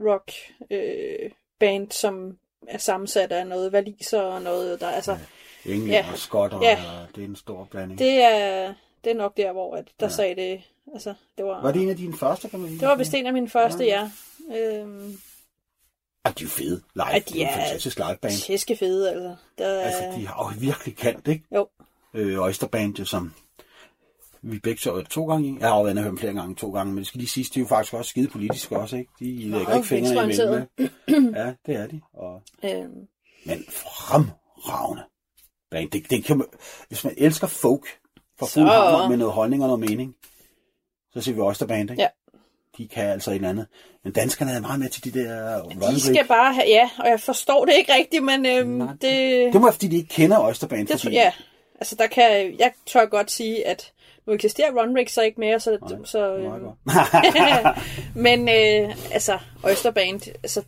rock 0.00 0.32
øh, 0.70 1.30
band, 1.60 1.90
som 1.90 2.38
er 2.68 2.78
sammensat 2.78 3.32
af 3.32 3.46
noget 3.46 3.72
valiser 3.72 4.20
og 4.20 4.42
noget, 4.42 4.80
der 4.80 4.88
altså, 4.90 5.18
England 5.64 5.90
Ja. 5.90 6.06
og 6.12 6.18
skotter, 6.18 6.58
Ja. 6.62 6.74
og 7.02 7.08
det 7.16 7.24
er 7.24 7.28
en 7.28 7.36
stor 7.36 7.64
blanding. 7.70 7.98
det 7.98 8.22
er, 8.22 8.74
det 9.04 9.10
er 9.10 9.14
nok 9.16 9.36
der, 9.36 9.52
hvor 9.52 9.76
at 9.76 9.84
der 10.00 10.06
ja. 10.06 10.12
sagde 10.12 10.34
det, 10.36 10.62
altså, 10.94 11.14
det 11.38 11.44
var, 11.44 11.62
Var 11.62 11.72
det 11.72 11.82
en 11.82 11.90
af 11.90 11.96
dine 11.96 12.16
første, 12.18 12.48
kan 12.48 12.60
man 12.60 12.68
sige? 12.68 12.80
det 12.80 12.88
var 12.88 12.94
vist 12.96 13.14
en 13.14 13.26
af 13.26 13.32
mine 13.32 13.48
første, 13.48 13.84
ja. 13.84 14.10
Øhm, 14.56 15.18
Ah, 16.24 16.32
de 16.38 16.44
er 16.44 16.48
fede. 16.48 16.82
Live. 16.94 17.06
Ja, 17.08 17.18
de 17.18 17.24
det 17.34 17.42
er 17.42 17.46
er- 17.48 17.52
fantastisk 17.52 17.98
liveband. 17.98 18.32
tæske 18.32 18.76
fede, 18.76 19.10
altså. 19.10 19.36
Der, 19.58 19.66
er, 19.66 19.80
Altså, 19.80 20.20
de 20.20 20.26
har 20.26 20.52
jo 20.54 20.60
virkelig 20.60 20.96
kant, 20.96 21.28
ikke? 21.28 21.44
Jo. 21.54 21.68
Øh, 22.14 22.38
Oysterband, 22.38 22.98
jo, 22.98 23.04
som 23.04 23.34
vi 24.42 24.58
begge 24.58 24.80
så 24.82 25.02
to 25.10 25.26
gange 25.26 25.48
i. 25.48 25.56
Jeg 25.60 25.68
har 25.68 25.76
jo 25.76 25.82
været 25.82 25.96
inde 25.98 26.10
og 26.10 26.18
flere 26.18 26.32
gange, 26.32 26.54
to 26.54 26.70
gange, 26.70 26.92
men 26.92 26.98
det 26.98 27.06
skal 27.06 27.18
lige 27.18 27.28
siges, 27.28 27.50
de 27.50 27.58
er 27.58 27.62
jo 27.62 27.66
faktisk 27.68 27.94
også 27.94 28.08
skide 28.08 28.28
politiske 28.28 28.76
også, 28.76 28.96
ikke? 28.96 29.10
De 29.20 29.50
lægger 29.50 29.74
ikke 29.76 29.88
fingrene 29.88 30.20
venstreorienterede. 30.26 30.66
imellem. 31.08 31.34
Ja, 31.36 31.52
det 31.66 31.76
er 31.76 31.86
de. 31.86 32.00
Og, 32.14 32.42
øhm, 32.64 33.06
men 33.46 33.64
fremragende 33.68 35.02
band. 35.70 35.90
Det, 35.90 36.10
det 36.10 36.24
kan 36.24 36.36
man, 36.38 36.46
hvis 36.88 37.04
man 37.04 37.14
elsker 37.16 37.46
folk 37.46 37.86
for 38.38 38.46
Så- 38.46 38.60
hammer 38.60 39.08
med 39.08 39.16
noget 39.16 39.32
holdning 39.34 39.62
og 39.62 39.68
noget 39.68 39.90
mening, 39.90 40.14
så 41.12 41.20
ser 41.20 41.32
vi 41.32 41.40
Oysterband, 41.40 41.90
ikke? 41.90 42.02
Ja. 42.02 42.08
De 42.78 42.88
kan 42.88 43.04
altså 43.04 43.30
et 43.30 43.34
eller 43.34 43.48
andet. 43.48 43.66
Men 44.04 44.12
danskerne 44.12 44.52
er 44.52 44.60
meget 44.60 44.80
med 44.80 44.88
til 44.88 45.04
de 45.04 45.20
der 45.20 45.62
de 45.90 46.00
skal 46.00 46.26
bare 46.28 46.54
have, 46.54 46.66
ja, 46.68 46.90
og 46.98 47.08
jeg 47.08 47.20
forstår 47.20 47.64
det 47.64 47.74
ikke 47.78 47.94
rigtigt, 47.94 48.24
men 48.24 48.46
øhm, 48.46 48.68
Nej, 48.70 48.92
det, 48.92 49.00
Det 49.52 49.54
må 49.54 49.60
være, 49.66 49.72
fordi 49.72 49.88
de 49.88 49.96
ikke 49.96 50.08
kender 50.08 50.44
Oysterband. 50.46 50.86
det, 50.88 51.00
fordi, 51.00 51.14
ja, 51.14 51.32
altså 51.80 51.94
der 51.96 52.06
kan, 52.06 52.56
jeg 52.58 52.72
tør 52.86 53.06
godt 53.06 53.30
sige, 53.30 53.66
at 53.66 53.92
nu 54.26 54.32
eksisterer 54.32 54.82
Run 54.82 54.96
Rig 54.96 55.10
så 55.10 55.22
ikke 55.22 55.40
mere, 55.40 55.60
så, 55.60 55.78
Nej, 55.80 55.90
så 56.04 56.18
godt. 56.62 56.78
Men 58.24 58.48
øh, 58.48 58.96
altså, 59.12 59.38
Oysterband, 59.64 60.20
altså, 60.42 60.62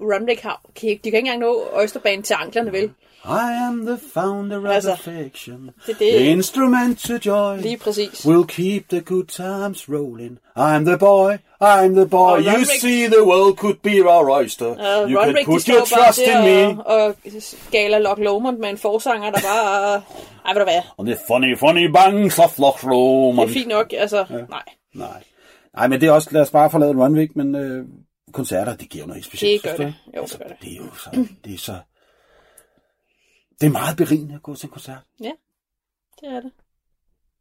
Runrig 0.00 0.38
har, 0.42 0.60
de 0.74 0.80
kan 0.80 0.90
ikke 0.90 1.18
engang 1.18 1.40
nå 1.40 1.68
Oysterband 1.72 2.22
til 2.22 2.36
anklerne, 2.38 2.72
vel? 2.72 2.90
I 3.28 3.68
am 3.68 3.86
the 3.86 3.98
founder 4.14 4.58
of 4.58 4.64
Altså, 4.74 4.92
affection. 4.92 5.70
det 5.86 5.98
det. 5.98 6.12
The 6.12 6.26
instrument 6.26 6.98
to 6.98 7.14
joy. 7.26 7.56
Lige 7.60 7.76
præcis. 7.76 8.26
Will 8.26 8.44
keep 8.44 8.82
the 8.88 9.00
good 9.00 9.24
times 9.24 9.88
rolling. 9.88 10.38
I'm 10.58 10.84
the 10.90 10.98
boy. 10.98 11.32
I'm 11.62 11.94
the 11.96 12.06
boy. 12.06 12.30
Og 12.30 12.38
you 12.38 12.50
Runrig- 12.52 12.80
see 12.80 13.06
the 13.06 13.24
world 13.26 13.56
could 13.56 13.76
be 13.82 14.10
our 14.10 14.30
oyster. 14.38 14.66
Uh, 14.66 14.76
you 15.12 15.20
Runrig, 15.20 15.34
can 15.36 15.36
de 15.36 15.44
put 15.44 15.62
your 15.66 15.80
trust 15.80 16.18
in 16.20 16.42
me. 16.44 16.84
og, 16.84 16.96
og 17.04 17.14
galer 17.70 17.98
Loch 17.98 18.20
Lomond 18.20 18.58
med 18.58 18.68
en 18.68 18.78
forsanger, 18.78 19.30
der 19.30 19.40
bare... 19.40 20.02
Ej, 20.46 20.52
ved 20.52 20.60
du 20.60 20.64
hvad? 20.64 20.80
Og 20.96 21.06
det 21.06 21.18
funny, 21.30 21.58
funny 21.58 21.90
bangs 21.90 22.38
of 22.38 22.58
Loch 22.58 22.80
Det 22.80 22.88
Lomond. 22.90 23.48
er 23.50 23.52
fint 23.52 23.68
nok, 23.68 23.92
altså, 23.98 24.24
nej. 24.50 24.62
Nej. 24.94 25.22
Nej, 25.76 25.88
men 25.88 26.00
det 26.00 26.06
er 26.08 26.12
også, 26.12 26.28
lad 26.32 26.42
os 26.42 26.50
bare 26.50 26.70
forlade 26.70 26.92
Runvik, 26.92 27.36
men 27.36 27.54
øh, 27.54 27.84
koncerter, 28.32 28.76
det 28.76 28.88
giver 28.88 29.04
jo 29.04 29.08
noget 29.08 29.24
specielt. 29.24 29.62
Det 29.62 29.70
gør 29.76 29.84
det. 29.84 29.94
Jo, 30.16 30.20
altså, 30.20 30.38
det 30.38 30.46
gør 30.46 30.54
det. 30.54 30.62
det 30.62 30.72
er 30.72 30.76
jo 30.76 30.94
så, 31.04 31.10
det 31.44 31.54
er 31.54 31.58
så, 31.58 31.74
det 33.60 33.66
er 33.66 33.70
meget 33.70 33.96
berigende 33.96 34.34
at 34.34 34.42
gå 34.42 34.54
til 34.54 34.66
en 34.66 34.70
koncert. 34.70 35.02
Ja, 35.20 35.32
det 36.20 36.28
er 36.28 36.40
det. 36.40 36.52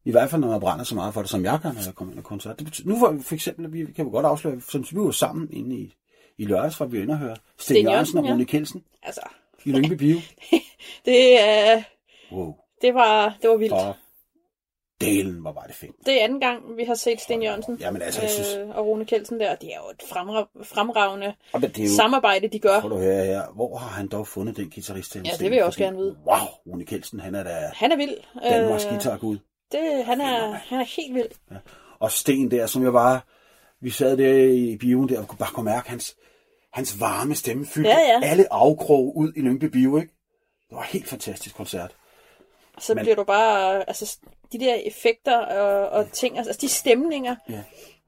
I 0.05 0.11
hvert 0.11 0.29
fald, 0.29 0.41
når 0.41 0.47
man 0.47 0.59
brænder 0.59 0.85
så 0.85 0.95
meget 0.95 1.13
for 1.13 1.21
det, 1.21 1.29
som 1.29 1.43
jeg 1.43 1.59
gør, 1.63 1.71
når 1.71 1.81
jeg 1.85 1.95
kommer 1.95 2.11
ind 2.13 2.19
og 2.19 2.25
koncert. 2.25 2.59
Det 2.59 2.65
betyder, 2.65 2.89
nu 2.89 2.99
for, 2.99 3.17
for 3.21 3.35
eksempel, 3.35 3.73
vi 3.73 3.93
kan 3.93 4.05
vi 4.05 4.11
godt 4.11 4.25
afsløre, 4.25 4.61
som 4.61 4.85
vi 4.91 4.99
var 4.99 5.11
sammen 5.11 5.53
inde 5.53 5.75
i, 5.75 5.95
i 6.37 6.45
lørdags, 6.45 6.75
for 6.75 6.85
vi 6.85 6.97
var 6.97 7.03
inde 7.03 7.13
og 7.13 7.17
høre 7.17 7.35
Sten 7.35 7.75
Sten 7.75 7.85
Jørgensen 7.85 8.17
og 8.17 8.23
Jørgensen, 8.23 8.25
ja. 8.25 8.33
Rune 8.33 8.45
Kelsen 8.45 8.83
Altså, 9.03 9.21
i 9.65 9.71
Lyngby 9.71 9.93
Bio. 9.93 10.17
det, 11.05 11.41
er, 11.41 11.83
Wow. 12.31 12.55
det, 12.81 12.93
var, 12.93 13.37
det 13.41 13.49
var 13.49 13.57
vildt. 13.57 13.73
Og 13.73 13.95
delen, 15.01 15.33
hvor 15.41 15.51
var 15.51 15.63
det 15.63 15.75
fedt. 15.75 15.91
Det 16.05 16.19
er 16.19 16.23
anden 16.23 16.39
gang, 16.39 16.77
vi 16.77 16.83
har 16.83 16.93
set 16.95 17.21
Sten 17.21 17.43
Jørgensen 17.43 17.77
Jamen 17.79 18.01
altså, 18.01 18.21
jeg 18.21 18.29
synes, 18.29 18.55
øh, 18.55 18.69
og 18.69 18.85
Rune 18.87 19.05
Kelsen 19.05 19.39
der. 19.39 19.55
Det 19.55 19.69
er 19.73 19.77
jo 19.83 19.89
et 19.89 20.03
fremra- 20.03 20.63
fremragende 20.63 21.33
og 21.53 21.61
det 21.61 21.77
er 21.79 21.83
jo, 21.83 21.89
samarbejde, 21.95 22.47
de 22.47 22.59
gør. 22.59 22.79
prøv 22.81 22.91
at 22.91 23.03
høre 23.03 23.25
her, 23.25 23.43
hvor 23.55 23.77
har 23.77 23.89
han 23.89 24.07
dog 24.07 24.27
fundet 24.27 24.57
den 24.57 24.69
guitarist 24.69 25.11
til? 25.11 25.21
Ja, 25.25 25.31
det 25.39 25.49
vil 25.49 25.55
jeg 25.55 25.65
også 25.65 25.79
gerne 25.79 25.97
vide. 25.97 26.17
Wow, 26.27 26.47
Rune 26.67 26.85
Kelsen, 26.85 27.19
han 27.19 27.35
er 27.35 27.43
da 27.43 27.71
Han 27.73 27.91
er 27.91 27.95
vild. 27.95 28.15
Danmarks 28.43 28.85
Øh, 28.85 28.91
guitargud. 28.91 29.37
det, 29.71 30.05
han, 30.05 30.21
er, 30.21 30.51
han 30.53 30.79
er 30.79 30.85
helt 31.01 31.13
vild. 31.15 31.29
Og 31.99 32.11
Sten 32.11 32.51
der, 32.51 32.65
som 32.65 32.83
jeg 32.83 32.93
var, 32.93 33.25
vi 33.81 33.89
sad 33.89 34.17
der 34.17 34.33
i 34.53 34.77
bioen 34.77 35.09
der, 35.09 35.19
og 35.21 35.27
kunne 35.27 35.37
bare 35.39 35.51
kunne 35.53 35.63
mærke 35.65 35.89
hans, 35.89 36.15
hans 36.73 36.99
varme 36.99 37.35
stemme 37.35 37.65
fyldte 37.65 37.89
Ja, 37.89 37.97
ja. 37.99 38.19
alle 38.23 38.53
afkrog 38.53 39.17
ud 39.17 39.33
i 39.35 39.39
Lyngby 39.41 39.63
Bio, 39.65 39.97
ikke? 39.97 40.11
Det 40.69 40.75
var 40.75 40.81
en 40.81 40.87
helt 40.91 41.07
fantastisk 41.07 41.55
koncert. 41.55 41.95
Så 42.79 42.93
Men- 42.93 43.03
bliver 43.03 43.15
du 43.15 43.23
bare... 43.23 43.83
Altså, 43.89 44.17
de 44.51 44.59
der 44.59 44.73
effekter 44.75 45.37
og, 45.37 45.89
og 45.89 46.11
ting, 46.11 46.37
altså 46.37 46.57
de 46.61 46.67
stemninger, 46.69 47.35
Ja. 47.49 47.63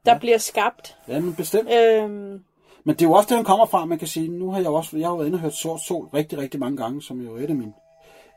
der 0.06 0.20
bliver 0.20 0.38
skabt. 0.38 0.98
Ja, 1.08 1.20
men 1.20 1.36
bestemt. 1.36 1.70
Øhm, 1.72 2.44
Men 2.84 2.96
det 2.96 3.02
er 3.02 3.06
jo 3.06 3.14
også 3.14 3.28
det, 3.30 3.36
han 3.38 3.46
kommer 3.46 3.66
fra, 3.66 3.86
man 3.86 4.00
kan 4.00 4.08
sige. 4.08 4.28
Nu 4.30 4.52
har 4.52 4.60
jeg 4.60 4.70
også, 4.70 4.98
jeg 4.98 5.06
har 5.08 5.12
jo 5.12 5.16
været 5.16 5.28
inde 5.28 5.36
og 5.36 5.40
hørt 5.42 5.54
Sort 5.54 5.82
Sol 5.82 6.06
rigtig, 6.06 6.38
rigtig 6.38 6.60
mange 6.60 6.78
gange, 6.78 7.02
som 7.04 7.22
jo 7.22 7.36
er 7.36 7.40
et 7.44 7.50
af 7.50 7.56
mine, 7.56 7.74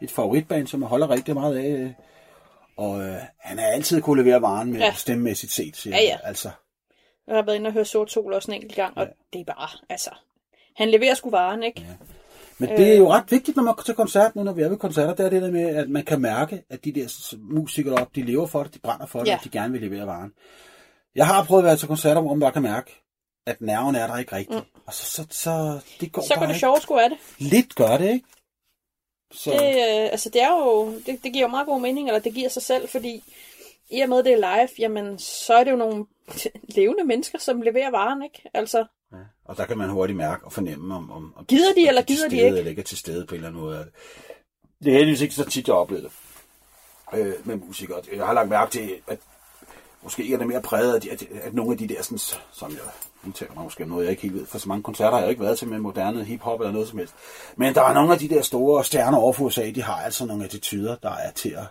et 0.02 0.10
favoritband, 0.10 0.66
som 0.66 0.80
jeg 0.80 0.88
holder 0.88 1.10
rigtig 1.10 1.34
meget 1.34 1.56
af. 1.58 1.64
øh. 1.68 1.90
Og 2.76 3.00
øh, 3.02 3.14
han 3.38 3.58
har 3.58 3.66
altid 3.66 4.00
kunne 4.02 4.22
levere 4.24 4.42
varen 4.42 4.72
med 4.72 4.78
Ja. 4.80 4.84
ja. 4.86 4.92
stemmemæssigt 4.94 5.52
set, 5.52 5.76
siger 5.76 5.96
Ja, 5.96 6.02
ja. 6.02 6.18
Altså, 6.24 6.50
jeg 7.26 7.36
har 7.36 7.42
været 7.42 7.56
inde 7.56 7.68
og 7.68 7.72
høre 7.72 7.84
Sort 7.84 8.10
Sol 8.12 8.32
også 8.32 8.50
en 8.50 8.54
enkelt 8.54 8.74
gang, 8.74 8.98
og 8.98 9.08
det 9.32 9.40
er 9.40 9.44
bare, 9.44 9.68
altså... 9.88 10.10
Han 10.76 10.88
leverer 10.90 11.14
sgu 11.14 11.30
varen, 11.30 11.62
ikke? 11.62 11.80
Ja. 11.80 11.86
Men 12.60 12.68
det 12.68 12.92
er 12.92 12.96
jo 12.96 13.12
ret 13.12 13.30
vigtigt, 13.30 13.56
når 13.56 13.62
man 13.62 13.74
går 13.74 13.82
til 13.82 13.94
koncert, 13.94 14.36
nu 14.36 14.42
når 14.42 14.52
vi 14.52 14.62
er 14.62 14.68
ved 14.68 14.76
koncerter, 14.76 15.14
det 15.14 15.26
er 15.26 15.30
det 15.30 15.42
der 15.42 15.50
med, 15.50 15.76
at 15.76 15.90
man 15.90 16.04
kan 16.04 16.20
mærke, 16.20 16.62
at 16.70 16.84
de 16.84 16.92
der 16.92 17.34
musikere 17.38 17.94
op, 17.94 18.14
de 18.14 18.22
lever 18.22 18.46
for 18.46 18.62
det, 18.62 18.74
de 18.74 18.78
brænder 18.78 19.06
for 19.06 19.18
det, 19.18 19.26
Ja. 19.26 19.36
og 19.36 19.44
de 19.44 19.48
gerne 19.48 19.72
vil 19.72 19.80
levere 19.80 20.06
varen. 20.06 20.32
Jeg 21.14 21.26
har 21.26 21.44
prøvet 21.44 21.62
at 21.62 21.66
være 21.66 21.76
til 21.76 21.88
koncerter, 21.88 22.20
hvor 22.20 22.34
man 22.34 22.40
bare 22.40 22.52
kan 22.52 22.62
mærke, 22.62 23.02
at 23.46 23.60
nerven 23.60 23.94
er 23.94 24.06
der 24.06 24.18
ikke 24.18 24.36
rigtigt. 24.36 24.58
Mm. 24.58 24.80
Og 24.86 24.94
så, 24.94 25.04
så, 25.06 25.26
så 25.30 25.80
det 26.00 26.12
går 26.12 26.22
Så 26.22 26.34
går 26.38 26.46
det 26.46 26.56
sjovt 26.56 26.82
sgu 26.82 26.96
af 26.96 27.10
det. 27.10 27.18
Lidt 27.38 27.74
gør 27.74 27.96
det, 27.96 28.12
ikke? 28.12 28.26
Så, 29.32 29.50
Det, 29.50 29.58
øh, 29.66 30.10
altså, 30.12 30.28
det 30.28 30.42
er 30.42 30.50
jo, 30.50 30.92
det, 31.06 31.20
det 31.24 31.32
giver 31.32 31.44
jo 31.44 31.48
meget 31.48 31.66
god 31.66 31.80
mening, 31.80 32.08
eller 32.08 32.20
det 32.20 32.34
giver 32.34 32.48
sig 32.48 32.62
selv, 32.62 32.88
fordi 32.88 33.22
i 33.90 34.00
og 34.00 34.08
med 34.08 34.22
det 34.22 34.32
er 34.32 34.36
live, 34.36 34.68
jamen, 34.78 35.18
så 35.18 35.54
er 35.54 35.64
det 35.64 35.70
jo 35.70 35.76
nogle 35.76 36.06
levende 36.78 37.04
mennesker, 37.04 37.38
som 37.38 37.62
leverer 37.62 37.90
varen, 37.90 38.22
ikke? 38.22 38.42
Altså, 38.54 38.84
ja. 39.12 39.18
Og 39.44 39.56
der 39.56 39.66
kan 39.66 39.78
man 39.78 39.90
hurtigt 39.90 40.16
mærke 40.16 40.44
og 40.44 40.52
fornemme, 40.52 40.94
om, 40.94 41.10
om, 41.10 41.34
om 41.36 41.44
Gider 41.44 41.74
de, 41.74 41.88
eller 41.88 42.00
er 42.00 42.06
gider 42.06 42.28
de 42.28 42.36
stede, 42.36 42.44
ikke? 42.46 42.58
Eller 42.58 42.70
ikke 42.70 42.80
er 42.80 42.84
til 42.84 42.98
stede 42.98 43.26
på 43.26 43.34
en 43.34 43.36
eller 43.36 43.48
anden 43.48 43.62
måde. 43.62 43.90
Det 44.84 44.92
er 44.92 44.96
heldigvis 44.96 45.20
ikke 45.20 45.34
så 45.34 45.44
tit, 45.44 45.68
jeg 45.68 45.74
har 45.74 45.80
oplevet 45.80 46.04
det 46.04 46.12
øh, 47.14 47.34
med 47.44 47.56
musikere. 47.56 48.00
Jeg 48.12 48.26
har 48.26 48.32
lagt 48.32 48.48
mærke 48.48 48.70
til, 48.70 49.00
at 49.06 49.18
måske 50.02 50.32
er 50.32 50.38
det 50.38 50.46
mere 50.46 50.62
præget 50.62 51.02
de, 51.02 51.10
at, 51.10 51.22
at 51.22 51.54
nogle 51.54 51.72
af 51.72 51.78
de 51.78 51.88
der, 51.88 52.02
sådan, 52.02 52.18
som 52.52 52.70
jeg 52.70 52.80
udtaler 53.26 53.54
mig 53.54 53.64
måske 53.64 53.84
noget, 53.84 54.04
jeg 54.04 54.10
ikke 54.10 54.22
helt 54.22 54.34
ved, 54.34 54.46
for 54.46 54.58
så 54.58 54.68
mange 54.68 54.82
koncerter 54.82 55.12
har 55.12 55.20
jeg 55.20 55.30
ikke 55.30 55.42
været 55.42 55.58
til 55.58 55.68
med 55.68 55.78
moderne 55.78 56.24
hiphop 56.24 56.60
eller 56.60 56.72
noget 56.72 56.88
som 56.88 56.98
helst. 56.98 57.14
Men 57.56 57.74
der 57.74 57.82
er 57.82 57.94
nogle 57.94 58.12
af 58.12 58.18
de 58.18 58.28
der 58.28 58.42
store 58.42 58.84
stjerner 58.84 59.18
over 59.18 59.32
for 59.32 59.44
USA, 59.44 59.70
de 59.70 59.82
har 59.82 59.94
altså 59.96 60.26
nogle 60.26 60.44
attityder, 60.44 60.96
der 60.96 61.10
er 61.10 61.30
til 61.30 61.50
at, 61.50 61.64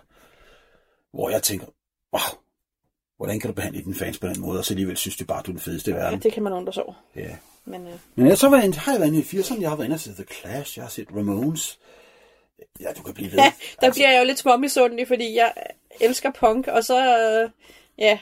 hvor 1.12 1.30
jeg 1.30 1.42
tænker, 1.42 1.66
wow, 2.12 2.40
hvordan 3.20 3.40
kan 3.40 3.48
du 3.50 3.54
behandle 3.54 3.82
dine 3.82 3.94
fans 3.94 4.18
på 4.18 4.26
den 4.26 4.40
måde, 4.40 4.58
og 4.58 4.64
så 4.64 4.72
alligevel 4.74 4.96
synes 4.96 5.16
de 5.16 5.24
bare, 5.24 5.42
du 5.42 5.50
er 5.50 5.54
den 5.54 5.60
fedeste 5.60 5.90
i 5.90 5.94
Ja, 5.94 6.00
verden. 6.00 6.20
det 6.20 6.32
kan 6.32 6.42
man 6.42 6.52
undre 6.52 6.72
sig 6.72 6.82
over. 6.82 6.94
Ja. 7.16 7.36
Men 7.64 7.86
øh, 7.86 7.92
Men 8.14 8.26
jeg 8.26 8.38
så 8.38 8.48
var 8.48 8.60
jeg, 8.60 8.72
har 8.76 8.92
jeg 8.92 9.00
været 9.00 9.08
inde 9.14 9.20
i 9.20 9.22
80'erne, 9.40 9.60
jeg 9.60 9.68
har 9.68 9.76
været 9.76 9.86
inde 9.86 9.94
og 9.94 10.00
set 10.00 10.14
The 10.14 10.24
Clash, 10.24 10.78
jeg 10.78 10.84
har 10.84 10.90
set 10.90 11.08
Ramones. 11.16 11.78
Ja, 12.80 12.92
du 12.96 13.02
kan 13.02 13.14
blive 13.14 13.30
ved. 13.32 13.38
ja, 13.38 13.52
der 13.80 13.92
bliver 13.92 14.10
jeg 14.10 14.20
jo 14.20 14.26
lidt 14.26 14.38
småmisundelig, 14.38 15.08
fordi 15.08 15.34
jeg 15.36 15.52
elsker 16.00 16.30
punk, 16.40 16.66
og 16.68 16.84
så, 16.84 16.98
øh, 17.18 17.50
ja, 17.98 18.18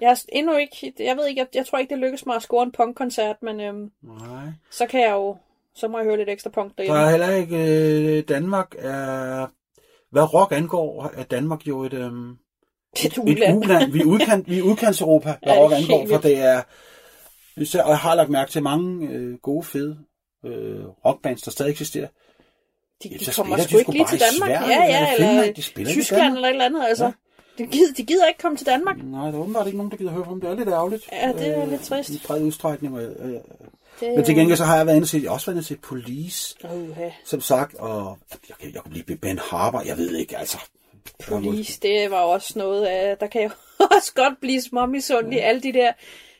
jeg 0.00 0.08
har 0.08 0.20
endnu 0.28 0.56
ikke, 0.56 0.92
jeg 0.98 1.16
ved 1.16 1.26
ikke, 1.26 1.38
jeg, 1.38 1.46
jeg 1.54 1.66
tror 1.66 1.78
ikke, 1.78 1.90
det 1.90 1.98
lykkes 1.98 2.26
mig 2.26 2.36
at 2.36 2.42
score 2.42 2.62
en 2.62 2.72
punkkoncert, 2.72 3.36
men 3.42 3.60
øhm, 3.60 3.90
Nej. 4.02 4.46
så 4.70 4.86
kan 4.86 5.00
jeg 5.00 5.10
jo, 5.12 5.36
så 5.74 5.88
må 5.88 5.98
jeg 5.98 6.04
høre 6.06 6.16
lidt 6.16 6.28
ekstra 6.28 6.50
punk 6.50 6.68
Der 6.78 6.84
derhjemme. 6.84 7.00
er 7.00 7.10
heller 7.10 7.30
ikke... 7.34 7.56
Øh, 8.18 8.28
Danmark 8.28 8.74
er... 8.78 9.46
Hvad 10.10 10.34
rock 10.34 10.52
angår, 10.52 11.10
er 11.16 11.22
Danmark 11.22 11.66
jo 11.66 11.82
et, 11.84 11.92
øhm, 11.92 12.38
Det 13.02 13.04
et 13.04 13.18
uland. 13.18 13.92
Vi 13.92 14.00
er, 14.00 14.04
udkant, 14.04 14.48
vi 14.50 14.58
er 14.58 14.62
udkants 14.62 15.00
Europa, 15.00 15.34
hvad 15.42 15.52
Ja, 15.54 15.60
rock 15.62 15.72
angår, 15.74 16.06
for 16.08 16.16
det 16.18 16.38
er... 16.38 16.62
Og 17.56 17.88
jeg 17.90 17.98
har 17.98 18.14
lagt 18.14 18.30
mærke 18.30 18.50
til 18.52 18.62
mange 18.62 19.08
øh, 19.08 19.34
gode, 19.38 19.62
fede 19.64 19.98
øh, 20.46 20.84
rockbands, 21.04 21.42
der 21.42 21.50
stadig 21.50 21.70
eksisterer. 21.70 22.06
De, 23.02 23.08
Ja, 23.08 23.16
de 23.16 23.30
kommer 23.36 23.58
sgu 23.58 23.78
ikke 23.78 23.92
lige 23.92 24.06
til 24.08 24.20
Danmark. 24.20 24.50
Sverige, 24.50 24.82
ja, 24.82 24.84
ja, 24.84 25.14
eller 25.14 25.28
eller. 25.40 25.52
De 25.52 25.62
spiller 25.62 25.92
Tyskland 25.92 26.34
eller 26.34 26.48
et 26.48 26.52
eller 26.52 26.64
andet. 26.64 26.84
Altså, 26.88 27.04
Ja. 27.04 27.12
de, 27.64 27.66
gider, 27.66 27.92
de 27.96 28.04
gider 28.04 28.26
ikke 28.26 28.38
komme 28.40 28.56
til 28.58 28.66
Danmark. 28.66 28.96
Nej, 29.04 29.30
der 29.30 29.32
er 29.38 29.40
åbenbart 29.42 29.66
ikke 29.66 29.76
nogen, 29.78 29.90
der 29.90 29.96
gider 29.96 30.10
høre 30.10 30.24
på 30.24 30.30
dem. 30.30 30.40
Det 30.40 30.50
er 30.50 30.54
lidt 30.54 30.68
ærgerligt. 30.68 31.08
Ja, 31.12 31.32
det 31.32 31.46
er 31.58 31.66
lidt 31.66 31.82
trist. 31.82 32.10
I 32.10 32.22
bred 32.26 32.42
udstrækning. 32.42 32.98
Øh, 32.98 33.10
øh. 33.28 33.34
Det, 34.00 34.12
Men 34.16 34.24
til 34.24 34.34
gengæld 34.34 34.56
så 34.58 34.64
har 34.64 34.76
jeg 34.76 34.86
været 34.86 34.96
inde 34.96 35.22
jeg 35.22 35.30
har 35.30 35.34
også 35.34 35.46
været 35.46 35.56
inde 35.56 35.66
set 35.68 35.80
Police, 35.80 36.56
Uha. 36.64 37.08
som 37.24 37.40
sagt, 37.40 37.74
og 37.74 38.18
jeg, 38.48 38.56
kan- 38.60 38.74
jeg 38.74 38.82
kunne 38.82 39.02
blive 39.04 39.16
Ben 39.18 39.38
Harper, 39.50 39.80
jeg 39.80 39.96
ved 39.96 40.16
ikke, 40.16 40.38
altså. 40.38 40.58
Police, 41.28 41.80
det 41.80 42.10
var 42.10 42.20
også 42.20 42.58
noget 42.58 42.86
af, 42.86 43.18
der 43.18 43.26
kan 43.26 43.42
jeg 43.42 43.50
også 43.96 44.12
godt 44.14 44.40
blive 44.40 44.62
småmisundelig. 44.62 45.44
Alle 45.44 45.60
de 45.62 45.72
der 45.72 45.92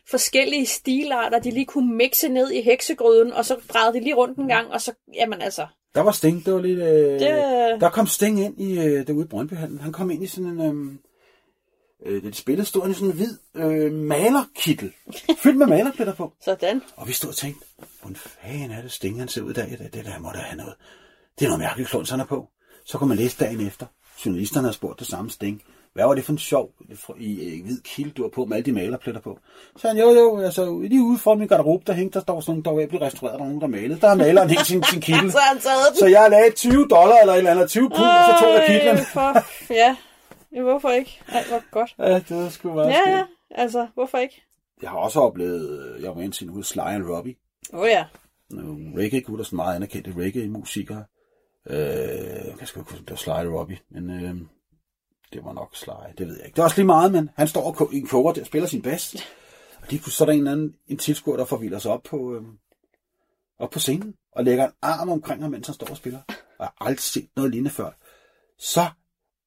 forskellige 0.09 0.65
stilarter, 0.65 1.39
de 1.39 1.51
lige 1.51 1.65
kunne 1.65 1.95
mixe 1.95 2.29
ned 2.29 2.51
i 2.51 2.61
heksegryden, 2.61 3.33
og 3.33 3.45
så 3.45 3.55
drejede 3.69 3.93
de 3.93 3.99
lige 3.99 4.15
rundt 4.15 4.37
en 4.37 4.47
gang, 4.47 4.71
og 4.71 4.81
så, 4.81 4.93
jamen 5.15 5.41
altså, 5.41 5.67
Der 5.95 6.01
var 6.01 6.11
Sting, 6.11 6.45
det 6.45 6.53
var 6.53 6.59
lidt... 6.61 6.79
Øh, 6.79 7.19
Det- 7.19 7.81
Der 7.81 7.89
kom 7.89 8.07
Sting 8.07 8.39
ind 8.39 8.61
i, 8.61 8.79
øh, 8.79 9.07
derude 9.07 9.25
i 9.25 9.27
Brøndbyhallen. 9.27 9.79
Han 9.79 9.91
kom 9.91 10.11
ind 10.11 10.23
i 10.23 10.27
sådan 10.27 10.49
en... 10.59 10.99
Øh, 12.05 12.13
øh, 12.15 12.23
det 12.23 12.35
spillede, 12.35 12.65
stod 12.67 12.89
i 12.89 12.93
sådan 12.93 13.07
en 13.09 13.13
hvid 13.15 13.37
øh, 13.55 13.91
malerkittel, 13.93 14.91
fyldt 15.43 15.57
med 15.57 15.67
malerpletter 15.67 16.13
på. 16.13 16.33
sådan. 16.45 16.81
Og 16.95 17.07
vi 17.07 17.13
stod 17.13 17.29
og 17.29 17.35
tænkte, 17.35 17.65
hvordan 18.01 18.15
fanden 18.15 18.71
er 18.71 18.81
det 18.81 18.91
Sting, 18.91 19.19
han 19.19 19.27
ser 19.27 19.41
ud 19.41 19.53
af? 19.53 19.67
Det, 19.67 19.93
det 19.93 20.05
der 20.05 20.19
må 20.19 20.29
da 20.33 20.37
have 20.37 20.57
noget. 20.57 20.73
Det 21.39 21.45
er 21.45 21.49
noget 21.49 21.59
mærkeligt 21.59 21.89
klons, 21.89 22.09
han 22.09 22.19
er 22.19 22.25
på. 22.25 22.47
Så 22.85 22.97
kunne 22.97 23.07
man 23.07 23.17
læse 23.17 23.37
dagen 23.39 23.67
efter. 23.67 23.85
Journalisterne 24.25 24.67
har 24.67 24.71
spurgt 24.71 24.99
det 24.99 25.07
samme 25.07 25.29
Sting. 25.29 25.61
Hvad 25.93 26.05
var 26.05 26.15
det 26.15 26.25
for 26.25 26.31
en 26.31 26.37
sjov 26.37 26.71
i 27.17 27.45
øh, 27.45 27.65
hvid 27.65 27.81
kilde, 27.81 28.11
du 28.11 28.21
var 28.21 28.29
på 28.29 28.45
med 28.45 28.57
alle 28.57 28.65
de 28.65 28.71
malerpletter 28.71 29.21
på? 29.21 29.39
Så 29.77 29.87
han, 29.87 29.97
jo 29.97 30.09
jo, 30.09 30.39
altså 30.39 30.79
lige 30.79 31.03
ude 31.03 31.17
for 31.17 31.35
min 31.35 31.47
garderobe, 31.47 31.83
der 31.87 31.93
hængte, 31.93 32.19
der 32.19 32.23
står 32.23 32.39
sådan, 32.39 32.61
der 32.61 32.71
var 32.71 32.87
blive 32.87 33.01
restaureret, 33.01 33.39
der 33.39 33.43
er 33.43 33.47
nogen, 33.47 33.61
der 33.61 33.67
malede. 33.67 34.01
Der 34.01 34.07
har 34.07 34.15
maleren 34.15 34.49
hængt 34.49 34.67
sin, 34.67 34.83
sin 34.83 35.01
kittel. 35.01 35.31
Så 35.35 35.37
har 35.39 35.53
han. 35.53 35.95
Så 35.95 36.07
jeg 36.07 36.27
lagde 36.29 36.51
20 36.51 36.87
dollar 36.87 37.17
eller 37.17 37.33
et 37.33 37.37
eller 37.37 37.51
andet, 37.51 37.69
20 37.69 37.89
pund, 37.89 37.99
og 37.99 38.25
så 38.29 38.45
tog 38.45 38.53
jeg. 38.53 38.91
Øh, 38.93 39.05
For, 39.13 39.73
ja, 39.73 39.95
Ja, 40.55 40.61
hvorfor 40.61 40.89
ikke? 40.89 41.21
Ej, 41.27 41.43
hvor 41.49 41.71
godt. 41.71 41.95
Ja, 41.99 42.19
det 42.19 42.37
var 42.37 42.49
sgu 42.49 42.73
meget 42.73 42.89
Ja, 42.89 43.09
ja, 43.09 43.23
altså, 43.51 43.87
hvorfor 43.93 44.17
ikke? 44.17 44.43
Jeg 44.81 44.89
har 44.89 44.97
også 44.97 45.19
oplevet, 45.19 45.95
jeg 46.01 46.15
var 46.15 46.21
inde 46.21 46.35
til 46.35 46.49
ude 46.49 46.63
Sly 46.63 46.79
and 46.79 47.03
Robbie. 47.03 47.35
Åh 47.73 47.79
oh, 47.79 47.87
ja. 47.87 48.05
Nogle 48.49 48.93
reggae-gutter, 48.97 49.43
sådan 49.43 49.55
meget 49.55 49.75
anerkendte 49.75 50.13
reggae-musikere. 50.17 51.03
Øh, 51.69 51.77
jeg 52.59 52.67
skal 52.67 52.79
ikke 52.79 52.91
huske, 52.91 52.97
det 53.05 53.09
var 53.09 53.15
Sly 53.15 53.29
Robbie, 53.29 53.79
men 53.89 54.09
øh, 54.09 54.35
det 55.33 55.45
var 55.45 55.53
nok 55.53 55.75
Sly, 55.75 55.91
det 56.17 56.27
ved 56.27 56.35
jeg 56.37 56.45
ikke. 56.45 56.55
Det 56.55 56.59
er 56.61 56.63
også 56.63 56.77
lige 56.77 56.85
meget, 56.85 57.11
men 57.11 57.29
han 57.35 57.47
står 57.47 57.61
og 57.81 57.93
i 57.93 57.97
en 57.99 58.07
koger 58.07 58.33
der 58.33 58.43
spiller 58.43 58.67
sin 58.67 58.81
bas. 58.81 59.15
Og 59.81 59.87
lige 59.89 59.99
pludselig 60.01 60.13
så 60.13 60.23
er 60.23 60.25
der 60.25 60.33
en 60.33 60.47
anden 60.47 60.75
en 60.87 60.97
tilskuer, 60.97 61.37
der 61.37 61.45
forvilder 61.45 61.79
sig 61.79 61.91
op 61.91 62.03
på, 62.03 62.33
øh, 62.35 62.41
op 63.59 63.69
på 63.69 63.79
scenen 63.79 64.15
og 64.31 64.43
lægger 64.43 64.65
en 64.67 64.71
arm 64.81 65.09
omkring 65.09 65.41
ham, 65.41 65.51
mens 65.51 65.67
han 65.67 65.73
står 65.73 65.87
og 65.87 65.97
spiller. 65.97 66.19
Og 66.29 66.33
jeg 66.59 66.65
har 66.65 66.75
aldrig 66.87 66.99
set 66.99 67.29
noget 67.35 67.51
lignende 67.51 67.71
før. 67.71 67.91
Så 68.59 68.85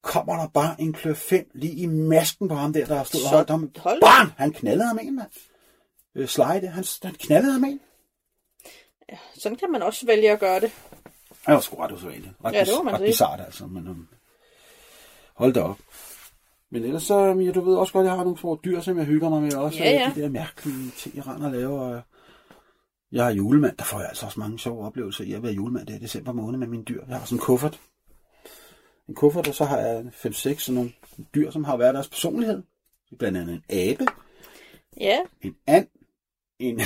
kommer 0.03 0.37
der 0.37 0.49
bare 0.49 0.77
en 0.81 0.93
klør 0.93 1.14
5 1.14 1.51
lige 1.55 1.73
i 1.75 1.87
masken 1.87 2.49
på 2.49 2.55
ham 2.55 2.73
der, 2.73 2.87
der 2.87 2.95
har 2.97 3.05
stået 3.05 3.25
og 3.25 3.31
holdt 3.31 3.51
ham. 3.51 3.71
hold- 3.77 4.01
Bam! 4.01 4.33
Han 4.37 4.53
knaldede 4.53 4.89
ham 4.89 4.99
en, 5.03 5.16
mand. 5.16 5.29
Øh, 6.14 6.29
Sly, 6.29 6.43
det, 6.61 6.69
han, 6.69 6.85
han 7.03 7.14
knaldede 7.14 7.53
ham 7.53 7.64
en. 7.64 7.81
Sådan 9.35 9.59
kan 9.59 9.73
man 9.73 9.83
også 9.83 10.07
vælge 10.07 10.31
at 10.31 10.41
gøre 10.41 10.61
det. 10.61 10.73
Det 11.49 11.55
var 11.55 11.61
sgu 11.61 11.76
ret 11.76 11.92
usædvanligt. 11.92 12.32
Ret, 12.44 12.53
Ja, 12.55 12.61
det 12.61 12.68
må 12.76 12.82
man 12.82 12.94
ret 12.94 12.99
sige. 13.01 13.09
bizarrt, 13.09 13.40
altså. 13.40 13.66
Men, 13.66 13.88
um, 13.88 14.09
hold 15.34 15.53
da 15.55 15.61
op. 15.62 15.78
Men 16.70 16.84
ellers 16.84 17.03
så, 17.03 17.14
um, 17.30 17.40
ja, 17.40 17.51
du 17.53 17.61
ved 17.61 17.76
også 17.76 17.92
godt, 17.92 18.05
at 18.05 18.09
jeg 18.11 18.16
har 18.16 18.24
nogle 18.24 18.38
små 18.38 18.61
dyr, 18.64 18.80
som 18.80 18.99
jeg 18.99 19.07
hygger 19.07 19.28
mig 19.28 19.42
med 19.42 19.55
også. 19.55 19.78
Ja, 19.78 19.90
ja. 19.90 20.12
De 20.14 20.20
der 20.22 20.28
mærkelige 20.28 20.90
ting, 20.90 21.16
jeg 21.16 21.26
render 21.26 21.46
og 21.46 21.53
laver. 21.53 22.01
Jeg 23.12 23.26
er 23.26 23.30
julemand, 23.30 23.76
der 23.76 23.84
får 23.84 23.99
jeg 23.99 24.09
altså 24.09 24.26
også 24.26 24.40
mange 24.40 24.59
sjove 24.59 24.86
oplevelser 24.86 25.24
i 25.24 25.32
at 25.32 25.42
være 25.42 25.53
julemand. 25.53 25.86
Det 25.86 25.94
er 25.94 25.99
december 26.01 26.32
måned 26.32 26.59
med 26.59 26.66
mine 26.66 26.84
dyr. 26.84 27.05
Jeg 27.09 27.16
har 27.18 27.24
sådan 27.24 27.36
en 27.36 27.40
kuffert. 27.40 27.80
En 29.09 29.14
kuffert, 29.14 29.49
og 29.49 29.55
så 29.55 29.64
har 29.64 29.78
jeg 29.78 30.05
5-6 30.07 30.30
sådan 30.59 30.74
nogle 30.74 30.92
dyr, 31.34 31.51
som 31.51 31.64
har 31.64 31.76
hver 31.76 31.92
deres 31.92 32.09
personlighed. 32.09 32.62
Blandt 33.18 33.38
andet 33.38 33.55
en 33.55 33.76
abe, 33.78 34.05
Ja, 35.01 35.18
en 35.42 35.57
and, 35.66 35.86
en, 36.59 36.78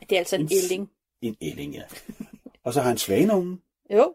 det 0.00 0.12
er 0.12 0.18
altså 0.18 0.36
en 0.36 0.48
ælling. 0.52 0.90
en 1.20 1.36
ælling, 1.40 1.74
ja. 1.74 1.82
Og 2.64 2.72
så 2.72 2.80
har 2.80 2.88
jeg 2.88 2.92
en 2.92 2.98
svaneunge. 2.98 3.58
Jo, 3.90 4.14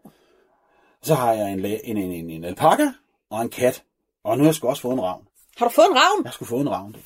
Så 1.02 1.14
har 1.14 1.32
jeg 1.32 1.52
en, 1.52 1.64
en, 1.64 1.96
en, 1.96 2.12
en, 2.12 2.30
en 2.30 2.44
alpaka 2.44 2.88
og 3.30 3.42
en 3.42 3.48
kat. 3.50 3.82
Og 4.24 4.36
nu 4.38 4.44
har 4.44 4.48
jeg 4.48 4.54
sgu 4.54 4.68
også 4.68 4.82
fået 4.82 4.92
en 4.92 5.00
ravn. 5.02 5.26
har 5.56 5.66
du 5.68 5.72
fået 5.72 5.86
en 5.90 5.96
ravn? 5.96 6.24
Jeg 6.24 6.32
skulle 6.32 6.48
få 6.48 6.60
en 6.60 6.70
ravn. 6.70 6.92
Du. 6.92 6.98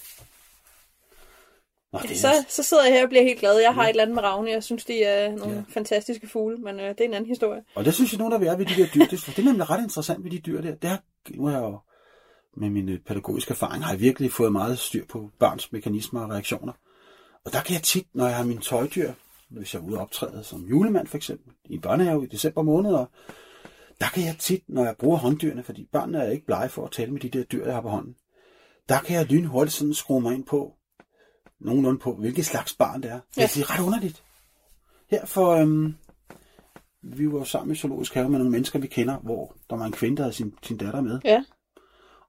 Nå, 1.93 1.99
det 2.03 2.11
er 2.11 2.15
Så, 2.17 2.45
så 2.49 2.63
sidder 2.63 2.85
jeg 2.85 2.93
her 2.93 3.03
og 3.03 3.09
bliver 3.09 3.23
helt 3.25 3.41
glad. 3.41 3.59
Jeg 3.59 3.75
har 3.75 3.85
et 3.85 3.89
eller 3.91 4.03
andet 4.03 4.15
med 4.15 4.23
ravne. 4.23 4.51
Jeg 4.51 4.63
synes, 4.65 4.85
de 4.85 5.05
er 5.05 5.37
nogle 5.37 5.55
Ja. 5.57 5.63
fantastiske 5.69 6.29
fugle, 6.29 6.57
men 6.59 6.81
øh, 6.81 6.89
det 6.89 7.01
er 7.01 7.05
en 7.05 7.15
anden 7.15 7.29
historie. 7.29 7.63
Og 7.75 7.85
det 7.85 7.95
synes 7.95 8.13
jeg, 8.13 8.19
nogen 8.19 8.33
der 8.33 8.39
vil 8.39 8.49
er 8.49 8.57
ved 8.57 8.67
de 8.67 8.75
der 8.83 8.87
dyr. 8.95 9.07
Det, 9.07 9.27
det 9.27 9.39
er 9.39 9.43
nemlig 9.45 9.71
ret 9.71 9.83
interessant 9.83 10.25
ved 10.25 10.31
de 10.31 10.39
dyr 10.39 10.61
der. 10.61 10.75
Det 10.75 10.91
er, 10.91 10.97
nu 11.35 11.47
har 11.47 11.53
jeg 11.53 11.63
jo 11.63 11.79
med 12.57 12.71
min 12.71 12.89
øh, 12.89 12.99
pædagogiske 13.01 13.51
erfaring, 13.51 13.85
har 13.85 13.93
jeg 13.93 14.01
virkelig 14.01 14.33
fået 14.33 14.53
meget 14.53 14.79
styr 14.79 15.07
på 15.07 15.31
børns 15.39 15.73
mekanismer 15.73 16.21
og 16.25 16.31
reaktioner. 16.31 16.73
Og 17.45 17.53
der 17.53 17.61
kan 17.63 17.75
jeg 17.75 17.83
tit, 17.83 18.07
når 18.15 18.27
jeg 18.27 18.37
har 18.37 18.45
mine 18.45 18.61
tøjdyr, 18.61 19.13
hvis 19.59 19.75
jeg 19.75 19.81
er 19.81 19.85
ude 19.85 19.97
og 19.97 20.03
optræde 20.03 20.45
som 20.45 20.61
julemand 20.61 21.07
for 21.07 21.17
eksempel, 21.17 21.53
i 21.65 21.75
en 21.75 21.81
børnehave 21.81 22.25
i 22.25 22.29
december 22.29 22.63
måned, 22.63 22.93
og 22.95 23.11
der 24.01 24.07
kan 24.15 24.25
jeg 24.25 24.37
tit, 24.39 24.63
når 24.69 24.85
jeg 24.85 24.97
bruger 24.99 25.19
hånddyrene, 25.19 25.63
fordi 25.63 25.89
børnene 25.93 26.19
er 26.19 26.31
ikke 26.31 26.47
blege 26.47 26.69
for 26.69 26.85
at 26.85 26.91
tale 26.93 27.13
med 27.13 27.21
de 27.21 27.29
der 27.29 27.45
dyr, 27.45 27.65
jeg 27.65 27.75
har 27.75 27.81
på 27.81 27.89
hånden, 27.89 28.15
der 28.89 28.99
kan 28.99 29.17
jeg 29.17 29.27
lynhurtigt 29.27 29.77
sådan 29.77 29.95
skrue 29.95 30.21
mig 30.21 30.35
ind 30.35 30.45
på, 30.45 30.75
nogenlunde 31.61 31.99
på, 31.99 32.15
hvilket 32.15 32.47
slags 32.47 32.75
barn 32.75 33.03
det 33.03 33.11
er. 33.11 33.21
Ja. 33.37 33.43
Det 33.43 33.57
er 33.57 33.71
ret 33.79 33.85
underligt. 33.85 34.25
Her 35.11 35.27
for, 35.27 35.51
øhm, 35.51 35.95
vi 37.03 37.33
var 37.33 37.45
sammen 37.45 37.73
i 37.73 37.77
Zoologisk 37.77 38.15
Have 38.15 38.29
med 38.29 38.39
nogle 38.39 38.51
mennesker, 38.51 38.79
vi 38.79 38.87
kender, 38.87 39.19
hvor 39.19 39.57
der 39.71 39.77
var 39.77 39.85
en 39.85 39.93
kvinde, 39.93 40.17
der 40.17 40.23
havde 40.23 40.35
sin, 40.35 40.55
sin 40.63 40.77
datter 40.77 41.01
med. 41.01 41.21
Ja, 41.25 41.45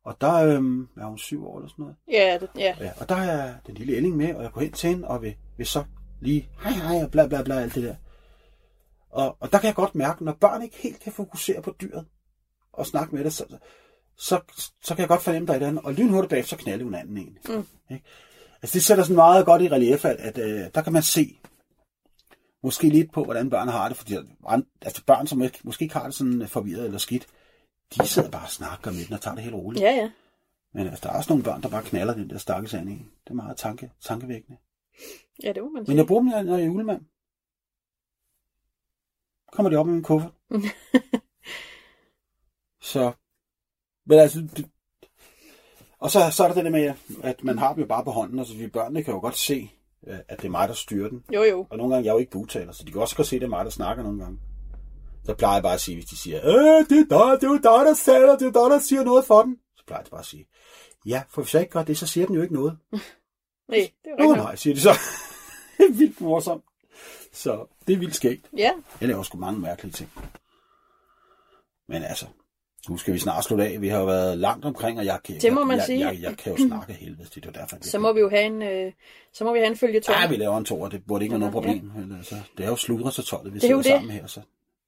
Og 0.04 0.22
der 0.22 0.34
øhm, 0.34 0.88
er 0.98 1.06
hun 1.06 1.18
syv 1.18 1.48
år 1.48 1.58
eller 1.58 1.70
sådan 1.70 1.84
noget. 1.84 1.96
ja, 2.12 2.38
det, 2.42 2.50
ja. 2.58 2.76
Ja, 2.80 2.92
og 3.00 3.10
der 3.10 3.16
er 3.16 3.54
den 3.68 3.76
lille 3.76 3.94
ælling 3.94 4.18
med, 4.18 4.36
og 4.36 4.44
jeg 4.44 4.52
går 4.52 4.62
hen 4.62 4.72
til 4.72 4.90
hende, 4.90 5.08
og 5.08 5.22
vil, 5.22 5.36
vil 5.58 5.66
så 5.66 5.84
lige, 6.24 6.50
hej 6.64 6.72
hej, 6.72 7.04
og 7.04 7.12
bla 7.12 7.28
bla 7.28 7.44
bla, 7.44 7.56
alt 7.56 7.76
det 7.76 7.84
der. 7.84 7.96
Og, 9.10 9.38
og 9.40 9.52
der 9.52 9.58
kan 9.58 9.68
jeg 9.68 9.76
godt 9.76 9.96
mærke, 9.96 10.24
når 10.24 10.34
børn 10.34 10.62
ikke 10.62 10.78
helt 10.78 11.00
kan 11.00 11.12
fokusere 11.12 11.62
på 11.62 11.76
dyret, 11.82 12.06
og 12.74 12.86
snakke 12.86 13.16
med 13.16 13.24
det, 13.24 13.34
så, 13.34 13.46
så, 14.18 14.42
så 14.84 14.96
kan 14.96 15.00
jeg 15.00 15.08
godt 15.08 15.22
fornemme, 15.22 15.54
er 15.54 15.58
et 15.58 15.64
andet. 15.64 15.84
Og 15.84 15.94
lynhurtigt 15.94 16.30
bagefter, 16.30 16.58
så 16.58 16.64
knalder 16.64 16.84
hun 16.84 16.96
anden 16.96 17.18
en. 17.18 17.38
Mm. 17.50 17.66
Ikke? 17.92 18.06
Altså 18.62 18.74
det 18.74 18.86
sætter 18.86 19.04
sådan 19.04 19.16
meget 19.16 19.46
godt 19.46 19.62
i 19.62 19.70
relief, 19.70 20.06
at, 20.06 20.16
at 20.16 20.38
øh, 20.38 20.66
der 20.76 20.82
kan 20.82 20.94
man 20.94 21.04
se, 21.04 21.38
måske 22.64 22.90
lidt 22.90 23.12
på, 23.12 23.24
hvordan 23.24 23.50
børn 23.50 23.68
har 23.68 23.88
det, 23.88 23.98
fordi 23.98 24.16
altså 24.82 25.04
børn, 25.06 25.28
som 25.28 25.42
ikke, 25.42 25.60
måske 25.64 25.84
ikke 25.84 25.96
har 25.96 26.06
det 26.06 26.14
sådan 26.14 26.48
forvirret 26.48 26.86
eller 26.86 26.98
skidt, 26.98 27.28
de 27.96 28.08
sidder 28.08 28.30
bare 28.30 28.44
og 28.44 28.50
snakker 28.50 28.92
med 28.92 29.06
den 29.06 29.14
og 29.14 29.22
tager 29.22 29.36
det 29.36 29.44
helt 29.44 29.56
roligt. 29.56 29.84
Ja, 29.84 29.92
ja. 29.92 30.10
Men 30.74 30.88
altså, 30.88 31.02
der 31.04 31.10
er 31.14 31.18
også 31.18 31.30
nogle 31.30 31.44
børn, 31.44 31.62
der 31.62 31.70
bare 31.70 31.84
knaller 31.84 32.14
den 32.14 32.30
der 32.30 32.38
stakkels 32.38 32.74
anden 32.74 32.94
en. 32.94 33.12
Det 33.24 33.30
er 33.30 33.34
meget 33.34 33.58
tanke, 33.58 33.92
tankevækkende. 34.02 34.58
Ja, 35.44 35.54
det 35.54 35.64
må 35.64 35.70
man 35.70 35.80
Men 35.80 35.86
sige. 35.86 35.98
jeg 35.98 36.08
bruger 36.08 36.22
dem, 36.22 36.46
når 36.46 36.56
jeg 36.56 36.62
er 36.64 36.66
julemand. 36.66 37.02
Kommer 39.52 39.70
de 39.70 39.76
op 39.76 39.88
i 39.88 39.92
min 39.92 40.04
kuffert. 40.04 40.32
så, 42.92 43.12
men 44.06 44.20
altså, 44.20 44.40
det, 44.42 44.70
og 46.00 46.12
så, 46.12 46.20
så 46.32 46.44
er 46.44 46.48
der 46.48 46.56
det 46.56 46.66
der 46.66 46.72
med, 46.72 46.94
at 47.24 47.44
man 47.44 47.58
har 47.58 47.74
dem 47.74 47.82
jo 47.82 47.88
bare 47.88 48.04
på 48.04 48.12
hånden, 48.12 48.40
og 48.40 48.46
så 48.46 48.56
vi 48.58 48.68
børnene 48.68 49.04
kan 49.04 49.14
jo 49.14 49.20
godt 49.20 49.38
se, 49.38 49.72
øh, 50.08 50.18
at 50.28 50.38
det 50.38 50.46
er 50.46 50.52
mig, 50.52 50.68
der 50.68 50.74
styrer 50.74 51.10
den. 51.10 51.24
Jo, 51.34 51.44
jo. 51.44 51.68
Og 51.70 51.78
nogle 51.78 51.94
gange, 51.94 52.06
jeg 52.06 52.10
er 52.10 52.14
jo 52.14 52.20
ikke 52.20 52.32
bugtaler, 52.32 52.72
så 52.72 52.84
de 52.84 52.92
kan 52.92 53.02
også 53.02 53.16
godt 53.16 53.28
se, 53.28 53.36
at 53.36 53.42
det 53.42 53.46
er 53.46 53.50
mig, 53.50 53.66
der 53.66 53.72
snakker 53.72 54.04
nogle 54.04 54.24
gange. 54.24 54.40
Så 55.24 55.34
plejer 55.36 55.56
jeg 55.56 55.64
bare 55.64 55.74
at 55.74 55.82
sige, 55.82 55.96
hvis 55.96 56.06
de 56.06 56.18
siger, 56.18 56.38
øh, 56.44 56.90
det 56.90 57.00
er 57.00 57.06
dig, 57.10 57.42
det 57.42 57.48
er 57.48 57.52
jo 57.52 57.56
dig, 57.56 57.64
der 57.64 57.94
det, 58.32 58.40
det 58.40 58.48
er 58.48 58.62
dig, 58.62 58.72
der 58.72 58.80
siger 58.80 59.04
noget 59.04 59.26
for 59.26 59.42
den. 59.42 59.58
Så 59.78 59.84
plejer 59.86 60.02
jeg 60.02 60.12
bare 60.12 60.20
at 60.20 60.26
sige, 60.26 60.48
Ja, 61.06 61.24
for 61.30 61.42
hvis 61.42 61.54
jeg 61.54 61.62
ikke 61.62 61.72
gør 61.72 61.84
det, 61.84 61.98
så 61.98 62.08
siger 62.08 62.26
den 62.28 62.36
jo 62.36 62.42
ikke 62.42 62.54
noget. 62.54 62.78
Nej, 63.68 63.91
det 64.03 64.11
jo 64.11 64.26
Nå 64.26 64.36
nej, 64.36 64.55
siger 64.55 64.74
de 64.74 64.82
så. 64.82 64.89
Vildt 65.97 66.22
morsomt. 66.22 66.64
Så 67.32 67.66
det 67.88 67.93
er 67.93 67.97
vildt 67.97 68.16
skægt. 68.16 68.49
Ja, 68.57 68.72
Jeg 69.01 69.07
laver 69.09 69.24
sgu 69.24 69.38
mange 69.38 69.59
mærkelige 69.59 69.91
ting. 69.93 70.09
Men 71.88 72.03
altså, 72.03 72.26
nu 72.89 72.97
skal 72.97 73.14
vi 73.14 73.20
snart 73.20 73.43
slutte 73.43 73.66
af. 73.66 73.82
Vi 73.82 73.88
har 73.88 74.05
været 74.05 74.38
langt 74.38 74.66
omkring, 74.66 74.99
og 74.99 75.05
jeg 75.05 75.20
kan, 75.24 75.39
Det 75.41 75.53
må 75.53 75.59
jeg, 75.59 75.68
man 75.68 75.78
jeg, 75.78 75.86
sige. 75.86 76.05
Jeg, 76.07 76.22
jeg, 76.22 76.38
kan 76.38 76.51
jo 76.57 76.57
snakke 76.68 76.93
helvede, 76.93 77.30
det 77.36 77.45
er 77.45 77.51
derfor. 77.51 77.78
så 77.82 77.99
må 77.99 78.14
vi 78.14 78.20
jo 78.20 78.30
have 78.30 78.43
en, 78.43 78.61
øh, 78.61 78.91
så 79.34 79.43
må 79.43 79.53
vi 79.53 79.59
have 79.59 79.68
en 79.68 79.78
følge 79.78 80.01
Ja, 80.09 80.28
vi 80.28 80.36
laver 80.36 80.57
en 80.57 80.66
to, 80.66 80.82
og 80.82 80.91
det 80.91 81.05
burde 81.07 81.26
ikke 81.26 81.34
være 81.34 81.39
noget 81.39 81.53
problem. 81.53 81.91
Men, 81.95 82.16
altså, 82.18 82.36
det 82.57 82.66
er 82.66 82.70
jo 82.70 82.76
sludre 82.76 83.11
så 83.11 83.24
tolvet, 83.24 83.53
vi 83.53 83.59
Det 83.59 83.64
er 83.64 83.68
sidder 83.68 83.82
det. 83.82 83.86
sammen 83.91 84.11
her, 84.11 84.28
så, 84.28 84.41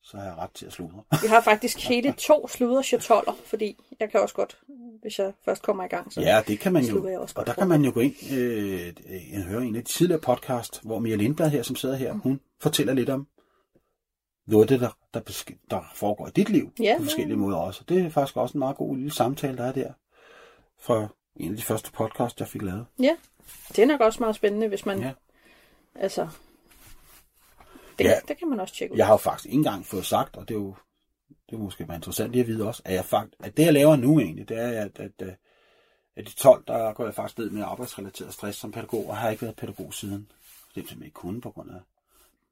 så 0.06 0.18
har 0.18 0.24
jeg 0.26 0.36
ret 0.38 0.52
til 0.52 0.66
at 0.66 0.74
sludre. 0.74 1.04
Vi 1.22 1.28
har 1.28 1.42
faktisk 1.42 1.88
hele 1.88 2.14
to 2.18 2.48
sludre 2.48 2.84
chatoller, 2.84 3.34
fordi 3.46 3.78
jeg 4.00 4.10
kan 4.12 4.20
også 4.22 4.36
godt, 4.36 4.58
hvis 5.02 5.20
jeg 5.20 5.34
først 5.46 5.62
kommer 5.62 5.84
i 5.84 5.88
gang. 5.88 6.14
Så. 6.14 6.22
Ja, 6.22 6.42
det 6.48 6.60
kan 6.60 6.74
man 6.74 6.86
slutter 6.86 7.10
jeg 7.10 7.16
jo. 7.16 7.22
også 7.22 7.36
Og 7.38 7.48
der 7.48 7.54
kan 7.54 7.68
man 7.68 7.82
jo 7.82 7.92
gå 7.94 8.00
ind 8.00 8.16
øh, 8.34 8.94
øh, 9.36 9.42
høre 9.42 9.64
en 9.66 9.76
af 9.76 9.84
de 9.84 9.92
tidligere 9.92 10.22
podcast, 10.22 10.82
hvor 10.84 11.00
Mia 11.00 11.16
Lindblad 11.16 11.50
her, 11.50 11.64
som 11.64 11.76
sidder 11.76 11.96
her, 11.96 12.14
hun 12.14 12.40
fortæller 12.62 12.94
lidt 12.94 13.10
om 13.10 13.28
noget 14.48 14.64
af 14.64 14.68
det, 14.68 14.80
der, 14.80 14.98
der, 15.14 15.20
besk- 15.20 15.66
der 15.72 15.92
foregår 15.96 16.28
i 16.28 16.32
dit 16.36 16.50
liv 16.50 16.72
Ja, 16.80 16.96
på 16.98 17.04
forskellige 17.04 17.38
måder 17.38 17.58
også. 17.58 17.84
Det 17.90 18.06
er 18.06 18.10
faktisk 18.10 18.38
også 18.38 18.54
en 18.54 18.60
meget 18.60 18.78
god 18.78 18.96
lille 18.96 19.12
samtale, 19.12 19.58
der 19.58 19.64
er 19.66 19.72
der 19.72 19.94
fra 20.82 21.08
en 21.36 21.52
af 21.52 21.58
de 21.58 21.64
første 21.64 21.92
podcast, 21.92 22.40
jeg 22.40 22.48
fik 22.48 22.62
lavet. 22.62 22.86
Ja, 23.00 23.16
det 23.70 23.80
er 23.80 23.86
nok 23.86 24.02
også 24.02 24.20
meget 24.20 24.36
spændende, 24.36 24.68
hvis 24.68 24.86
man, 24.86 25.00
ja. 25.00 25.12
altså, 25.96 26.28
det, 27.98 28.06
Ja. 28.06 28.20
det 28.28 28.38
kan 28.38 28.50
man 28.50 28.60
også 28.60 28.76
tjekke 28.76 28.94
ud. 28.94 28.98
Jeg 28.98 29.06
har 29.06 29.14
jo 29.14 29.18
faktisk 29.18 29.46
ikke 29.46 29.56
engang 29.56 29.86
fået 29.86 30.06
sagt, 30.06 30.36
og 30.38 30.48
det 30.48 30.56
er 30.56 30.60
jo 30.60 30.76
det 31.50 31.56
er 31.56 31.60
måske 31.60 31.88
være 31.88 31.96
interessant 31.98 32.32
lige 32.32 32.42
at 32.42 32.48
vide 32.48 32.68
også, 32.68 32.82
at, 32.86 32.94
jeg 32.94 33.06
fakt, 33.06 33.36
at 33.40 33.58
det, 33.58 33.66
jeg 33.66 33.74
laver 33.74 33.96
nu 33.96 34.20
egentlig, 34.20 34.50
det 34.50 34.58
er, 34.60 34.82
at, 34.82 35.00
at, 35.00 35.12
at, 35.20 35.36
at 36.16 36.28
de 36.28 36.34
12, 36.34 36.64
der 36.68 36.94
går 36.94 37.06
jeg 37.06 37.14
faktisk 37.14 37.38
ned 37.38 37.50
med 37.50 37.64
arbejdsrelateret 37.64 38.34
stress 38.34 38.60
som 38.60 38.72
pædagog, 38.72 39.08
og 39.10 39.18
har 39.18 39.30
ikke 39.30 39.42
været 39.42 39.56
pædagog 39.56 39.94
siden. 39.94 40.32
Det 40.76 40.84
er 40.84 40.88
simpelthen 40.88 41.04
ikke 41.04 41.14
kun 41.14 41.42
på 41.42 41.52
grund 41.52 41.72
af 41.72 41.80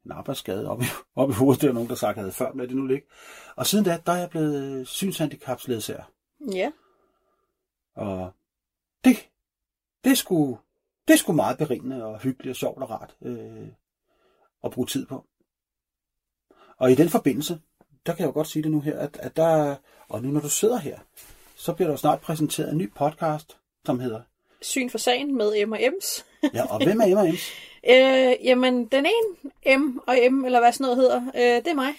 en 0.06 0.12
arbejdsskade 0.12 0.70
op 0.70 0.82
i, 0.82 0.86
op 1.16 1.30
i 1.30 1.34
hovedet. 1.34 1.62
Det 1.62 1.70
er 1.70 1.74
nogen, 1.74 1.90
der 1.90 1.96
sagt, 1.96 2.18
havde 2.18 2.32
før, 2.32 2.54
men 2.54 2.68
det 2.68 2.76
nu 2.76 2.86
ligge. 2.86 3.08
Og 3.56 3.68
siden 3.68 3.86
da, 3.86 4.00
der 4.06 4.12
er 4.12 4.18
jeg 4.18 4.30
blevet 4.30 4.88
synshandicapsledsager. 4.88 6.04
Ja, 6.54 6.72
Og 7.96 8.32
det, 9.04 9.30
det 10.04 10.18
sgu, 10.18 10.60
det 11.08 11.14
er 11.14 11.18
sgu 11.18 11.34
meget 11.34 11.58
berigende 11.58 12.06
og 12.06 12.20
hyggeligt 12.20 12.50
og 12.52 12.56
sjovt 12.56 12.82
og 12.82 12.90
rart 12.90 13.16
øh, 13.22 13.68
at 14.64 14.72
bruge 14.72 14.88
tid 14.88 15.06
på. 15.06 15.26
Og 16.78 16.92
i 16.92 16.96
den 16.96 17.10
forbindelse, 17.10 17.60
der 18.06 18.14
kan 18.14 18.20
jeg 18.20 18.28
jo 18.28 18.32
godt 18.34 18.48
sige 18.48 18.64
det 18.64 18.72
nu 18.72 18.80
her, 18.82 19.00
at, 19.00 19.18
at 19.22 19.36
der, 19.38 19.76
og 20.10 20.22
nu 20.24 20.30
når 20.32 20.40
du 20.42 20.50
sidder 20.50 20.78
her, 20.78 20.98
så 21.56 21.74
bliver 21.74 21.88
der 21.88 21.94
jo 21.94 21.98
snart 21.98 22.22
præsenteret 22.22 22.72
en 22.72 22.78
ny 22.78 22.92
podcast, 22.96 23.58
som 23.86 24.00
hedder, 24.00 24.22
syn 24.62 24.90
for 24.90 24.98
sagen 24.98 25.36
med 25.38 25.66
M 25.66 25.72
og 25.72 25.80
M's. 25.80 26.24
ja, 26.54 26.74
og 26.74 26.84
hvem 26.84 27.02
er 27.02 27.24
Ems? 27.24 27.52
Øh, 27.90 28.34
jamen, 28.44 28.86
den 28.86 29.06
ene 29.06 29.78
M 29.78 30.00
og 30.08 30.16
M, 30.32 30.46
eller 30.46 30.60
hvad 30.60 30.72
sådan 30.74 30.84
noget 30.84 30.98
hedder, 30.98 31.22
øh, 31.36 31.64
det 31.66 31.68
er 31.68 31.74
mig. 31.74 31.94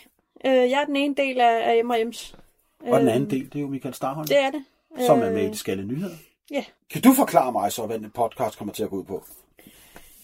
Øh, 0.45 0.71
jeg 0.71 0.81
er 0.81 0.85
den 0.85 0.97
ene 0.97 1.15
del 1.15 1.41
af, 1.41 1.71
af 1.71 1.85
M 1.85 1.91
og 1.91 1.97
M's. 1.97 2.35
Og 2.81 3.01
den 3.01 3.09
anden 3.09 3.31
del, 3.31 3.45
det 3.45 3.55
er 3.57 3.61
jo 3.61 3.67
Michael 3.67 3.95
Starholm, 3.95 4.27
Det 4.29 4.39
er 4.39 4.51
det. 4.51 4.65
som 5.07 5.23
er 5.23 5.31
med 5.31 5.47
i 5.47 5.51
de 5.51 5.57
skalle 5.57 5.85
nyheder. 5.85 6.15
Ja. 6.51 6.65
Kan 6.91 7.03
du 7.03 7.13
forklare 7.13 7.53
mig 7.53 7.73
så, 7.73 7.87
hvad 7.87 7.99
den 7.99 8.11
podcast 8.11 8.59
kommer 8.59 8.75
til 8.75 8.83
at 8.83 8.91
gå 8.91 8.97
ud 8.97 9.05
på? 9.05 9.25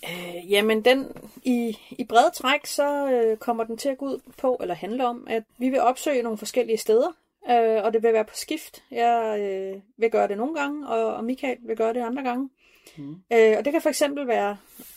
Øh, 0.08 0.52
jamen, 0.52 0.84
den, 0.84 1.12
i, 1.42 1.78
i 1.90 2.04
brede 2.04 2.30
træk, 2.34 2.66
så 2.66 3.10
øh, 3.10 3.36
kommer 3.36 3.64
den 3.64 3.76
til 3.76 3.88
at 3.88 3.98
gå 3.98 4.06
ud 4.06 4.20
på, 4.38 4.56
eller 4.60 4.74
handle 4.74 5.06
om, 5.06 5.26
at 5.30 5.42
vi 5.58 5.68
vil 5.68 5.80
opsøge 5.80 6.22
nogle 6.22 6.38
forskellige 6.38 6.78
steder, 6.78 7.08
øh, 7.50 7.84
og 7.84 7.92
det 7.92 8.02
vil 8.02 8.12
være 8.12 8.24
på 8.24 8.34
skift. 8.34 8.82
Jeg 8.90 9.40
øh, 9.40 9.80
vil 9.96 10.10
gøre 10.10 10.28
det 10.28 10.36
nogle 10.36 10.54
gange, 10.54 10.88
og, 10.88 11.14
og 11.14 11.24
Michael 11.24 11.58
vil 11.60 11.76
gøre 11.76 11.94
det 11.94 12.00
andre 12.00 12.22
gange. 12.22 12.50
Mm. 12.96 13.16
Øh, 13.32 13.54
og 13.58 13.64
det 13.64 13.72
kan 13.72 13.82
for 13.82 13.88
eksempel 13.88 14.26
være, 14.26 14.56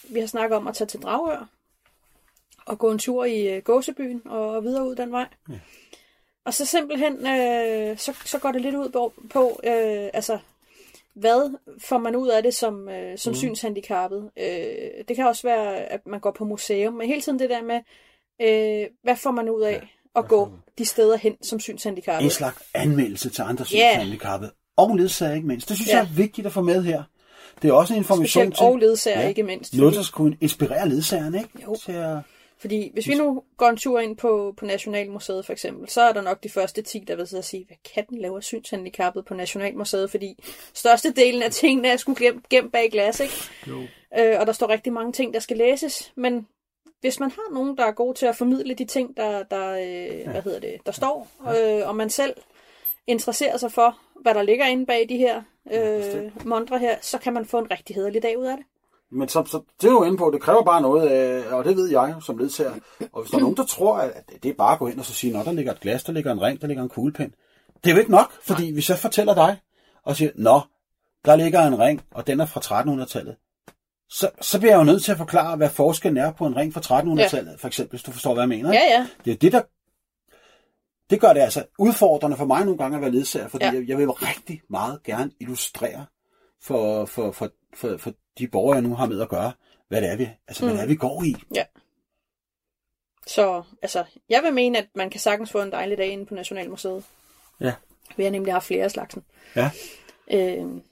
vi 0.09 0.19
har 0.19 0.27
snakket 0.27 0.57
om 0.57 0.67
at 0.67 0.75
tage 0.75 0.87
til 0.87 1.01
Dragør, 1.01 1.47
og 2.65 2.79
gå 2.79 2.91
en 2.91 2.99
tur 2.99 3.25
i 3.25 3.55
øh, 3.55 3.63
Gåsebyen, 3.63 4.21
og, 4.25 4.49
og 4.49 4.63
videre 4.63 4.87
ud 4.87 4.95
den 4.95 5.11
vej. 5.11 5.27
Ja. 5.49 5.59
Og 6.45 6.53
så 6.53 6.65
simpelthen, 6.65 7.27
øh, 7.27 7.97
så, 7.97 8.13
så 8.25 8.39
går 8.39 8.51
det 8.51 8.61
lidt 8.61 8.75
ud 8.75 8.89
på, 8.89 9.13
på 9.29 9.59
øh, 9.63 10.09
altså, 10.13 10.39
hvad 11.15 11.57
får 11.79 11.97
man 11.97 12.15
ud 12.15 12.27
af 12.27 12.43
det 12.43 12.53
som, 12.53 12.89
øh, 12.89 13.17
som 13.17 13.31
mm. 13.31 13.35
synshandicappet? 13.35 14.29
Øh, 14.39 15.05
det 15.07 15.15
kan 15.15 15.27
også 15.27 15.43
være, 15.47 15.75
at 15.75 15.99
man 16.07 16.19
går 16.19 16.31
på 16.31 16.45
museum, 16.45 16.93
men 16.93 17.07
hele 17.07 17.21
tiden 17.21 17.39
det 17.39 17.49
der 17.49 17.61
med, 17.61 17.79
øh, 18.41 18.87
hvad 19.03 19.15
får 19.15 19.31
man 19.31 19.49
ud 19.49 19.61
af 19.61 19.71
ja, 19.71 20.19
at 20.19 20.27
gå 20.27 20.51
de 20.77 20.85
steder 20.85 21.17
hen 21.17 21.43
som 21.43 21.59
synshandicappet? 21.59 22.25
En 22.25 22.31
slags 22.31 22.63
anmeldelse 22.73 23.29
til 23.29 23.41
andre 23.41 23.65
Ja. 23.71 23.91
synshandicappede. 23.93 24.51
Og 24.77 24.95
ledsager 24.95 25.33
ikke 25.33 25.47
mindst. 25.47 25.69
Det 25.69 25.77
synes 25.77 25.89
Ja. 25.89 25.97
jeg 25.97 26.03
er 26.03 26.13
vigtigt 26.15 26.47
at 26.47 26.53
få 26.53 26.61
med 26.61 26.83
her. 26.83 27.03
Det 27.61 27.69
er 27.69 27.73
også 27.73 27.93
en 27.93 27.97
information 27.97 28.27
Specielt 28.27 28.55
til... 28.57 28.65
og 28.65 28.77
ledsager, 28.77 29.27
ikke 29.27 29.43
mindst. 29.43 29.77
Noget, 29.77 29.95
der 29.95 30.01
skulle 30.01 30.37
inspirere 30.41 30.89
ledsagerne, 30.89 31.37
ikke? 31.37 31.49
Jo. 31.63 31.75
Til 31.85 31.91
at... 31.91 32.17
fordi 32.63 32.89
hvis 32.93 33.07
vi 33.07 33.15
nu 33.15 33.43
går 33.57 33.69
en 33.69 33.77
tur 33.77 33.99
ind 33.99 34.17
på, 34.17 34.53
på 34.57 34.65
Nationalmuseet 34.65 35.45
for 35.45 35.53
eksempel, 35.53 35.89
så 35.89 36.01
er 36.01 36.13
der 36.13 36.21
nok 36.21 36.43
de 36.43 36.49
første 36.49 36.81
10, 36.81 36.99
der 36.99 37.15
vil 37.15 37.27
sidde 37.27 37.41
og 37.41 37.45
sige, 37.45 37.65
hvad 37.65 37.77
kan 37.93 38.05
den 38.09 38.17
lave 38.17 38.41
synshandicappet 38.41 39.25
på 39.25 39.33
Nationalmuseet? 39.33 40.11
Fordi 40.11 40.43
størstedelen 40.73 41.43
af 41.43 41.51
tingene 41.51 41.87
er 41.87 41.97
sgu 41.97 42.15
gemt, 42.19 42.49
gemt 42.49 42.71
bag 42.71 42.91
glas, 42.91 43.19
ikke? 43.19 43.33
Jo. 43.67 43.81
Øh, 44.19 44.39
og 44.39 44.47
der 44.47 44.53
står 44.53 44.69
rigtig 44.69 44.93
mange 44.93 45.11
ting, 45.11 45.33
der 45.33 45.39
skal 45.39 45.57
læses, 45.57 46.11
men 46.15 46.47
hvis 46.99 47.19
man 47.19 47.31
har 47.31 47.53
nogen, 47.53 47.77
der 47.77 47.85
er 47.85 47.91
god 47.91 48.13
til 48.13 48.25
at 48.25 48.35
formidle 48.35 48.73
de 48.73 48.85
ting, 48.85 49.17
der, 49.17 49.43
der, 49.43 49.69
øh, 49.71 50.31
hvad 50.31 50.41
hedder 50.41 50.59
det, 50.59 50.75
der 50.85 50.91
står, 50.91 51.27
øh, 51.41 51.87
og 51.87 51.95
man 51.95 52.09
selv 52.09 52.33
interesserer 53.07 53.57
sig 53.57 53.71
for, 53.71 53.99
hvad 54.21 54.33
der 54.33 54.41
ligger 54.41 54.65
inde 54.65 54.85
bag 54.85 55.09
de 55.09 55.17
her 55.17 55.41
øh, 55.71 56.45
montre 56.45 56.79
her, 56.79 56.97
så 57.01 57.17
kan 57.17 57.33
man 57.33 57.45
få 57.45 57.59
en 57.59 57.71
rigtig 57.71 57.95
hederlig 57.95 58.23
dag 58.23 58.37
ud 58.39 58.45
af 58.45 58.57
det. 58.57 58.65
Men 59.13 59.27
så, 59.27 59.43
så, 59.45 59.61
det 59.81 59.87
er 59.87 59.91
jo 59.91 60.03
inde 60.03 60.17
på, 60.17 60.31
det 60.33 60.41
kræver 60.41 60.63
bare 60.63 60.81
noget, 60.81 61.11
øh, 61.11 61.53
og 61.53 61.65
det 61.65 61.77
ved 61.77 61.89
jeg 61.89 62.15
som 62.21 62.37
ledsager. 62.37 62.73
Og 63.13 63.21
hvis 63.21 63.31
der 63.31 63.37
er 63.37 63.41
nogen, 63.41 63.57
der 63.57 63.65
tror, 63.65 63.97
at 63.97 64.29
det 64.43 64.49
er 64.49 64.53
bare 64.53 64.73
at 64.73 64.79
gå 64.79 64.87
ind 64.87 64.99
og 64.99 65.05
så 65.05 65.13
sige, 65.13 65.33
når 65.33 65.43
der 65.43 65.51
ligger 65.51 65.71
et 65.71 65.79
glas, 65.79 66.03
der 66.03 66.13
ligger 66.13 66.31
en 66.31 66.41
ring, 66.41 66.61
der 66.61 66.67
ligger 66.67 66.83
en 66.83 66.89
kuglepen. 66.89 67.33
Det 67.83 67.89
er 67.89 67.93
jo 67.93 67.99
ikke 67.99 68.11
nok, 68.11 68.31
fordi 68.41 68.73
hvis 68.73 68.89
jeg 68.89 68.97
fortæller 68.97 69.33
dig, 69.33 69.57
og 70.03 70.15
siger, 70.15 70.31
nå, 70.35 70.61
der 71.25 71.35
ligger 71.35 71.61
en 71.67 71.79
ring, 71.79 72.01
og 72.11 72.27
den 72.27 72.39
er 72.39 72.45
fra 72.45 72.81
1300-tallet, 72.81 73.35
så, 74.09 74.29
så 74.41 74.59
bliver 74.59 74.71
jeg 74.71 74.79
jo 74.79 74.83
nødt 74.83 75.03
til 75.03 75.11
at 75.11 75.17
forklare, 75.17 75.55
hvad 75.55 75.69
forskellen 75.69 76.17
er 76.17 76.31
på 76.31 76.45
en 76.45 76.55
ring 76.55 76.73
fra 76.73 77.01
1300-tallet, 77.01 77.59
for 77.59 77.67
eksempel, 77.67 77.91
hvis 77.91 78.03
du 78.03 78.11
forstår, 78.11 78.33
hvad 78.33 78.43
jeg 78.43 78.49
mener. 78.49 78.73
Ja, 78.73 78.81
ja. 78.97 79.07
Det 79.25 79.31
er 79.31 79.37
det, 79.37 79.51
der... 79.51 79.61
Det 81.09 81.21
gør 81.21 81.33
det 81.33 81.41
altså 81.41 81.65
udfordrende 81.79 82.37
for 82.37 82.45
mig 82.45 82.65
nogle 82.65 82.77
gange 82.77 82.95
at 82.95 83.01
være 83.01 83.11
ledsager, 83.11 83.47
fordi 83.47 83.65
ja. 83.65 83.71
Ja. 83.71 83.77
jeg, 83.79 83.89
jeg 83.89 83.97
vil 83.97 84.09
rigtig 84.09 84.61
meget 84.69 85.03
gerne 85.03 85.31
illustrere 85.39 86.05
for, 86.61 87.05
for, 87.05 87.31
for, 87.31 87.49
for, 87.75 87.97
for 87.97 88.13
de 88.37 88.47
borgere, 88.47 88.75
jeg 88.75 88.81
nu 88.83 88.95
har 88.95 89.05
med 89.05 89.21
at 89.21 89.29
gøre, 89.29 89.51
hvad 89.87 90.01
det 90.01 90.09
er, 90.11 90.15
vi, 90.15 90.29
altså, 90.47 90.65
mm. 90.65 90.69
hvad 90.71 90.77
det 90.77 90.83
er, 90.83 90.87
vi 90.87 90.95
går 90.95 91.23
i. 91.23 91.35
Så 93.27 93.63
altså, 93.81 94.03
jeg 94.29 94.43
vil 94.43 94.53
mene, 94.53 94.77
at 94.77 94.87
man 94.95 95.09
kan 95.09 95.19
sagtens 95.19 95.51
få 95.51 95.61
en 95.61 95.71
dejlig 95.71 95.97
dag 95.97 96.07
inde 96.07 96.25
på 96.25 96.33
Nationalmuseet. 96.33 97.03
Ja, 97.59 97.73
Vi 98.17 98.23
har 98.23 98.31
nemlig 98.31 98.53
haft 98.53 98.65
flere 98.67 98.83
af 98.83 98.91
slagsen. 98.91 99.23
ja 99.55 99.71
Øh, 100.33 100.39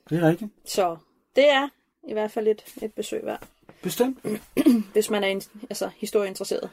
det 0.10 0.18
er 0.24 0.28
rigtigt. 0.30 0.52
så 0.66 0.98
det 1.36 1.50
er 1.50 1.70
i 2.08 2.14
hvert 2.14 2.32
fald 2.32 2.48
et, 2.48 2.64
et 2.82 2.94
besøg 2.94 3.26
værd, 3.26 3.44
Bestemt. 3.84 4.20
hvis 4.94 5.10
man 5.10 5.24
er 5.24 5.42
altså, 5.70 5.90
historieinteresseret. 5.98 6.70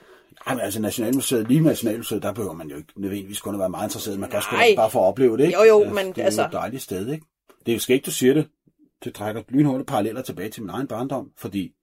Ej, 0.47 0.55
men 0.55 0.65
altså 0.65 0.81
Nationalmuseet, 0.81 1.49
lige 1.49 1.61
med 1.61 1.71
Nationalmuseet, 1.71 2.23
der 2.23 2.33
behøver 2.33 2.53
man 2.55 2.69
jo 2.71 2.77
ikke 2.77 3.01
nødvendigvis 3.01 3.41
kun 3.41 3.55
at 3.55 3.59
være 3.61 3.69
meget 3.69 3.87
interesseret. 3.87 4.19
Man 4.19 4.31
kan 4.31 4.43
Nej. 4.53 4.67
da 4.71 4.77
bare 4.77 4.91
få 4.91 4.99
at 4.99 5.05
opleve 5.05 5.37
det, 5.37 5.45
ikke? 5.47 5.59
Jo, 5.59 5.65
jo, 5.65 5.81
Altså, 5.83 5.95
men 5.95 6.07
det 6.07 6.19
er 6.19 6.25
altså- 6.25 6.45
et 6.47 6.53
dejligt 6.53 6.83
sted, 6.83 7.09
ikke? 7.13 7.27
Det 7.67 7.73
er 7.73 7.77
jo 7.77 7.81
skægt, 7.81 8.07
du 8.07 8.11
siger 8.11 8.35
det. 8.35 8.49
Det 9.05 9.15
trækker 9.15 9.43
lynhurtigt 9.49 9.89
paralleller 9.89 10.23
tilbage 10.23 10.51
til 10.51 10.63
min 10.63 10.71
egen 10.71 10.87
barndom, 10.87 11.33
fordi 11.37 11.75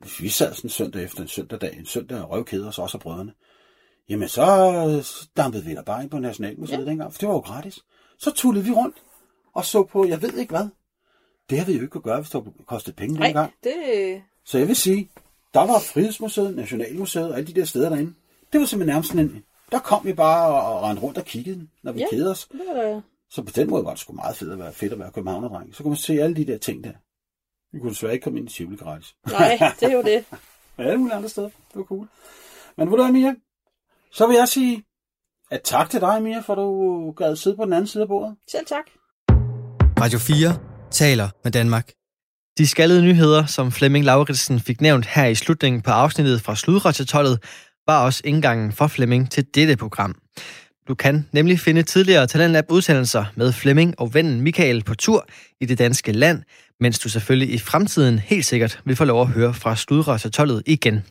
hvis 0.00 0.22
vi 0.22 0.28
sad 0.28 0.54
sådan 0.54 0.66
en 0.66 0.70
søndag 0.70 1.04
efter 1.04 1.22
en 1.22 1.28
søndag 1.28 1.60
dag, 1.60 1.76
en 1.78 1.86
søndag 1.86 2.30
røvkæde 2.30 2.68
os 2.68 2.78
også 2.78 2.96
og 2.96 3.02
brødrene, 3.02 3.32
jamen 4.08 4.28
så 4.28 4.44
dampede 5.36 5.64
vi 5.64 5.74
der 5.74 5.82
bare 5.82 6.02
ind 6.02 6.10
på 6.10 6.18
Nationalmuseet 6.18 6.78
ja. 6.78 6.84
dengang, 6.84 7.12
for 7.12 7.18
det 7.18 7.28
var 7.28 7.34
jo 7.34 7.40
gratis. 7.40 7.78
Så 8.18 8.30
tullede 8.30 8.64
vi 8.64 8.70
rundt 8.70 8.96
og 9.54 9.64
så 9.64 9.82
på, 9.84 10.06
jeg 10.06 10.22
ved 10.22 10.34
ikke 10.34 10.50
hvad. 10.50 10.68
Det 11.50 11.58
havde 11.58 11.66
vi 11.66 11.76
jo 11.76 11.82
ikke 11.82 11.92
kunne 11.92 12.02
gøre, 12.02 12.20
hvis 12.20 12.30
det 12.30 12.42
kostet 12.66 12.96
penge 12.96 13.14
Nej, 13.14 13.26
dengang. 13.26 13.52
det, 13.64 14.22
Så 14.44 14.58
jeg 14.58 14.68
vil 14.68 14.76
sige, 14.76 15.10
der 15.54 15.60
var 15.60 15.78
Frihedsmuseet, 15.78 16.56
Nationalmuseet 16.56 17.30
og 17.30 17.36
alle 17.36 17.46
de 17.46 17.60
der 17.60 17.64
steder 17.64 17.88
derinde. 17.88 18.14
Det 18.52 18.60
var 18.60 18.66
simpelthen 18.66 18.94
nærmest 18.94 19.12
en... 19.12 19.44
Der 19.72 19.78
kom 19.78 20.04
vi 20.04 20.12
bare 20.12 20.48
og, 20.48 20.76
og 20.76 20.82
rendte 20.82 21.02
rundt 21.02 21.18
og 21.18 21.24
kiggede, 21.24 21.68
når 21.82 21.92
vi 21.92 21.98
ja. 21.98 22.04
Ja. 22.04 22.10
kedede 22.10 22.30
os. 22.30 22.48
det 22.52 22.60
var 22.68 22.82
da... 22.82 23.00
Så 23.34 23.42
på 23.42 23.52
den 23.54 23.70
måde 23.70 23.84
var 23.84 23.90
det 23.90 23.98
sgu 23.98 24.12
meget 24.12 24.36
fedt 24.36 24.52
at 24.52 24.58
være, 24.58 24.72
fedt 24.72 24.92
at 24.92 24.98
være 24.98 25.10
københavnerdreng. 25.10 25.74
Så 25.74 25.82
kunne 25.82 25.90
man 25.90 25.96
se 25.96 26.12
alle 26.12 26.36
de 26.36 26.46
der 26.46 26.58
ting 26.58 26.84
der. 26.84 26.92
Vi 27.72 27.78
kunne 27.78 27.90
desværre 27.90 28.12
ikke 28.12 28.24
komme 28.24 28.38
ind 28.38 28.48
i 28.48 28.52
Tivoli 28.52 28.76
gratis. 28.76 29.14
Nej, 29.30 29.72
det 29.80 29.88
er 29.88 29.92
jo 29.92 30.02
det. 30.02 30.24
Men 30.76 30.86
alle 30.86 30.98
mulige 30.98 31.14
andre 31.14 31.28
steder. 31.28 31.48
Det 31.48 31.76
var 31.76 31.82
cool. 31.82 32.08
Men 32.76 32.90
ved 32.90 32.96
du 32.96 33.02
hvad, 33.02 33.12
Mia? 33.12 33.34
Så 34.12 34.26
vil 34.26 34.36
jeg 34.36 34.48
sige, 34.48 34.84
at 35.50 35.60
tak 35.64 35.90
til 35.90 36.00
dig, 36.00 36.22
Mia, 36.22 36.40
for 36.40 36.54
du 36.54 37.10
gad 37.10 37.36
sidde 37.36 37.56
på 37.56 37.64
den 37.64 37.72
anden 37.72 37.86
side 37.86 38.02
af 38.02 38.08
bordet. 38.08 38.36
Selv 38.50 38.66
tak. 38.66 38.84
Radio 40.00 40.18
4 40.18 40.58
taler 40.90 41.28
med 41.44 41.52
Danmark. 41.52 41.92
De 42.58 42.66
skaldede 42.66 43.02
nyheder, 43.02 43.46
som 43.46 43.72
Flemming 43.72 44.04
Lauritsen 44.04 44.60
fik 44.60 44.80
nævnt 44.80 45.06
her 45.06 45.26
i 45.26 45.34
slutningen 45.34 45.82
på 45.82 45.90
afsnittet 45.90 46.42
fra 46.42 46.56
Sludratchatollet, 46.56 47.42
var 47.86 48.04
også 48.04 48.22
indgangen 48.24 48.72
for 48.72 48.86
Flemming 48.86 49.30
til 49.30 49.46
dette 49.54 49.76
program. 49.76 50.14
Du 50.88 50.94
kan 50.94 51.26
nemlig 51.32 51.60
finde 51.60 51.82
tidligere 51.82 52.26
Talentlab 52.26 52.64
udsendelser 52.70 53.24
med 53.34 53.52
Flemming 53.52 53.94
og 53.98 54.14
vennen 54.14 54.40
Michael 54.40 54.84
på 54.84 54.94
tur 54.94 55.26
i 55.60 55.66
det 55.66 55.78
danske 55.78 56.12
land, 56.12 56.42
mens 56.80 56.98
du 56.98 57.08
selvfølgelig 57.08 57.54
i 57.54 57.58
fremtiden 57.58 58.18
helt 58.18 58.44
sikkert 58.44 58.80
vil 58.84 58.96
få 58.96 59.04
lov 59.04 59.20
at 59.22 59.28
høre 59.28 59.54
fra 59.54 59.76
Studre 59.76 60.18
Tollet 60.18 60.62
igen. 60.66 61.04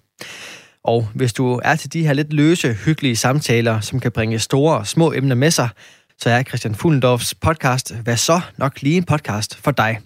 Og 0.83 1.07
hvis 1.15 1.33
du 1.33 1.61
er 1.63 1.75
til 1.75 1.93
de 1.93 2.05
her 2.05 2.13
lidt 2.13 2.33
løse, 2.33 2.73
hyggelige 2.73 3.15
samtaler, 3.15 3.79
som 3.79 3.99
kan 3.99 4.11
bringe 4.11 4.39
store 4.39 4.77
og 4.77 4.87
små 4.87 5.13
emner 5.13 5.35
med 5.35 5.51
sig, 5.51 5.69
så 6.17 6.29
er 6.29 6.43
Christian 6.43 6.75
Fuglendorfs 6.75 7.33
podcast 7.33 7.95
Hvad 7.95 8.17
så? 8.17 8.41
nok 8.57 8.81
lige 8.81 8.97
en 8.97 9.03
podcast 9.03 9.57
for 9.57 9.71
dig. 9.71 9.99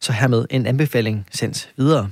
Så 0.00 0.12
hermed 0.12 0.46
en 0.50 0.66
anbefaling 0.66 1.26
sendt 1.32 1.70
videre. 1.76 2.10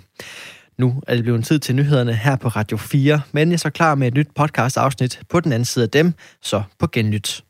Nu 0.79 1.03
er 1.07 1.15
det 1.15 1.25
blevet 1.25 1.45
tid 1.45 1.59
til 1.59 1.75
nyhederne 1.75 2.15
her 2.15 2.37
på 2.37 2.49
Radio 2.49 2.77
4, 2.77 3.21
men 3.33 3.49
jeg 3.49 3.55
er 3.55 3.59
så 3.59 3.71
klar 3.71 3.95
med 3.95 4.09
et 4.09 4.15
nyt 4.15 4.29
podcast 4.35 4.77
afsnit 4.77 5.21
på 5.29 5.41
den 5.41 5.53
anden 5.53 5.65
side 5.65 5.83
af 5.83 5.91
dem, 5.91 6.15
så 6.43 6.63
på 6.79 6.87
genlyt. 6.93 7.45